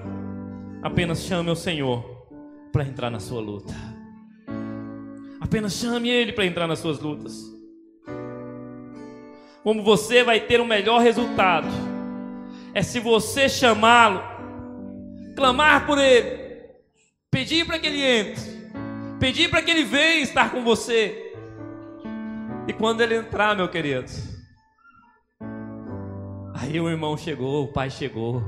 Apenas 0.81 1.21
chame 1.23 1.51
o 1.51 1.55
Senhor 1.55 2.01
para 2.71 2.85
entrar 2.85 3.09
na 3.09 3.19
sua 3.19 3.41
luta. 3.41 3.73
Apenas 5.41 5.73
chame 5.73 6.09
Ele 6.09 6.31
para 6.31 6.45
entrar 6.45 6.65
nas 6.65 6.79
suas 6.79 6.97
lutas 7.01 7.59
como 9.63 9.83
você 9.83 10.23
vai 10.23 10.39
ter 10.39 10.59
o 10.59 10.63
um 10.63 10.67
melhor 10.67 11.01
resultado. 11.01 11.67
É 12.73 12.81
se 12.81 12.99
você 12.99 13.49
chamá-lo, 13.49 14.21
clamar 15.35 15.85
por 15.85 15.97
ele, 15.97 16.63
pedir 17.29 17.65
para 17.65 17.77
que 17.77 17.87
ele 17.87 18.01
entre, 18.01 18.41
pedir 19.19 19.49
para 19.49 19.61
que 19.61 19.71
ele 19.71 19.83
venha 19.83 20.21
estar 20.21 20.51
com 20.51 20.63
você. 20.63 21.33
E 22.67 22.73
quando 22.73 23.01
ele 23.01 23.15
entrar, 23.15 23.55
meu 23.55 23.67
querido, 23.67 24.11
aí 26.53 26.79
o 26.79 26.89
irmão 26.89 27.17
chegou, 27.17 27.65
o 27.65 27.67
pai 27.73 27.89
chegou. 27.89 28.41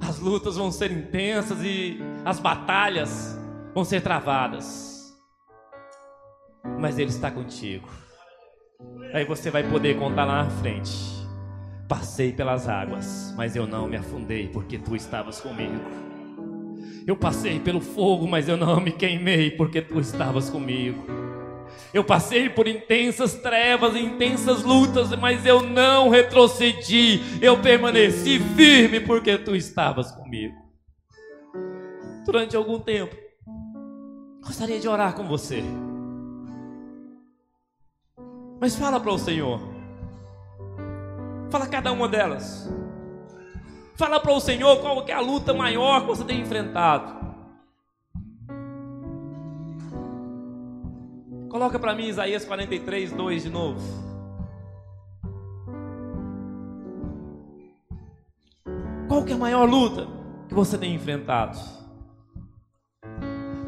As 0.00 0.18
lutas 0.18 0.56
vão 0.56 0.70
ser 0.70 0.90
intensas 0.90 1.62
e 1.62 1.98
as 2.24 2.38
batalhas 2.38 3.38
vão 3.72 3.84
ser 3.84 4.02
travadas. 4.02 5.14
Mas 6.78 6.98
ele 6.98 7.10
está 7.10 7.30
contigo. 7.30 7.88
Aí 9.12 9.24
você 9.24 9.50
vai 9.50 9.62
poder 9.62 9.98
contar 9.98 10.24
lá 10.24 10.44
na 10.44 10.50
frente. 10.50 10.92
Passei 11.88 12.32
pelas 12.32 12.68
águas, 12.68 13.34
mas 13.36 13.56
eu 13.56 13.66
não 13.66 13.88
me 13.88 13.96
afundei, 13.96 14.46
porque 14.48 14.78
tu 14.78 14.94
estavas 14.94 15.40
comigo. 15.40 15.80
Eu 17.06 17.16
passei 17.16 17.58
pelo 17.58 17.80
fogo, 17.80 18.28
mas 18.28 18.48
eu 18.48 18.56
não 18.56 18.78
me 18.80 18.92
queimei, 18.92 19.50
porque 19.50 19.82
tu 19.82 19.98
estavas 19.98 20.48
comigo. 20.48 21.04
Eu 21.92 22.04
passei 22.04 22.48
por 22.48 22.68
intensas 22.68 23.34
trevas, 23.34 23.96
intensas 23.96 24.62
lutas, 24.62 25.10
mas 25.18 25.44
eu 25.44 25.60
não 25.62 26.08
retrocedi. 26.08 27.20
Eu 27.42 27.60
permaneci 27.60 28.38
firme, 28.38 29.00
porque 29.00 29.36
tu 29.36 29.56
estavas 29.56 30.12
comigo. 30.12 30.54
Durante 32.24 32.54
algum 32.54 32.78
tempo, 32.78 33.16
gostaria 34.40 34.78
de 34.78 34.86
orar 34.86 35.14
com 35.14 35.26
você. 35.26 35.64
Mas 38.60 38.76
fala 38.76 39.00
para 39.00 39.12
o 39.12 39.18
Senhor. 39.18 39.60
Fala 41.50 41.66
cada 41.66 41.90
uma 41.90 42.06
delas. 42.06 42.70
Fala 43.96 44.20
para 44.20 44.32
o 44.32 44.40
Senhor 44.40 44.80
qual 44.80 45.04
é 45.08 45.12
a 45.12 45.20
luta 45.20 45.54
maior 45.54 46.02
que 46.02 46.06
você 46.06 46.24
tem 46.24 46.40
enfrentado. 46.40 47.18
Coloca 51.48 51.78
para 51.78 51.94
mim 51.94 52.06
Isaías 52.06 52.44
43, 52.44 53.12
2 53.12 53.42
de 53.42 53.50
novo. 53.50 54.10
que 59.30 59.34
é 59.34 59.36
a 59.36 59.38
maior 59.38 59.68
luta 59.68 60.08
que 60.48 60.54
você 60.54 60.76
tem 60.76 60.92
enfrentado? 60.92 61.56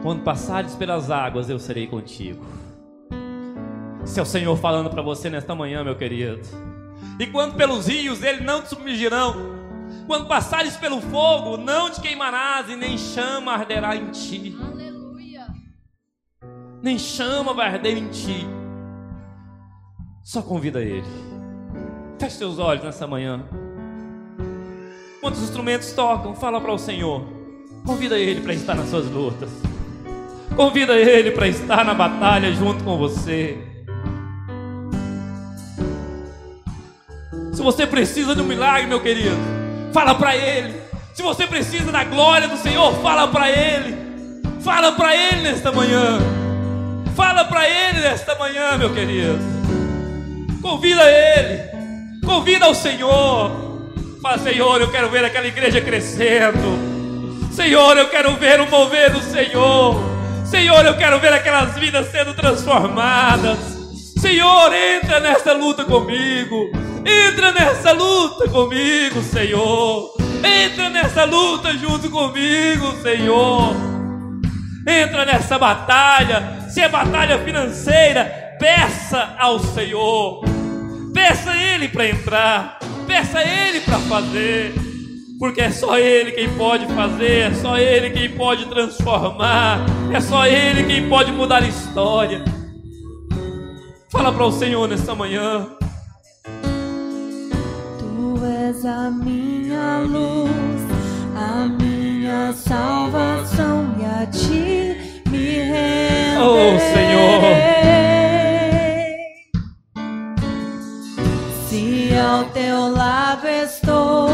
Quando 0.03 0.25
passares 0.25 0.75
pelas 0.75 1.09
águas, 1.09 1.49
eu 1.49 1.57
serei 1.57 1.87
contigo. 1.87 2.45
Esse 4.05 4.19
é 4.19 4.23
o 4.23 4.27
Senhor 4.27 4.57
falando 4.57 4.91
para 4.91 5.01
você 5.01 5.31
nesta 5.31 5.55
manhã, 5.55 5.85
meu 5.85 5.97
querido. 5.97 6.41
E 7.19 7.27
quando 7.27 7.55
pelos 7.55 7.87
rios, 7.87 8.23
ele 8.23 8.43
não 8.43 8.63
te 8.63 8.71
submergirão. 8.71 9.63
Quando 10.07 10.27
passares 10.27 10.77
pelo 10.77 11.01
fogo, 11.01 11.57
não 11.57 11.91
te 11.91 12.01
queimarás 12.01 12.69
e 12.69 12.77
nem 12.77 12.99
chama 12.99 13.53
arderá 13.53 13.95
em 13.95 14.11
ti. 14.11 14.57
Aleluia. 14.61 15.47
Nem 16.83 16.99
chama 16.99 17.55
vai 17.55 17.69
arder 17.69 17.97
em 17.97 18.09
ti. 18.09 18.47
Só 20.23 20.43
convida 20.43 20.81
ele. 20.81 21.07
Feche 22.19 22.37
seus 22.37 22.59
olhos 22.59 22.85
nessa 22.85 23.07
manhã. 23.07 23.45
Quantos 25.21 25.43
instrumentos 25.43 25.93
tocam? 25.93 26.35
Fala 26.35 26.61
para 26.61 26.73
o 26.73 26.79
Senhor. 26.79 27.25
Convida 27.87 28.19
ele 28.19 28.41
para 28.41 28.53
estar 28.53 28.75
nas 28.75 28.89
suas 28.89 29.07
lutas. 29.07 29.51
Convida 30.57 30.95
ele 30.95 31.31
para 31.31 31.47
estar 31.47 31.85
na 31.85 31.95
batalha 31.95 32.53
junto 32.53 32.83
com 32.83 32.99
você. 32.99 33.72
Se 37.53 37.61
você 37.61 37.87
precisa 37.87 38.35
de 38.35 38.41
um 38.41 38.47
milagre, 38.47 38.87
meu 38.87 39.01
querido, 39.01 39.37
fala 39.93 40.15
para 40.15 40.35
ele. 40.35 40.75
Se 41.13 41.23
você 41.23 41.47
precisa 41.47 41.93
da 41.93 42.03
glória 42.03 42.49
do 42.49 42.57
Senhor, 42.57 42.95
fala 43.03 43.29
para 43.29 43.51
ele. 43.51 43.95
Fala 44.63 44.93
para 44.93 45.15
ele 45.15 45.43
nesta 45.43 45.71
manhã. 45.71 46.19
Fala 47.15 47.45
para 47.45 47.69
ele 47.69 48.01
nesta 48.01 48.35
manhã, 48.37 48.79
meu 48.79 48.95
querido. 48.95 49.39
Convida 50.63 51.03
ele. 51.03 52.21
Convida 52.25 52.71
o 52.71 52.75
Senhor. 52.75 53.51
Fala, 54.23 54.39
Senhor, 54.39 54.81
eu 54.81 54.91
quero 54.91 55.11
ver 55.11 55.25
aquela 55.25 55.47
igreja 55.47 55.81
crescendo. 55.81 56.93
Senhor, 57.53 57.99
eu 57.99 58.09
quero 58.09 58.35
ver 58.37 58.61
o 58.61 58.71
mover 58.71 59.13
do 59.13 59.21
Senhor. 59.21 60.01
Senhor, 60.47 60.87
eu 60.87 60.97
quero 60.97 61.19
ver 61.19 61.33
aquelas 61.35 61.75
vidas 61.75 62.11
sendo 62.11 62.33
transformadas. 62.33 63.59
Senhor, 64.19 64.73
entra 64.73 65.21
nessa 65.21 65.53
luta 65.53 65.85
comigo. 65.85 66.71
Entra 67.05 67.53
nessa 67.53 67.93
luta 67.93 68.49
comigo, 68.49 69.23
Senhor. 69.23 70.15
Entra 70.45 70.91
nessa 70.91 71.25
luta 71.25 71.73
junto 71.77 72.11
comigo, 72.11 72.93
Senhor. 73.03 73.75
Entra 74.87 75.25
nessa 75.25 75.59
batalha. 75.59 76.69
Se 76.69 76.81
é 76.81 76.89
batalha 76.89 77.39
financeira, 77.39 78.57
peça 78.59 79.35
ao 79.39 79.59
Senhor. 79.59 80.45
Peça 81.13 81.55
Ele 81.55 81.89
para 81.89 82.09
entrar. 82.09 82.79
Peça 83.07 83.41
Ele 83.43 83.81
para 83.81 83.99
fazer 83.99 84.75
porque 85.43 85.61
é 85.61 85.73
só 85.73 85.99
Ele 85.99 86.31
quem 86.31 86.49
pode 86.51 86.87
fazer, 86.87 87.51
é 87.51 87.55
só 87.55 87.77
Ele 87.77 88.11
quem 88.11 88.31
pode 88.31 88.65
transformar, 88.67 89.85
é 90.13 90.21
só 90.21 90.47
Ele 90.47 90.85
quem 90.85 91.09
pode 91.09 91.33
mudar 91.33 91.65
a 91.65 91.67
história. 91.67 92.45
Fala 94.09 94.33
para 94.33 94.47
o 94.47 94.53
Senhor 94.53 94.87
nesta 94.87 95.17
manhã. 95.17 95.82
És 98.73 98.87
a 98.87 99.11
minha 99.11 99.99
luz, 99.99 100.51
a 101.37 101.69
minha 101.69 102.55
salvação 102.55 103.95
e 104.01 104.05
a 104.23 104.25
ti 104.25 105.21
me 105.29 105.59
rendo. 105.59 106.41
Oh 106.41 106.79
Senhor. 106.79 107.43
Se 111.69 112.17
ao 112.17 112.45
teu 112.45 112.89
lado 112.95 113.47
estou 113.47 114.31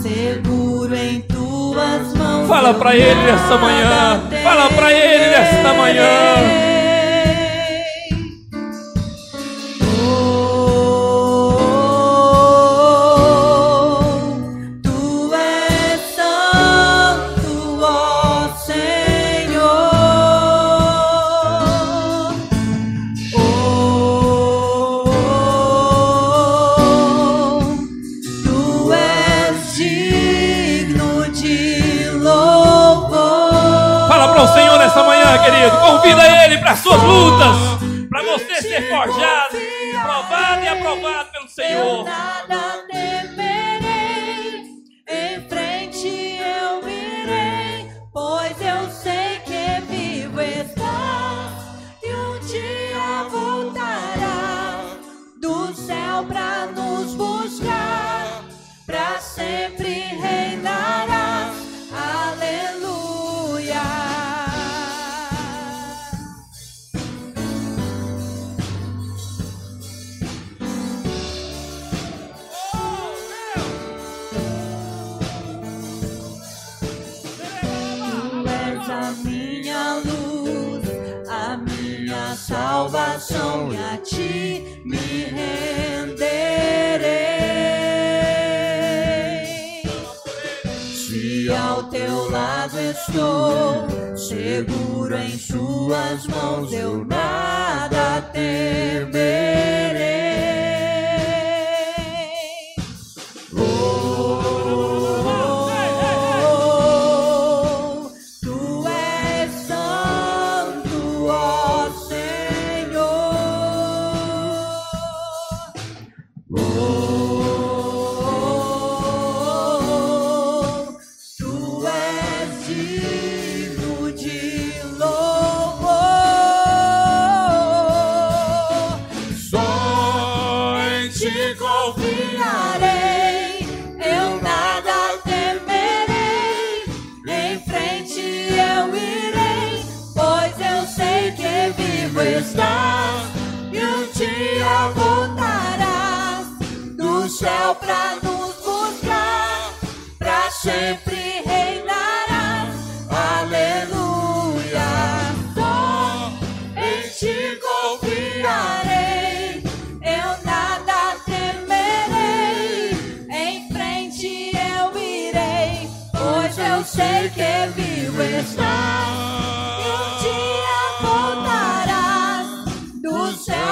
seguro 0.00 0.96
em 0.96 1.20
tuas 1.20 2.14
mãos. 2.16 2.48
Fala 2.48 2.72
para 2.72 2.96
ele 2.96 3.22
nessa 3.26 3.58
manhã. 3.58 4.22
Fala 4.42 4.70
para 4.70 4.90
ele 4.90 5.36
nesta 5.36 5.74
manhã. 5.74 6.69
Convida 36.10 36.44
ele 36.44 36.58
para 36.58 36.74
suas 36.74 37.00
lutas, 37.00 37.56
para 38.08 38.22
você 38.24 38.62
ser 38.62 38.88
forjado, 38.88 39.56
provado 40.02 40.64
e 40.64 40.68
aprovado 40.68 41.30
pelo 41.30 41.48
Senhor. 41.48 42.04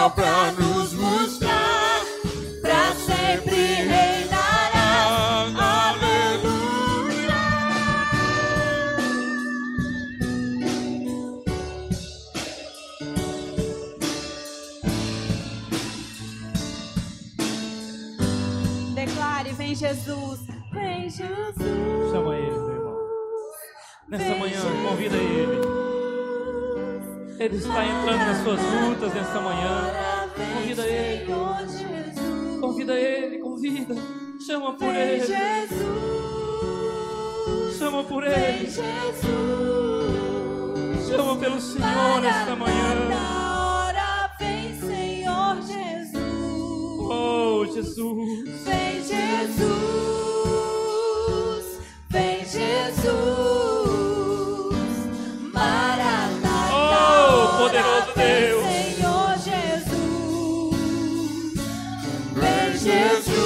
só 0.08 0.10
pra 0.10 0.52
nos 0.52 0.92
buscar, 0.94 2.00
pra 2.62 2.94
sempre 2.94 3.56
reinará. 3.56 5.46
Aleluia. 5.90 7.34
Declare, 18.94 19.52
vem 19.52 19.74
Jesus, 19.74 20.40
vem 20.72 21.10
Jesus. 21.10 22.12
Chama 22.12 22.34
ele, 22.36 22.50
meu 22.50 22.70
irmão. 22.70 22.96
Nessa 24.08 24.24
vem 24.24 24.38
manhã, 24.38 24.60
convida 24.88 25.16
ele. 25.16 25.77
Ele 27.40 27.56
está 27.56 27.86
entrando 27.86 28.18
nas 28.18 28.42
suas 28.42 28.60
lutas 28.60 29.14
nessa 29.14 29.40
manhã. 29.40 29.92
Convida 30.34 30.84
ele. 30.86 31.32
Convida 32.60 32.94
ele, 32.94 33.38
convida. 33.38 33.94
Chama 34.44 34.76
por 34.76 34.92
ele. 34.92 35.24
Chama 37.78 38.02
por 38.02 38.24
ele. 38.24 38.68
Chama 41.08 41.36
pelo 41.36 41.60
Senhor 41.60 42.20
nesta 42.20 42.56
manhã. 42.56 43.08
Na 43.08 43.84
hora 43.84 44.30
vem 44.40 44.74
Senhor 44.80 45.62
Jesus. 45.62 46.18
Oh, 47.08 47.64
Jesus. 47.66 48.64
Vem 48.64 49.00
Jesus. 49.00 49.78
Vem 52.10 52.44
Jesus. 52.44 53.67
Poderoso 57.68 58.12
Vem, 58.16 58.40
Deus. 58.40 58.64
Senhor 58.64 59.34
Jesus. 59.44 60.72
Vem 62.34 62.72
Jesus. 62.72 63.38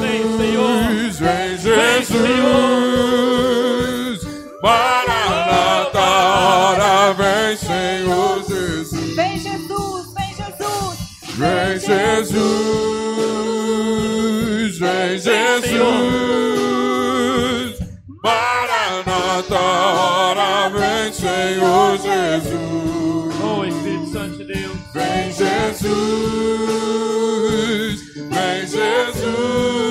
Vem, 0.00 0.22
Senhor. 0.38 0.70
Vem 1.20 1.56
Jesus, 1.58 2.30
Maranata, 4.62 6.00
hora 6.00 7.12
vem 7.14 7.56
Senhor 7.56 8.36
Jesus, 8.48 9.14
Vem 9.14 9.34
Jesus. 9.38 10.06
Vem 10.14 10.34
Jesus. 10.36 10.98
vem 11.36 11.78
Jesus, 11.78 12.38
vem 14.78 15.18
Jesus, 15.18 15.80
Maranata, 18.22 19.58
hora 19.58 20.68
vem 20.70 21.12
Senhor 21.12 21.98
Jesus. 21.98 22.69
Vem 24.92 25.30
Jesus, 25.32 25.90
vem 28.28 28.66
Jesus, 28.66 29.89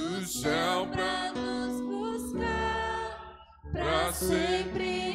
do 0.00 0.26
céu 0.26 0.86
pra 0.90 1.32
pra 1.32 1.32
nos 1.32 1.80
buscar, 1.82 3.18
pra 3.72 4.12
sempre 4.12 5.09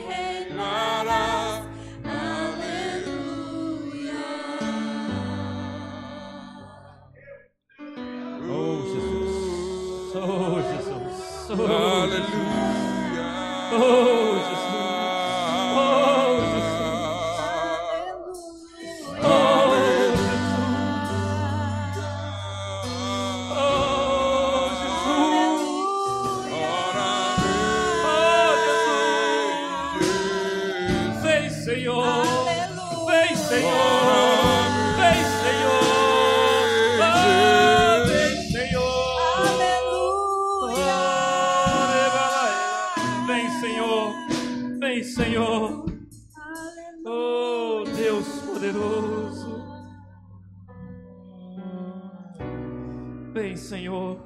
Senhor. 53.76 54.18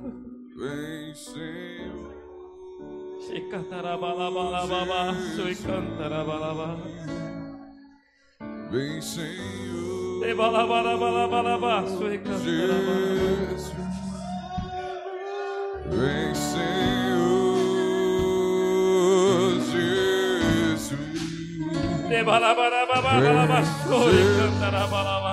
Vem, 0.56 1.16
Senhor. 1.16 2.14
Vem, 8.72 9.02
Senhor. 9.02 10.22
Jesus. 12.46 13.74
Vem, 15.90 16.36
Senhor 16.36 17.58
Jesus. 19.72 21.00
Ebalabalabalaba, 22.20 23.60
shekantarabalaba. 24.14 25.29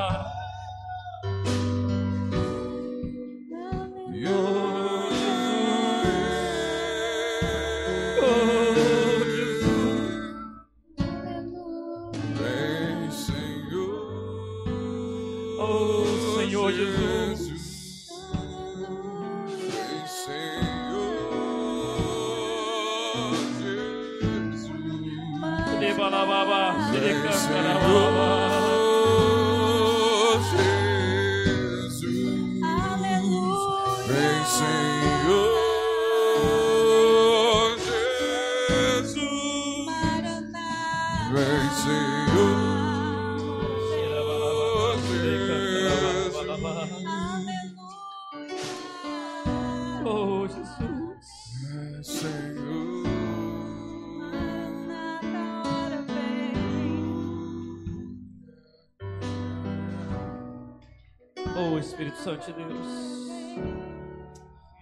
Espírito 61.97 62.19
Santo 62.19 62.45
de 62.45 62.53
Deus. 62.53 62.87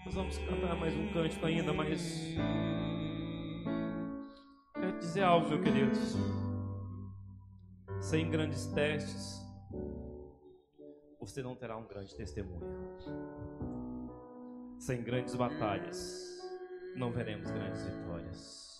Nós 0.04 0.14
vamos 0.14 0.36
cantar 0.36 0.74
mais 0.74 0.92
um 0.96 1.12
cântico 1.12 1.46
ainda, 1.46 1.72
mas 1.72 2.34
quero 4.74 4.98
dizer 4.98 5.22
algo, 5.22 5.48
meu 5.48 5.62
querido. 5.62 5.92
Sem 8.00 8.28
grandes 8.28 8.66
testes, 8.66 9.40
você 11.20 11.40
não 11.40 11.54
terá 11.54 11.76
um 11.76 11.86
grande 11.86 12.12
testemunho. 12.16 12.98
Sem 14.80 15.00
grandes 15.00 15.36
batalhas, 15.36 16.20
não 16.96 17.12
veremos 17.12 17.48
grandes 17.48 17.86
vitórias. 17.86 18.78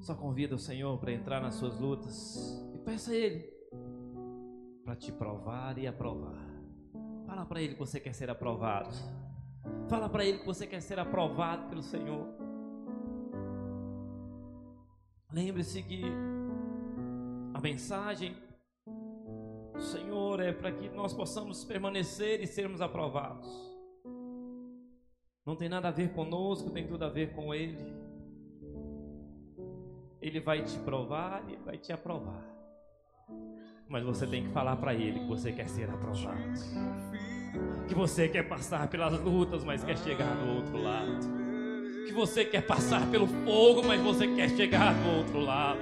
Só 0.00 0.14
convida 0.14 0.54
o 0.54 0.60
Senhor 0.60 0.96
para 1.00 1.10
entrar 1.10 1.40
nas 1.40 1.56
suas 1.56 1.76
lutas 1.80 2.64
e 2.72 2.78
peça 2.78 3.10
a 3.10 3.16
Ele 3.16 3.59
para 4.90 4.96
te 4.96 5.12
provar 5.12 5.78
e 5.78 5.86
aprovar. 5.86 6.34
Fala 7.24 7.46
para 7.46 7.62
Ele 7.62 7.74
que 7.74 7.78
você 7.78 8.00
quer 8.00 8.12
ser 8.12 8.28
aprovado. 8.28 8.90
Fala 9.88 10.08
para 10.08 10.24
Ele 10.24 10.38
que 10.38 10.46
você 10.46 10.66
quer 10.66 10.80
ser 10.80 10.98
aprovado 10.98 11.68
pelo 11.68 11.80
Senhor. 11.80 12.26
Lembre-se 15.32 15.80
que 15.84 16.02
a 17.54 17.60
mensagem 17.60 18.34
do 19.72 19.80
Senhor 19.80 20.40
é 20.40 20.52
para 20.52 20.72
que 20.72 20.88
nós 20.88 21.12
possamos 21.12 21.64
permanecer 21.64 22.40
e 22.40 22.46
sermos 22.48 22.80
aprovados. 22.80 23.48
Não 25.46 25.54
tem 25.54 25.68
nada 25.68 25.86
a 25.86 25.92
ver 25.92 26.12
conosco, 26.12 26.68
tem 26.68 26.88
tudo 26.88 27.04
a 27.04 27.08
ver 27.08 27.32
com 27.32 27.54
Ele. 27.54 27.78
Ele 30.20 30.40
vai 30.40 30.64
te 30.64 30.76
provar 30.80 31.48
e 31.48 31.54
vai 31.58 31.78
te 31.78 31.92
aprovar. 31.92 32.49
Mas 33.90 34.04
você 34.04 34.24
tem 34.24 34.44
que 34.44 34.50
falar 34.50 34.76
para 34.76 34.94
Ele 34.94 35.18
que 35.18 35.26
você 35.26 35.50
quer 35.50 35.68
ser 35.68 35.90
aprovado. 35.90 36.38
Que 37.88 37.94
você 37.94 38.28
quer 38.28 38.44
passar 38.44 38.86
pelas 38.86 39.20
lutas, 39.20 39.64
mas 39.64 39.82
quer 39.82 39.98
chegar 39.98 40.32
do 40.36 40.54
outro 40.54 40.80
lado. 40.80 41.18
Que 42.06 42.12
você 42.12 42.44
quer 42.44 42.62
passar 42.62 43.04
pelo 43.10 43.26
fogo, 43.26 43.82
mas 43.84 44.00
você 44.00 44.28
quer 44.28 44.48
chegar 44.50 44.94
do 44.94 45.18
outro 45.18 45.40
lado. 45.40 45.80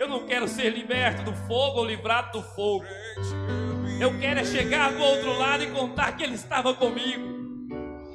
Eu 0.00 0.08
não 0.08 0.26
quero 0.26 0.48
ser 0.48 0.70
liberto 0.70 1.22
do 1.22 1.32
fogo 1.32 1.78
ou 1.78 1.84
livrado 1.84 2.40
do 2.40 2.42
fogo. 2.42 2.84
Eu 4.00 4.18
quero 4.18 4.40
é 4.40 4.44
chegar 4.44 4.92
do 4.92 5.00
outro 5.00 5.38
lado 5.38 5.62
e 5.62 5.70
contar 5.70 6.16
que 6.16 6.24
Ele 6.24 6.34
estava 6.34 6.74
comigo. 6.74 7.22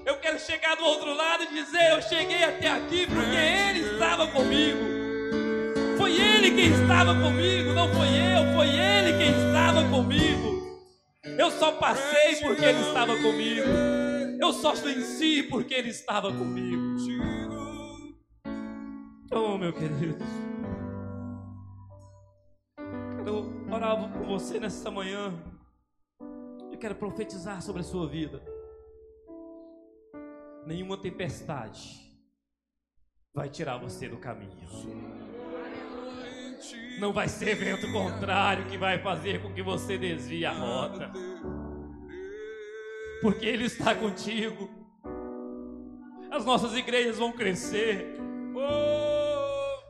Eu 0.06 0.18
quero 0.18 0.38
chegar 0.38 0.76
do 0.76 0.84
outro 0.84 1.14
lado 1.14 1.44
e 1.44 1.48
dizer: 1.48 1.94
Eu 1.94 2.02
cheguei 2.02 2.44
até 2.44 2.70
aqui 2.72 3.08
porque 3.08 3.38
Ele 3.38 3.80
estava 3.94 4.28
comigo. 4.28 4.97
Foi 6.08 6.16
Ele 6.16 6.52
quem 6.52 6.72
estava 6.72 7.14
comigo, 7.14 7.74
não 7.74 7.90
foi 7.90 8.08
eu, 8.08 8.56
foi 8.56 8.70
Ele 8.70 9.18
quem 9.18 9.30
estava 9.30 9.90
comigo. 9.90 10.66
Eu 11.38 11.52
só 11.52 11.74
passei 11.74 12.38
porque 12.38 12.64
Ele 12.64 12.80
estava 12.80 13.14
comigo. 13.18 13.68
Eu 14.40 14.54
só 14.54 14.74
venci 14.74 15.44
porque 15.44 15.74
Ele 15.74 15.90
estava 15.90 16.32
comigo. 16.32 16.96
Oh, 19.34 19.58
meu 19.58 19.74
querido. 19.74 20.24
Quero 23.18 23.70
orar 23.70 24.10
por 24.14 24.28
você 24.28 24.62
nessa 24.62 24.90
manhã. 24.90 25.34
Eu 26.72 26.78
quero 26.80 26.96
profetizar 26.96 27.62
sobre 27.62 27.82
a 27.82 27.86
sua 27.86 28.08
vida. 28.08 28.42
Nenhuma 30.66 30.98
tempestade 30.98 32.00
vai 33.36 33.50
tirar 33.50 33.78
você 33.78 34.08
do 34.08 34.16
caminho. 34.16 35.17
Não 37.00 37.14
vai 37.14 37.28
ser 37.28 37.56
vento 37.56 37.92
contrário 37.92 38.66
que 38.66 38.78
vai 38.78 39.00
fazer 39.00 39.42
com 39.42 39.54
que 39.54 39.62
você 39.62 39.98
desvie 39.98 40.46
a 40.46 40.52
rota. 40.52 41.12
Porque 43.22 43.46
Ele 43.46 43.66
está 43.66 43.94
contigo. 43.96 44.70
As 46.32 46.46
nossas 46.46 46.76
igrejas 46.76 47.18
vão 47.18 47.32
crescer. 47.32 48.16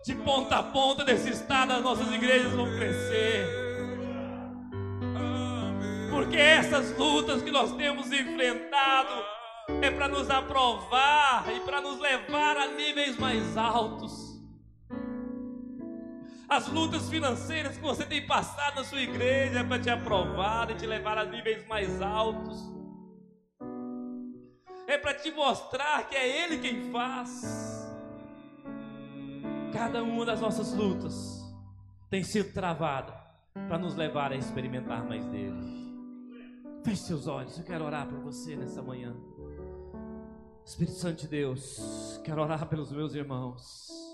De 0.06 0.16
ponta 0.16 0.58
a 0.58 0.64
ponta 0.64 1.04
desse 1.04 1.30
estado, 1.30 1.74
as 1.74 1.84
nossas 1.84 2.14
igrejas 2.14 2.54
vão 2.54 2.66
crescer 2.78 3.68
porque 6.18 6.36
essas 6.36 6.98
lutas 6.98 7.44
que 7.44 7.52
nós 7.52 7.72
temos 7.74 8.12
enfrentado 8.12 9.24
é 9.84 9.92
para 9.92 10.08
nos 10.08 10.30
aprovar 10.32 11.46
e 11.56 11.60
para 11.60 11.80
nos 11.80 12.00
levar 12.00 12.58
a 12.58 12.68
níveis 12.68 13.16
mais 13.18 13.56
altos. 13.56 14.27
As 16.50 16.68
lutas 16.70 17.10
financeiras 17.10 17.76
que 17.76 17.84
você 17.84 18.06
tem 18.06 18.26
passado 18.26 18.76
na 18.76 18.84
sua 18.84 19.02
igreja 19.02 19.66
para 19.66 19.82
te 19.82 19.90
aprovar 19.90 20.72
e 20.72 20.76
te 20.76 20.86
levar 20.86 21.18
a 21.18 21.26
níveis 21.26 21.68
mais 21.68 22.02
altos. 22.02 22.72
É 24.88 24.98
para 24.98 25.14
te 25.14 25.30
mostrar 25.32 26.08
que 26.08 26.16
é 26.16 26.46
Ele 26.46 26.60
quem 26.60 26.90
faz. 26.90 27.86
Cada 29.74 30.02
uma 30.02 30.26
das 30.26 30.40
nossas 30.40 30.74
lutas 30.74 31.46
tem 32.10 32.24
sido 32.24 32.54
travada 32.54 33.14
para 33.68 33.78
nos 33.78 33.96
levar 33.96 34.32
a 34.32 34.36
experimentar 34.36 35.06
mais 35.06 35.26
dele. 35.26 35.78
Feche 36.86 37.04
seus 37.04 37.28
olhos, 37.28 37.58
eu 37.58 37.66
quero 37.66 37.84
orar 37.84 38.08
por 38.08 38.20
você 38.20 38.56
nessa 38.56 38.82
manhã. 38.82 39.14
Espírito 40.66 40.96
Santo 40.96 41.22
de 41.24 41.28
Deus, 41.28 42.22
quero 42.24 42.42
orar 42.42 42.66
pelos 42.68 42.90
meus 42.94 43.14
irmãos. 43.14 44.07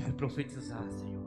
Quero 0.00 0.14
profetizar, 0.14 0.82
Senhor. 0.90 1.20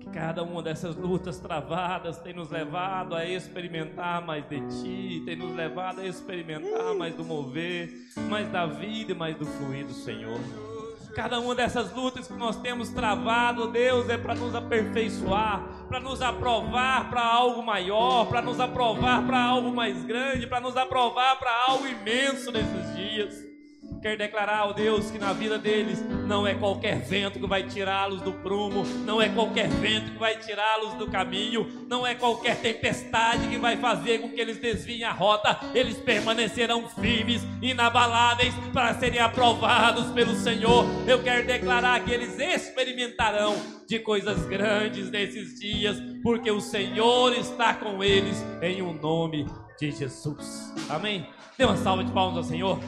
Que 0.00 0.10
cada 0.10 0.42
uma 0.42 0.62
dessas 0.62 0.94
lutas 0.96 1.38
travadas 1.38 2.18
tem 2.18 2.34
nos 2.34 2.50
levado 2.50 3.14
a 3.14 3.24
experimentar 3.24 4.24
mais 4.24 4.46
de 4.46 4.60
Ti, 4.60 5.22
tem 5.24 5.34
nos 5.34 5.56
levado 5.56 6.00
a 6.00 6.06
experimentar 6.06 6.94
mais 6.94 7.14
do 7.14 7.24
mover, 7.24 7.90
mais 8.28 8.50
da 8.50 8.66
vida 8.66 9.12
e 9.12 9.14
mais 9.14 9.34
do 9.36 9.46
fluir 9.46 9.86
do 9.86 9.94
Senhor. 9.94 10.38
Cada 11.14 11.40
uma 11.40 11.54
dessas 11.54 11.92
lutas 11.94 12.28
que 12.28 12.34
nós 12.34 12.60
temos 12.60 12.90
travado, 12.90 13.72
Deus, 13.72 14.08
é 14.10 14.18
para 14.18 14.34
nos 14.34 14.54
aperfeiçoar, 14.54 15.86
para 15.88 15.98
nos 15.98 16.20
aprovar 16.20 17.08
para 17.08 17.24
algo 17.24 17.62
maior, 17.62 18.26
para 18.28 18.42
nos 18.42 18.60
aprovar 18.60 19.26
para 19.26 19.42
algo 19.42 19.74
mais 19.74 20.04
grande, 20.04 20.46
para 20.46 20.60
nos 20.60 20.76
aprovar 20.76 21.38
para 21.38 21.50
algo 21.66 21.86
imenso 21.86 22.52
nesses 22.52 22.94
dias. 22.94 23.47
Quer 24.00 24.16
declarar 24.16 24.58
ao 24.58 24.74
Deus 24.74 25.10
que 25.10 25.18
na 25.18 25.32
vida 25.32 25.58
deles 25.58 26.00
não 26.26 26.46
é 26.46 26.54
qualquer 26.54 27.00
vento 27.00 27.40
que 27.40 27.46
vai 27.46 27.64
tirá-los 27.64 28.22
do 28.22 28.32
prumo, 28.32 28.84
não 29.04 29.20
é 29.20 29.28
qualquer 29.28 29.68
vento 29.68 30.12
que 30.12 30.18
vai 30.18 30.38
tirá-los 30.38 30.94
do 30.94 31.08
caminho, 31.08 31.66
não 31.88 32.06
é 32.06 32.14
qualquer 32.14 32.60
tempestade 32.60 33.48
que 33.48 33.58
vai 33.58 33.76
fazer 33.76 34.20
com 34.20 34.28
que 34.28 34.40
eles 34.40 34.58
desviem 34.58 35.02
a 35.02 35.10
rota, 35.10 35.58
eles 35.74 35.98
permanecerão 35.98 36.88
firmes, 36.88 37.42
inabaláveis, 37.60 38.54
para 38.72 38.94
serem 38.94 39.18
aprovados 39.18 40.12
pelo 40.12 40.34
Senhor. 40.36 40.84
Eu 41.06 41.20
quero 41.20 41.44
declarar 41.44 42.04
que 42.04 42.12
eles 42.12 42.38
experimentarão 42.38 43.56
de 43.88 43.98
coisas 43.98 44.46
grandes 44.46 45.10
nesses 45.10 45.58
dias, 45.58 45.96
porque 46.22 46.50
o 46.50 46.60
Senhor 46.60 47.36
está 47.36 47.74
com 47.74 48.04
eles 48.04 48.44
em 48.62 48.80
o 48.80 48.90
um 48.90 48.92
nome 48.92 49.44
de 49.76 49.90
Jesus. 49.90 50.72
Amém? 50.88 51.26
Dê 51.56 51.64
uma 51.64 51.76
salva 51.76 52.04
de 52.04 52.12
palmas 52.12 52.36
ao 52.36 52.44
Senhor. 52.44 52.78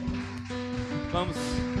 Vamos. 1.11 1.80